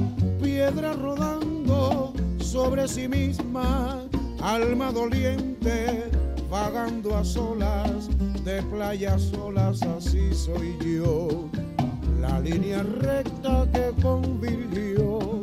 piedra 0.42 0.92
rodando 0.92 2.12
sobre 2.38 2.88
sí 2.88 3.08
misma, 3.08 4.02
alma 4.40 4.92
doliente 4.92 6.08
vagando 6.48 7.16
a 7.16 7.24
solas, 7.24 8.08
de 8.44 8.62
playas 8.62 9.22
solas, 9.22 9.82
así 9.82 10.34
soy 10.34 10.76
yo. 10.80 11.48
La 12.20 12.40
línea 12.40 12.82
recta 12.82 13.66
que 13.72 13.92
convirtió, 14.02 15.42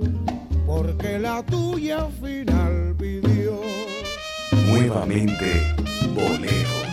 porque 0.66 1.20
la 1.20 1.44
tuya 1.44 2.08
final 2.22 2.96
pidió. 2.98 3.62
Nuevamente, 4.68 5.76
bolero. 6.14 6.85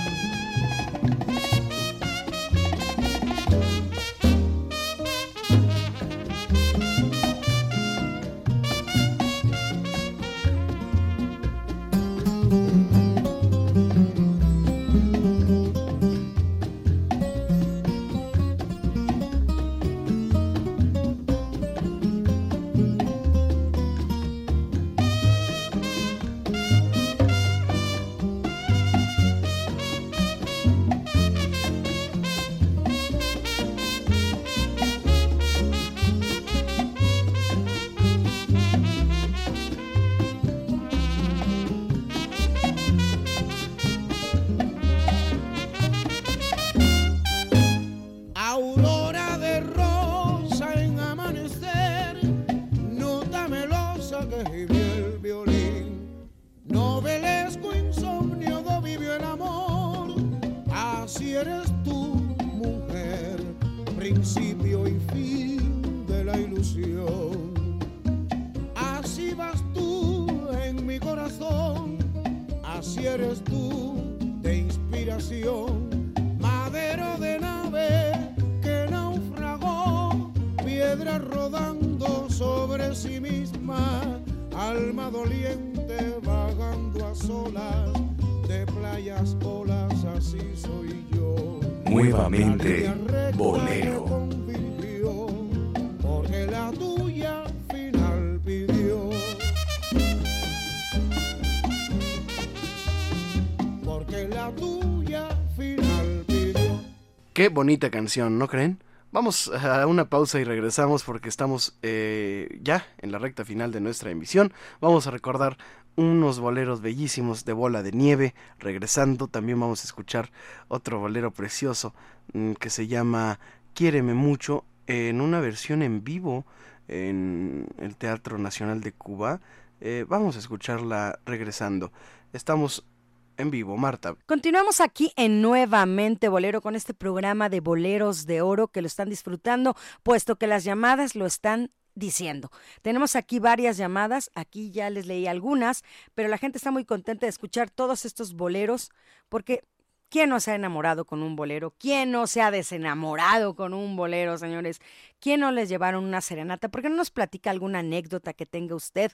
Bonita 107.53 107.91
canción, 107.91 108.39
¿no 108.39 108.49
creen? 108.49 108.83
Vamos 109.13 109.49
a 109.53 109.87
una 109.87 110.09
pausa 110.09 110.41
y 110.41 110.45
regresamos 110.45 111.05
porque 111.05 111.29
estamos 111.29 111.77
eh, 111.83 112.59
ya 112.63 112.87
en 112.99 113.13
la 113.13 113.19
recta 113.19 113.45
final 113.45 113.71
de 113.71 113.81
nuestra 113.81 114.11
emisión. 114.11 114.53
Vamos 114.81 115.07
a 115.07 115.11
recordar 115.11 115.59
unos 115.97 116.41
boleros 116.41 116.81
bellísimos 116.81 117.45
de 117.45 117.53
bola 117.53 117.83
de 117.83 117.93
nieve. 117.93 118.35
Regresando 118.59 119.29
también 119.29 119.61
vamos 119.61 119.83
a 119.83 119.87
escuchar 119.87 120.31
otro 120.69 120.99
bolero 120.99 121.31
precioso 121.31 121.95
mm, 122.33 122.53
que 122.53 122.71
se 122.71 122.87
llama 122.87 123.39
Quiéreme 123.75 124.15
mucho 124.15 124.65
en 124.87 125.21
una 125.21 125.41
versión 125.41 125.83
en 125.83 126.05
vivo 126.05 126.47
en 126.89 127.67
el 127.79 127.97
Teatro 127.97 128.39
Nacional 128.39 128.81
de 128.81 128.93
Cuba. 128.93 129.41
Eh, 129.83 130.07
vamos 130.09 130.37
a 130.37 130.39
escucharla 130.39 131.19
regresando. 131.27 131.93
Estamos 132.33 132.87
en 133.37 133.51
vivo, 133.51 133.77
Marta. 133.77 134.17
Continuamos 134.27 134.81
aquí 134.81 135.13
en 135.17 135.43
Nuevamente 135.43 136.29
Bolero 136.29 136.61
con 136.61 136.75
este 136.75 136.95
programa 136.95 137.49
de 137.49 137.61
boleros 137.61 138.27
de 138.27 138.43
oro 138.43 138.69
que 138.69 138.83
lo 138.83 138.87
están 138.87 139.09
disfrutando, 139.09 139.77
puesto 140.03 140.37
que 140.37 140.47
las 140.47 140.65
llamadas 140.65 141.15
lo 141.15 141.27
están 141.27 141.71
diciendo. 141.95 142.51
Tenemos 142.83 143.17
aquí 143.17 143.39
varias 143.39 143.77
llamadas, 143.77 144.31
aquí 144.35 144.71
ya 144.71 144.91
les 144.91 145.07
leí 145.07 145.27
algunas, 145.27 145.83
pero 146.15 146.29
la 146.29 146.39
gente 146.39 146.59
está 146.59 146.71
muy 146.71 146.85
contenta 146.85 147.27
de 147.27 147.31
escuchar 147.31 147.71
todos 147.71 148.05
estos 148.05 148.35
boleros 148.35 148.91
porque 149.29 149.65
¿quién 150.09 150.31
no 150.31 150.41
se 150.41 150.53
ha 150.53 150.55
enamorado 150.55 151.05
con 151.05 151.23
un 151.23 151.37
bolero? 151.37 151.75
¿Quién 151.79 152.11
no 152.11 152.27
se 152.27 152.43
ha 152.43 152.51
desenamorado 152.51 153.55
con 153.55 153.75
un 153.75 153.97
bolero, 153.97 154.39
señores? 154.39 154.81
¿Quién 155.21 155.41
no 155.41 155.53
les 155.53 155.69
llevaron 155.69 156.05
una 156.05 156.21
serenata? 156.21 156.69
¿Por 156.69 156.83
qué 156.83 156.89
no 156.89 156.97
nos 156.97 157.11
platica 157.11 157.51
alguna 157.51 157.81
anécdota 157.81 158.33
que 158.33 158.47
tenga 158.47 158.75
usted? 158.75 159.13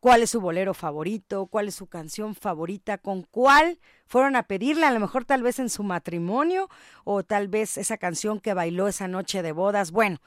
Cuál 0.00 0.22
es 0.22 0.30
su 0.30 0.40
bolero 0.40 0.74
favorito, 0.74 1.46
cuál 1.46 1.68
es 1.68 1.74
su 1.74 1.86
canción 1.86 2.34
favorita, 2.34 2.98
con 2.98 3.22
cuál 3.22 3.78
fueron 4.06 4.34
a 4.34 4.44
pedirle, 4.44 4.86
a 4.86 4.90
lo 4.90 5.00
mejor 5.00 5.24
tal 5.24 5.42
vez 5.42 5.58
en 5.58 5.68
su 5.68 5.82
matrimonio 5.82 6.68
o 7.04 7.22
tal 7.22 7.48
vez 7.48 7.76
esa 7.76 7.98
canción 7.98 8.40
que 8.40 8.54
bailó 8.54 8.88
esa 8.88 9.08
noche 9.08 9.42
de 9.42 9.52
bodas. 9.52 9.92
Bueno, 9.92 10.18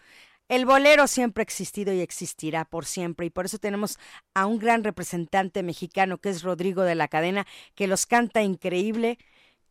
el 0.50 0.66
bolero 0.66 1.08
siempre 1.08 1.42
ha 1.42 1.44
existido 1.44 1.94
y 1.94 2.02
existirá 2.02 2.66
por 2.66 2.86
siempre 2.86 3.26
y 3.26 3.30
por 3.30 3.46
eso 3.46 3.58
tenemos 3.58 3.98
a 4.34 4.46
un 4.46 4.60
gran 4.60 4.84
representante 4.84 5.64
mexicano 5.64 6.20
que 6.20 6.30
es 6.30 6.44
Rodrigo 6.44 6.84
de 6.84 6.96
la 6.96 7.08
Cadena, 7.08 7.48
que 7.76 7.88
los 7.88 8.06
canta 8.06 8.44
increíble, 8.44 9.18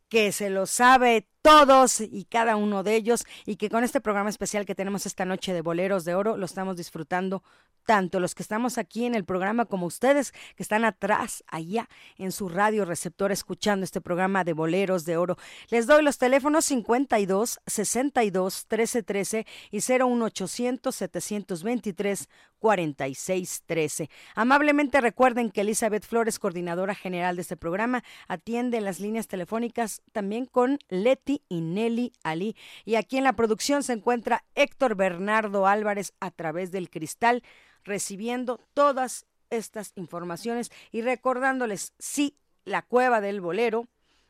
que 0.09 0.33
se 0.33 0.51
lo 0.51 0.67
sabe 0.67 1.29
todos 1.43 2.01
y 2.01 2.25
cada 2.25 2.57
uno 2.57 2.83
de 2.83 2.95
ellos 2.95 3.25
y 3.45 3.57
que 3.57 3.69
con 3.69 3.85
este 3.85 4.01
programa 4.01 4.31
especial 4.31 4.65
que 4.65 4.75
tenemos 4.75 5.07
esta 5.07 5.25
noche 5.25 5.53
de 5.53 5.61
Boleros 5.61 6.05
de 6.05 6.15
Oro 6.15 6.37
lo 6.37 6.47
estamos 6.47 6.77
disfrutando 6.77 7.43
tanto 7.85 8.21
los 8.21 8.35
que 8.35 8.43
estamos 8.43 8.79
aquí 8.79 9.05
en 9.05 9.15
el 9.15 9.25
programa 9.25 9.65
como 9.65 9.87
ustedes 9.87 10.33
que 10.57 10.63
están 10.63 10.85
atrás, 10.85 11.43
allá 11.49 11.89
en 12.17 12.33
su 12.33 12.49
radio 12.49 12.85
receptor 12.85 13.33
escuchando 13.33 13.85
este 13.85 14.01
programa 14.01 14.45
de 14.45 14.53
Boleros 14.53 15.05
de 15.05 15.17
Oro. 15.17 15.37
Les 15.69 15.87
doy 15.87 16.03
los 16.03 16.19
teléfonos 16.19 16.65
52 16.67 17.61
62 17.67 18.67
13 18.69 19.03
13 19.03 19.47
y 19.71 19.79
01800 19.79 20.95
723 20.95 22.29
46 22.59 23.65
13. 23.67 24.11
Amablemente 24.37 25.01
recuerden 25.01 25.51
que 25.51 25.63
Elizabeth 25.63 26.07
Flores, 26.07 26.39
coordinadora 26.39 26.95
general 26.95 27.35
de 27.35 27.43
este 27.43 27.57
programa, 27.57 28.05
atiende 28.29 28.81
las 28.81 29.01
líneas 29.01 29.27
telefónicas 29.27 30.03
también 30.13 30.47
con 30.47 30.79
Leti 30.89 31.32
y 31.49 31.63
Nelly 31.63 32.13
Ali. 32.23 32.57
Y 32.85 32.97
aquí 32.97 33.17
en 33.17 33.25
la 33.25 33.33
producción 33.33 33.83
se 33.83 33.95
encuentra 33.95 34.45
Héctor 34.55 34.97
Bernardo 34.97 35.67
Álvarez 35.67 36.13
a 36.21 36.31
través 36.31 36.71
del 36.71 36.91
cristal 36.91 37.43
recibiendo 37.85 38.61
todas 38.75 39.27
estas 39.51 39.93
informaciones 39.97 40.71
y 40.91 41.03
recordándoles 41.03 41.93
si 41.99 42.37
la 42.65 42.83
cueva 42.83 43.21
del 43.21 43.41
bolero 43.41 43.89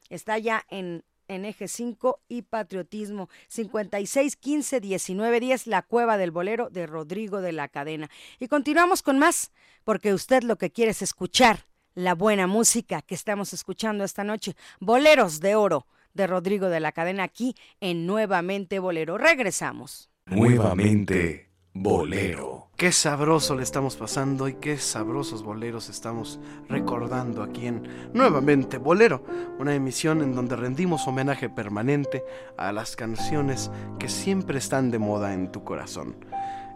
está 0.09 0.39
ya 0.39 0.65
en, 0.69 1.05
en 1.29 1.45
eje 1.45 1.69
5 1.69 2.21
y 2.29 2.43
patriotismo. 2.43 3.29
56 3.49 4.37
15 4.37 4.81
19 4.81 5.41
10 5.41 5.67
la 5.67 5.83
cueva 5.83 6.17
del 6.17 6.31
bolero 6.31 6.71
de 6.71 6.87
Rodrigo 6.87 7.41
de 7.41 7.53
la 7.53 7.69
Cadena. 7.69 8.11
Y 8.39 8.49
continuamos 8.49 9.03
con 9.03 9.19
más 9.19 9.53
porque 9.85 10.15
usted 10.15 10.43
lo 10.43 10.57
que 10.57 10.71
quiere 10.71 10.91
es 10.93 11.03
escuchar 11.03 11.67
la 11.95 12.15
buena 12.15 12.47
música 12.47 13.03
que 13.03 13.15
estamos 13.15 13.53
escuchando 13.53 14.05
esta 14.05 14.25
noche. 14.25 14.57
Boleros 14.81 15.41
de 15.41 15.55
oro 15.55 15.87
de 16.15 16.27
Rodrigo 16.27 16.69
de 16.69 16.81
la 16.81 16.93
Cadena 16.93 17.25
aquí 17.25 17.55
en 17.81 18.07
Nuevamente 18.07 18.79
Bolero 18.79 19.19
regresamos 19.19 20.13
Nuevamente, 20.27 21.51
bolero. 21.75 22.71
Qué 22.77 22.93
sabroso 22.93 23.55
le 23.55 23.63
estamos 23.63 23.97
pasando 23.97 24.49
y 24.49 24.55
qué 24.55 24.77
sabrosos 24.79 25.43
boleros 25.43 25.89
estamos 25.89 26.41
recordando 26.69 27.43
aquí 27.43 27.67
en 27.67 27.83
Nuevamente 28.13 28.79
Bolero, 28.79 29.25
una 29.59 29.75
emisión 29.75 30.23
en 30.23 30.35
donde 30.35 30.57
rendimos 30.57 31.07
homenaje 31.07 31.49
permanente 31.51 32.25
a 32.57 32.73
las 32.73 32.97
canciones 32.97 33.71
que 33.99 34.09
siempre 34.09 34.59
están 34.59 34.91
de 34.91 34.99
moda 34.99 35.35
en 35.35 35.51
tu 35.53 35.65
corazón. 35.65 36.17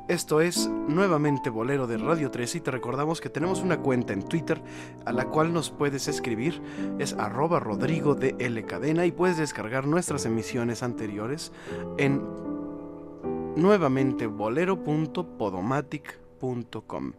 Esto 0.08 0.40
es 0.40 0.68
Nuevamente 0.68 1.50
Bolero 1.50 1.88
de 1.88 1.98
Radio 1.98 2.30
13 2.30 2.58
y 2.58 2.60
te 2.60 2.70
recordamos 2.70 3.20
que 3.20 3.28
tenemos 3.28 3.60
una 3.60 3.78
cuenta 3.78 4.12
en 4.12 4.22
Twitter 4.22 4.62
a 5.04 5.10
la 5.10 5.24
cual 5.24 5.52
nos 5.52 5.70
puedes 5.70 6.06
escribir, 6.06 6.62
es 7.00 7.14
arroba 7.14 7.58
Rodrigo 7.58 8.14
de 8.14 8.36
L 8.38 8.64
Cadena 8.66 9.04
y 9.04 9.10
puedes 9.10 9.36
descargar 9.36 9.88
nuestras 9.88 10.24
emisiones 10.24 10.84
anteriores 10.84 11.50
en 11.98 12.22
nuevamente 13.56 14.28
bolero.podomatic.com. 14.28 17.12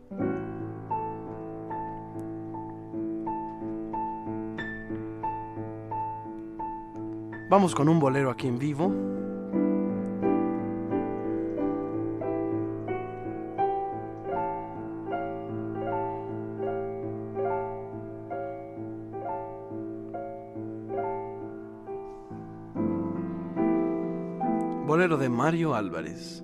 Vamos 7.49 7.75
con 7.75 7.89
un 7.89 7.99
bolero 7.99 8.31
aquí 8.31 8.47
en 8.47 8.57
vivo. 8.57 8.93
De 25.17 25.29
Mario 25.29 25.73
Álvarez. 25.73 26.43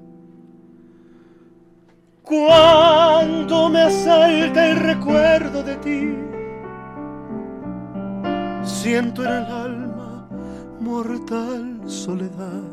Cuando 2.24 3.70
me 3.70 3.82
asalta 3.82 4.72
el 4.72 4.80
recuerdo 4.80 5.62
de 5.62 5.76
ti, 5.78 6.18
siento 8.64 9.24
en 9.24 9.32
el 9.32 9.46
alma 9.46 10.28
mortal 10.80 11.82
soledad. 11.86 12.64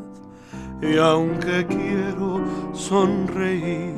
Y 0.81 0.97
aunque 0.97 1.67
quiero 1.67 2.41
sonreír, 2.73 3.93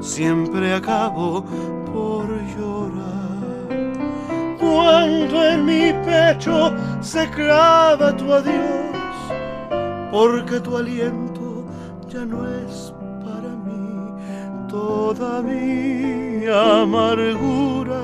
siempre 0.00 0.74
acabo 0.74 1.44
por 1.92 2.28
llorar. 2.56 3.68
Cuando 4.60 5.44
en 5.44 5.64
mi 5.64 5.92
pecho 6.04 6.72
se 7.00 7.28
clava 7.30 8.16
tu 8.16 8.32
adiós, 8.32 8.83
porque 10.14 10.60
tu 10.60 10.76
aliento 10.76 11.64
ya 12.08 12.24
no 12.24 12.46
es 12.46 12.94
para 13.24 13.52
mí, 13.66 13.84
toda 14.68 15.42
mi 15.42 16.46
amargura 16.46 18.02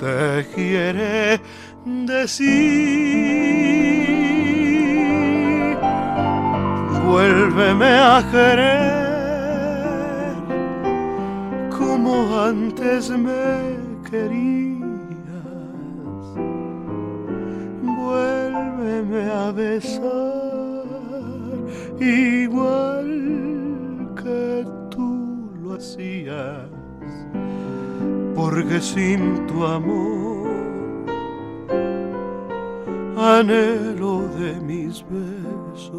te 0.00 0.46
quiere 0.54 1.38
decir. 1.84 2.48
Vuélveme 7.04 7.92
a 8.14 8.24
querer 8.32 9.52
como 11.78 12.12
antes 12.50 13.10
me 13.10 13.76
querías. 14.10 14.80
Vuélveme 17.82 19.22
a 19.30 19.52
besar 19.52 20.51
igual 22.02 23.08
que 24.16 24.66
tú 24.90 25.50
lo 25.62 25.74
hacías, 25.74 26.68
porque 28.34 28.80
sin 28.80 29.46
tu 29.46 29.64
amor, 29.64 30.48
anhelo 33.16 34.28
de 34.38 34.60
mis 34.60 35.04
besos, 35.08 35.92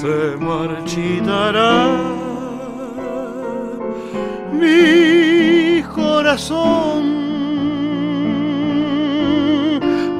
se 0.00 0.36
marchitará 0.36 1.88
mi 4.52 5.82
corazón. 5.94 7.04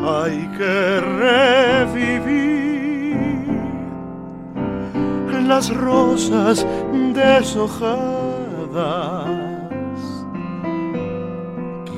Hay 0.09 0.39
que 0.57 1.01
revivir 1.01 2.16
las 5.47 5.75
rosas 5.75 6.67
deshojadas. 7.15 8.07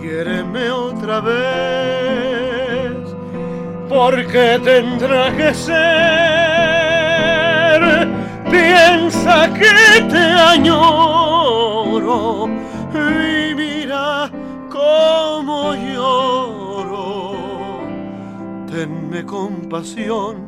Quiéreme 0.01 0.71
otra 0.71 1.21
vez, 1.21 2.97
porque 3.89 4.61
tendrá 4.63 5.37
que 5.37 5.55
ser. 5.55 5.79
Piensa 8.51 9.53
que 9.55 10.03
te 10.09 10.19
añoro 10.55 12.49
y 12.95 13.55
mira 13.55 14.31
cómo 14.71 15.75
lloro. 15.75 17.35
Tenme 18.71 19.25
compasión 19.25 20.48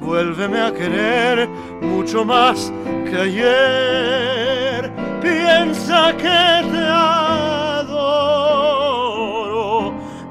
vuélveme 0.00 0.60
a 0.60 0.72
querer 0.72 1.48
mucho 1.80 2.24
más 2.24 2.72
que 3.04 3.16
ayer. 3.16 4.90
Piensa 5.20 6.12
que 6.16 6.62
te 6.72 6.84
adoro, 7.78 8.32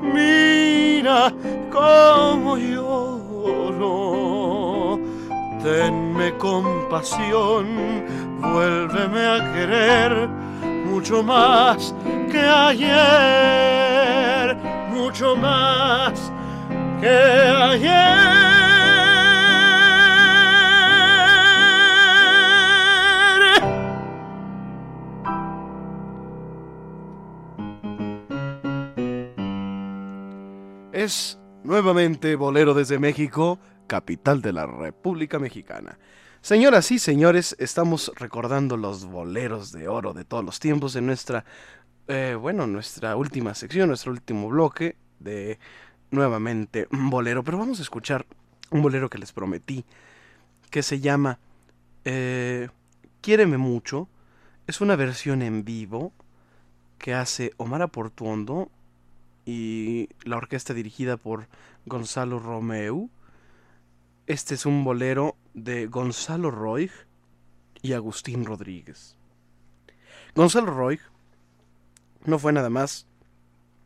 mira 0.01 1.33
cómo 1.71 2.57
lloro. 2.57 3.95
Tenme 5.63 6.35
compasión, 6.37 7.65
vuélveme 8.39 9.25
a 9.25 9.53
querer 9.53 10.29
mucho 10.85 11.21
más 11.23 11.93
que 12.31 12.39
ayer, 12.71 12.97
mucho 14.93 15.35
más 15.35 16.31
que 17.01 17.09
ayer. 17.09 18.76
Nuevamente 31.63 32.35
Bolero 32.35 32.73
desde 32.73 32.99
México, 32.99 33.59
capital 33.87 34.41
de 34.41 34.51
la 34.51 34.65
República 34.65 35.39
Mexicana. 35.39 35.97
Señoras 36.41 36.91
y 36.91 36.99
señores, 36.99 37.55
estamos 37.59 38.11
recordando 38.15 38.75
los 38.75 39.05
boleros 39.05 39.71
de 39.71 39.87
oro 39.87 40.13
de 40.13 40.25
todos 40.25 40.43
los 40.43 40.59
tiempos 40.59 40.97
en 40.97 41.05
nuestra, 41.05 41.45
eh, 42.09 42.35
bueno, 42.37 42.67
nuestra 42.67 43.15
última 43.15 43.53
sección, 43.53 43.87
nuestro 43.87 44.11
último 44.11 44.49
bloque 44.49 44.97
de 45.19 45.59
nuevamente 46.11 46.89
bolero. 46.91 47.41
Pero 47.41 47.57
vamos 47.57 47.79
a 47.79 47.83
escuchar 47.83 48.25
un 48.69 48.81
bolero 48.81 49.09
que 49.09 49.17
les 49.17 49.31
prometí, 49.31 49.85
que 50.69 50.83
se 50.83 50.99
llama 50.99 51.39
eh, 52.03 52.67
Quiéreme 53.21 53.57
mucho. 53.57 54.09
Es 54.67 54.81
una 54.81 54.97
versión 54.97 55.41
en 55.41 55.63
vivo 55.63 56.11
que 56.97 57.13
hace 57.13 57.53
Omar 57.55 57.81
Aportuondo 57.81 58.71
y 59.47 60.09
la 60.25 60.35
orquesta 60.35 60.73
dirigida 60.73 61.15
por 61.15 61.47
Gonzalo 61.85 62.37
Romeu. 62.37 63.09
Este 64.25 64.55
es 64.55 64.65
un 64.65 64.83
bolero 64.83 65.37
de 65.53 65.87
Gonzalo 65.87 66.51
Roig 66.51 66.91
y 67.81 67.93
Agustín 67.93 68.43
Rodríguez. 68.43 69.15
Gonzalo 70.35 70.73
Roig 70.73 70.99
no 72.25 72.37
fue 72.39 72.51
nada 72.51 72.69
más 72.69 73.07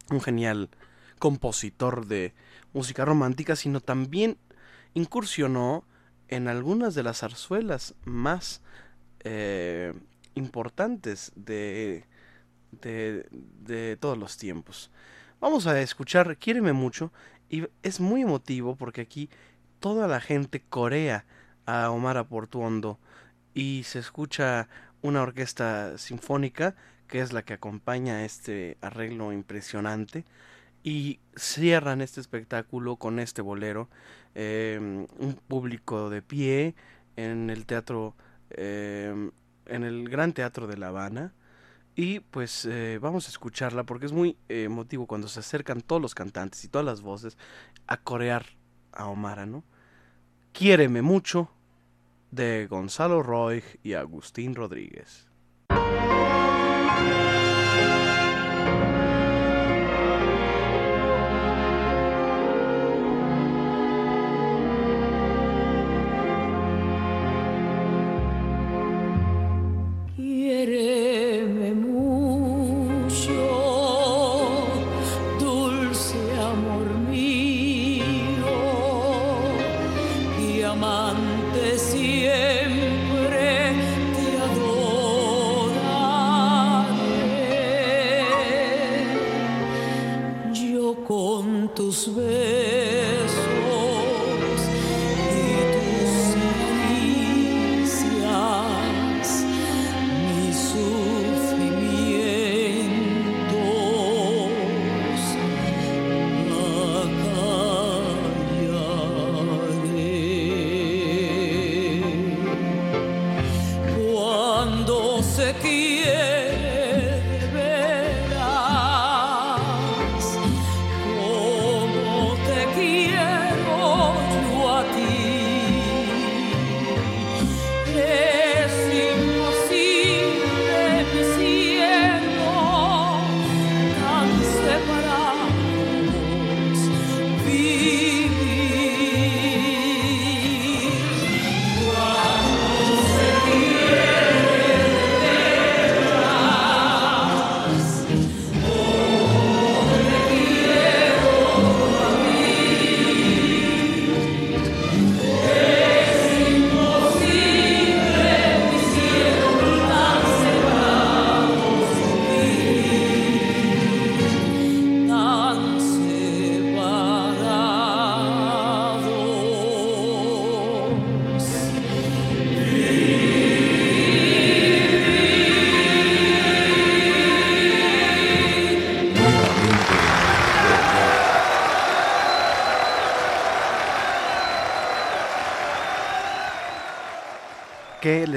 un 0.09 0.19
genial 0.19 0.71
compositor 1.19 2.07
de 2.07 2.33
música 2.73 3.05
romántica, 3.05 3.55
sino 3.55 3.81
también 3.81 4.38
incursionó 4.95 5.85
en 6.27 6.47
algunas 6.47 6.95
de 6.95 7.03
las 7.03 7.19
zarzuelas 7.19 7.93
más 8.03 8.63
eh, 9.19 9.93
importantes 10.33 11.31
de, 11.35 12.05
de, 12.71 13.27
de 13.59 13.95
todos 13.97 14.17
los 14.17 14.38
tiempos. 14.38 14.89
Vamos 15.41 15.65
a 15.65 15.81
escuchar 15.81 16.38
Quiéreme 16.38 16.72
mucho 16.72 17.11
y 17.49 17.68
es 17.81 17.99
muy 17.99 18.22
emotivo 18.22 18.76
porque 18.76 19.01
aquí 19.01 19.27
toda 19.80 20.07
la 20.07 20.22
gente 20.22 20.61
corea 20.61 21.26
a 21.65 21.89
Omar 21.89 22.18
Aportuondo 22.18 22.99
y 23.55 23.81
se 23.85 23.97
escucha 23.97 24.69
una 25.01 25.23
orquesta 25.23 25.97
sinfónica 25.97 26.76
que 27.07 27.22
es 27.22 27.34
la 27.34 27.41
que 27.41 27.53
acompaña 27.53 28.23
este 28.23 28.77
arreglo 28.81 29.34
impresionante 29.34 30.26
y 30.84 31.19
cierran 31.35 32.01
este 32.01 32.22
espectáculo 32.22 32.97
con 32.97 33.18
este 33.18 33.41
bolero, 33.41 33.89
eh, 34.35 34.77
un 34.80 35.34
público 35.47 36.11
de 36.11 36.22
pie 36.22 36.76
en 37.15 37.49
el 37.49 37.65
Teatro 37.65 38.13
eh, 38.51 39.31
en 39.65 39.84
el 39.84 40.07
Gran 40.07 40.34
Teatro 40.34 40.68
de 40.68 40.77
La 40.77 40.89
Habana. 40.89 41.34
Y 41.95 42.22
pues 42.22 42.65
eh, 42.65 42.99
vamos 43.01 43.27
a 43.27 43.30
escucharla 43.30 43.84
porque 43.84 44.05
es 44.05 44.13
muy 44.13 44.38
emotivo 44.47 45.07
cuando 45.07 45.27
se 45.27 45.41
acercan 45.41 45.81
todos 45.81 46.01
los 46.01 46.15
cantantes 46.15 46.63
y 46.63 46.68
todas 46.68 46.85
las 46.85 47.01
voces 47.01 47.38
a 47.88 47.97
corear 47.97 48.45
a 48.93 49.07
Omara, 49.07 49.45
¿no? 49.45 49.63
Quiéreme 50.53 51.01
mucho 51.01 51.49
de 52.31 52.68
Gonzalo 52.68 53.23
Roig 53.23 53.63
y 53.84 53.93
Agustín 53.93 54.55
Rodríguez. 54.55 55.27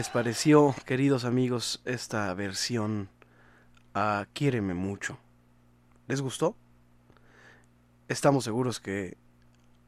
Les 0.05 0.10
pareció, 0.10 0.74
queridos 0.85 1.24
amigos, 1.24 1.81
esta 1.86 2.35
versión 2.35 3.09
a 3.94 4.26
Quiéreme 4.35 4.74
mucho? 4.74 5.16
¿Les 6.09 6.20
gustó? 6.20 6.55
Estamos 8.09 8.44
seguros 8.44 8.81
que 8.81 9.16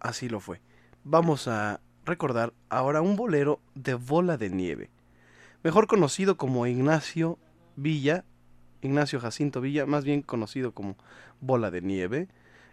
así 0.00 0.30
lo 0.30 0.40
fue. 0.40 0.62
Vamos 1.04 1.48
a 1.48 1.80
recordar 2.06 2.54
ahora 2.70 3.02
un 3.02 3.14
bolero 3.14 3.60
de 3.74 3.92
bola 3.92 4.38
de 4.38 4.48
nieve, 4.48 4.88
mejor 5.62 5.86
conocido 5.86 6.38
como 6.38 6.66
Ignacio 6.66 7.38
Villa, 7.76 8.24
Ignacio 8.80 9.20
Jacinto 9.20 9.60
Villa, 9.60 9.84
más 9.84 10.06
bien 10.06 10.22
conocido 10.22 10.72
como 10.72 10.96
Bola 11.42 11.70
de 11.70 11.82
Nieve. 11.82 12.28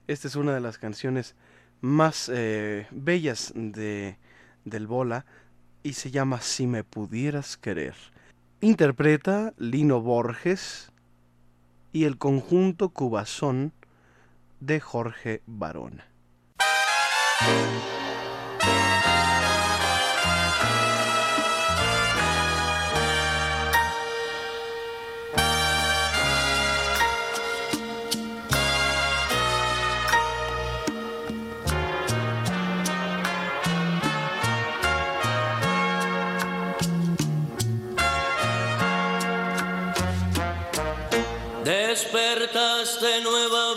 Esta 0.07 0.30
es 0.30 0.38
una 0.38 0.53
de 0.53 0.61
las 0.61 0.78
canciones 0.78 1.36
más 1.82 2.32
eh, 2.34 2.88
bellas 2.91 3.52
de, 3.53 4.18
del 4.64 4.88
Bola 4.88 5.26
y 5.84 5.94
se 5.94 6.10
llama 6.12 6.42
Si 6.42 6.66
me 6.66 6.84
pudieras 6.84 7.58
querer. 7.58 7.96
Interpreta 8.62 9.54
Lino 9.58 10.02
Borges 10.02 10.92
y 11.92 12.06
el 12.06 12.18
conjunto 12.18 12.90
Cubazón 12.90 13.74
de 14.62 14.80
Jorge 14.80 15.42
Barona. 15.46 16.06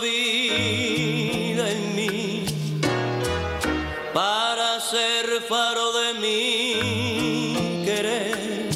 Vida 0.06 1.70
en 1.70 1.96
mí 1.96 2.44
para 4.14 4.80
ser 4.80 5.24
faro 5.48 5.92
de 5.98 6.14
mi 6.22 7.84
querer. 7.84 8.68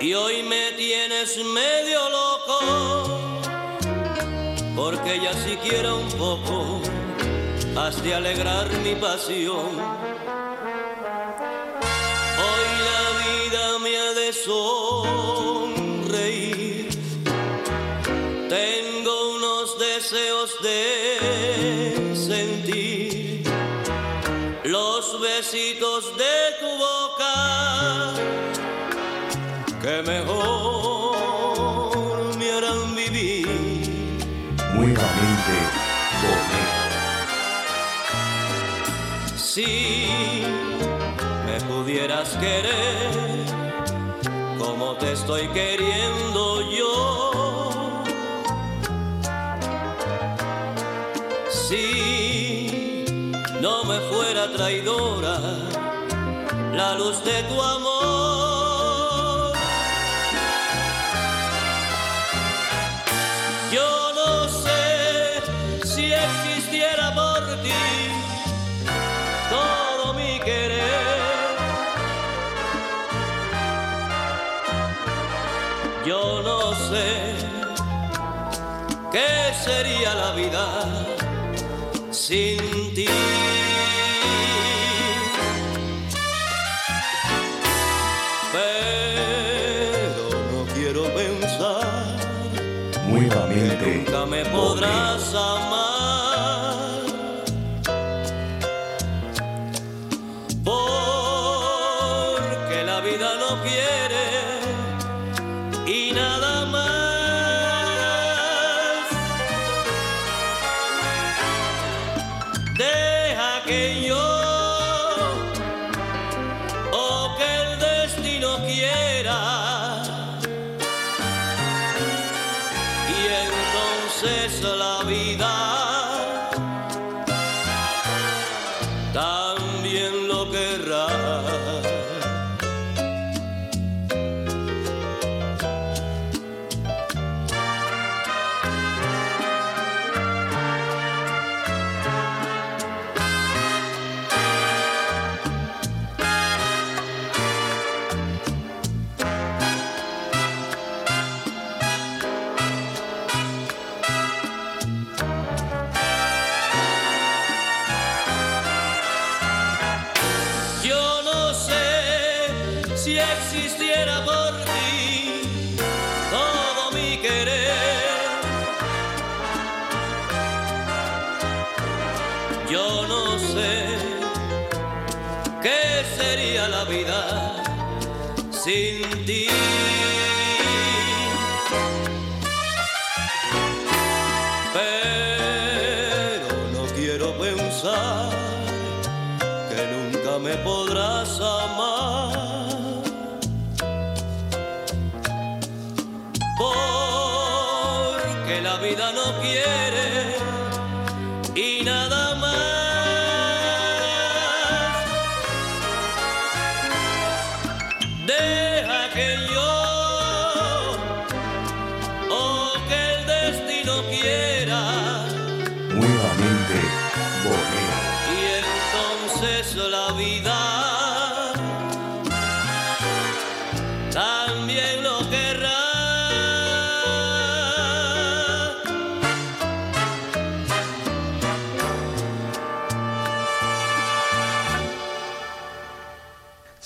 Y 0.00 0.14
hoy 0.14 0.42
me 0.42 0.72
tienes 0.72 1.38
medio 1.38 2.00
loco 2.10 2.58
porque 4.76 5.20
ya 5.20 5.32
siquiera 5.48 5.94
un 5.94 6.10
poco 6.12 6.80
has 7.76 8.02
de 8.02 8.14
alegrar 8.14 8.68
mi 8.84 8.94
pasión. 8.94 9.70
Hoy 12.48 12.68
la 12.90 13.02
vida 13.24 13.78
me 13.84 13.92
ha 13.98 14.12
de 14.12 14.32
de 20.62 22.14
sentir 22.14 23.42
los 24.64 25.20
besitos 25.20 26.16
de 26.16 26.54
tu 26.60 26.68
boca 26.78 28.14
que 29.82 30.02
mejor 30.02 31.16
me 32.38 32.52
harán 32.52 32.94
vivir. 32.94 33.48
Nuevamente. 34.74 35.56
Si 39.36 40.42
me 41.44 41.60
pudieras 41.62 42.28
querer 42.36 43.12
como 44.58 44.94
te 44.94 45.12
estoy 45.12 45.48
queriendo 45.48 46.70
yo. 46.70 47.31
Si 51.72 53.04
no 53.62 53.82
me 53.84 53.98
fuera 54.10 54.46
traidora 54.52 55.38
la 56.74 56.98
luz 56.98 57.24
de 57.24 57.42
tu 57.44 57.62
amor. 57.62 59.52
Yo 63.72 64.12
no 64.12 64.48
sé 64.50 65.40
si 65.82 66.12
existiera 66.12 67.14
por 67.14 67.40
ti 67.62 67.72
todo 69.48 70.12
mi 70.12 70.40
querer. 70.40 71.56
Yo 76.04 76.42
no 76.42 76.74
sé 76.90 77.34
qué 79.10 79.54
sería 79.64 80.14
la 80.14 80.32
vida 80.32 81.01
sin. 82.22 83.41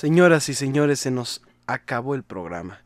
Señoras 0.06 0.48
y 0.48 0.54
señores, 0.54 1.00
se 1.00 1.10
nos 1.10 1.42
acabó 1.66 2.14
el 2.14 2.22
programa. 2.22 2.78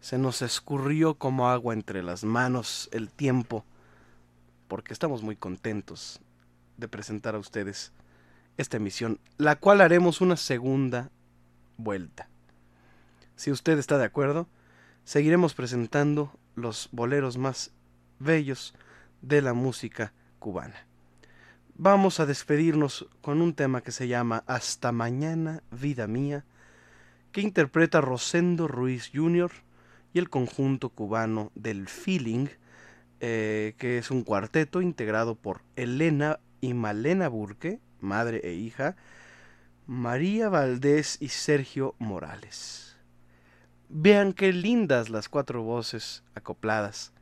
Se 0.00 0.18
nos 0.18 0.40
escurrió 0.40 1.14
como 1.16 1.48
agua 1.48 1.74
entre 1.74 2.00
las 2.00 2.22
manos 2.22 2.88
el 2.92 3.10
tiempo, 3.10 3.64
porque 4.68 4.92
estamos 4.92 5.24
muy 5.24 5.34
contentos 5.34 6.20
de 6.76 6.86
presentar 6.86 7.34
a 7.34 7.40
ustedes 7.40 7.90
esta 8.56 8.76
emisión, 8.76 9.18
la 9.36 9.56
cual 9.56 9.80
haremos 9.80 10.20
una 10.20 10.36
segunda 10.36 11.10
vuelta. 11.76 12.28
Si 13.34 13.50
usted 13.50 13.76
está 13.76 13.98
de 13.98 14.04
acuerdo, 14.04 14.46
seguiremos 15.02 15.54
presentando 15.54 16.38
los 16.54 16.88
boleros 16.92 17.36
más 17.36 17.72
bellos 18.20 18.74
de 19.22 19.42
la 19.42 19.54
música 19.54 20.12
cubana. 20.38 20.86
Vamos 21.76 22.20
a 22.20 22.26
despedirnos 22.26 23.08
con 23.20 23.42
un 23.42 23.52
tema 23.52 23.80
que 23.80 23.90
se 23.90 24.06
llama 24.06 24.44
Hasta 24.46 24.92
mañana, 24.92 25.64
vida 25.72 26.06
mía, 26.06 26.44
que 27.32 27.40
interpreta 27.40 28.00
Rosendo 28.00 28.68
Ruiz 28.68 29.10
Jr. 29.12 29.50
y 30.12 30.20
el 30.20 30.30
conjunto 30.30 30.90
cubano 30.90 31.50
del 31.56 31.88
Feeling, 31.88 32.46
eh, 33.18 33.74
que 33.76 33.98
es 33.98 34.12
un 34.12 34.22
cuarteto 34.22 34.82
integrado 34.82 35.34
por 35.34 35.62
Elena 35.74 36.38
y 36.60 36.74
Malena 36.74 37.26
Burke, 37.26 37.80
madre 38.00 38.40
e 38.44 38.52
hija, 38.52 38.94
María 39.88 40.48
Valdés 40.48 41.16
y 41.18 41.30
Sergio 41.30 41.96
Morales. 41.98 42.96
Vean 43.88 44.32
qué 44.32 44.52
lindas 44.52 45.10
las 45.10 45.28
cuatro 45.28 45.64
voces 45.64 46.22
acopladas 46.36 47.13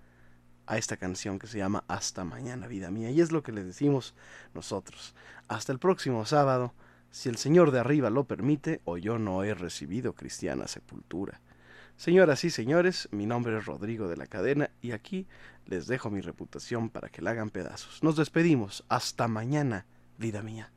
a 0.66 0.78
esta 0.78 0.96
canción 0.96 1.38
que 1.38 1.46
se 1.46 1.58
llama 1.58 1.84
Hasta 1.88 2.24
mañana, 2.24 2.66
vida 2.66 2.90
mía. 2.90 3.10
Y 3.10 3.20
es 3.20 3.32
lo 3.32 3.42
que 3.42 3.52
le 3.52 3.64
decimos 3.64 4.14
nosotros. 4.54 5.14
Hasta 5.48 5.72
el 5.72 5.78
próximo 5.78 6.24
sábado, 6.24 6.72
si 7.10 7.28
el 7.28 7.36
Señor 7.36 7.70
de 7.70 7.80
arriba 7.80 8.10
lo 8.10 8.24
permite, 8.24 8.80
o 8.84 8.96
yo 8.96 9.18
no 9.18 9.44
he 9.44 9.54
recibido 9.54 10.14
cristiana 10.14 10.68
sepultura. 10.68 11.40
Señoras 11.96 12.44
y 12.44 12.50
señores, 12.50 13.08
mi 13.12 13.26
nombre 13.26 13.56
es 13.58 13.66
Rodrigo 13.66 14.08
de 14.08 14.16
la 14.16 14.26
Cadena 14.26 14.70
y 14.80 14.92
aquí 14.92 15.26
les 15.66 15.86
dejo 15.86 16.10
mi 16.10 16.20
reputación 16.20 16.90
para 16.90 17.08
que 17.08 17.22
la 17.22 17.30
hagan 17.30 17.50
pedazos. 17.50 18.02
Nos 18.02 18.16
despedimos. 18.16 18.84
Hasta 18.88 19.28
mañana, 19.28 19.86
vida 20.18 20.42
mía. 20.42 20.72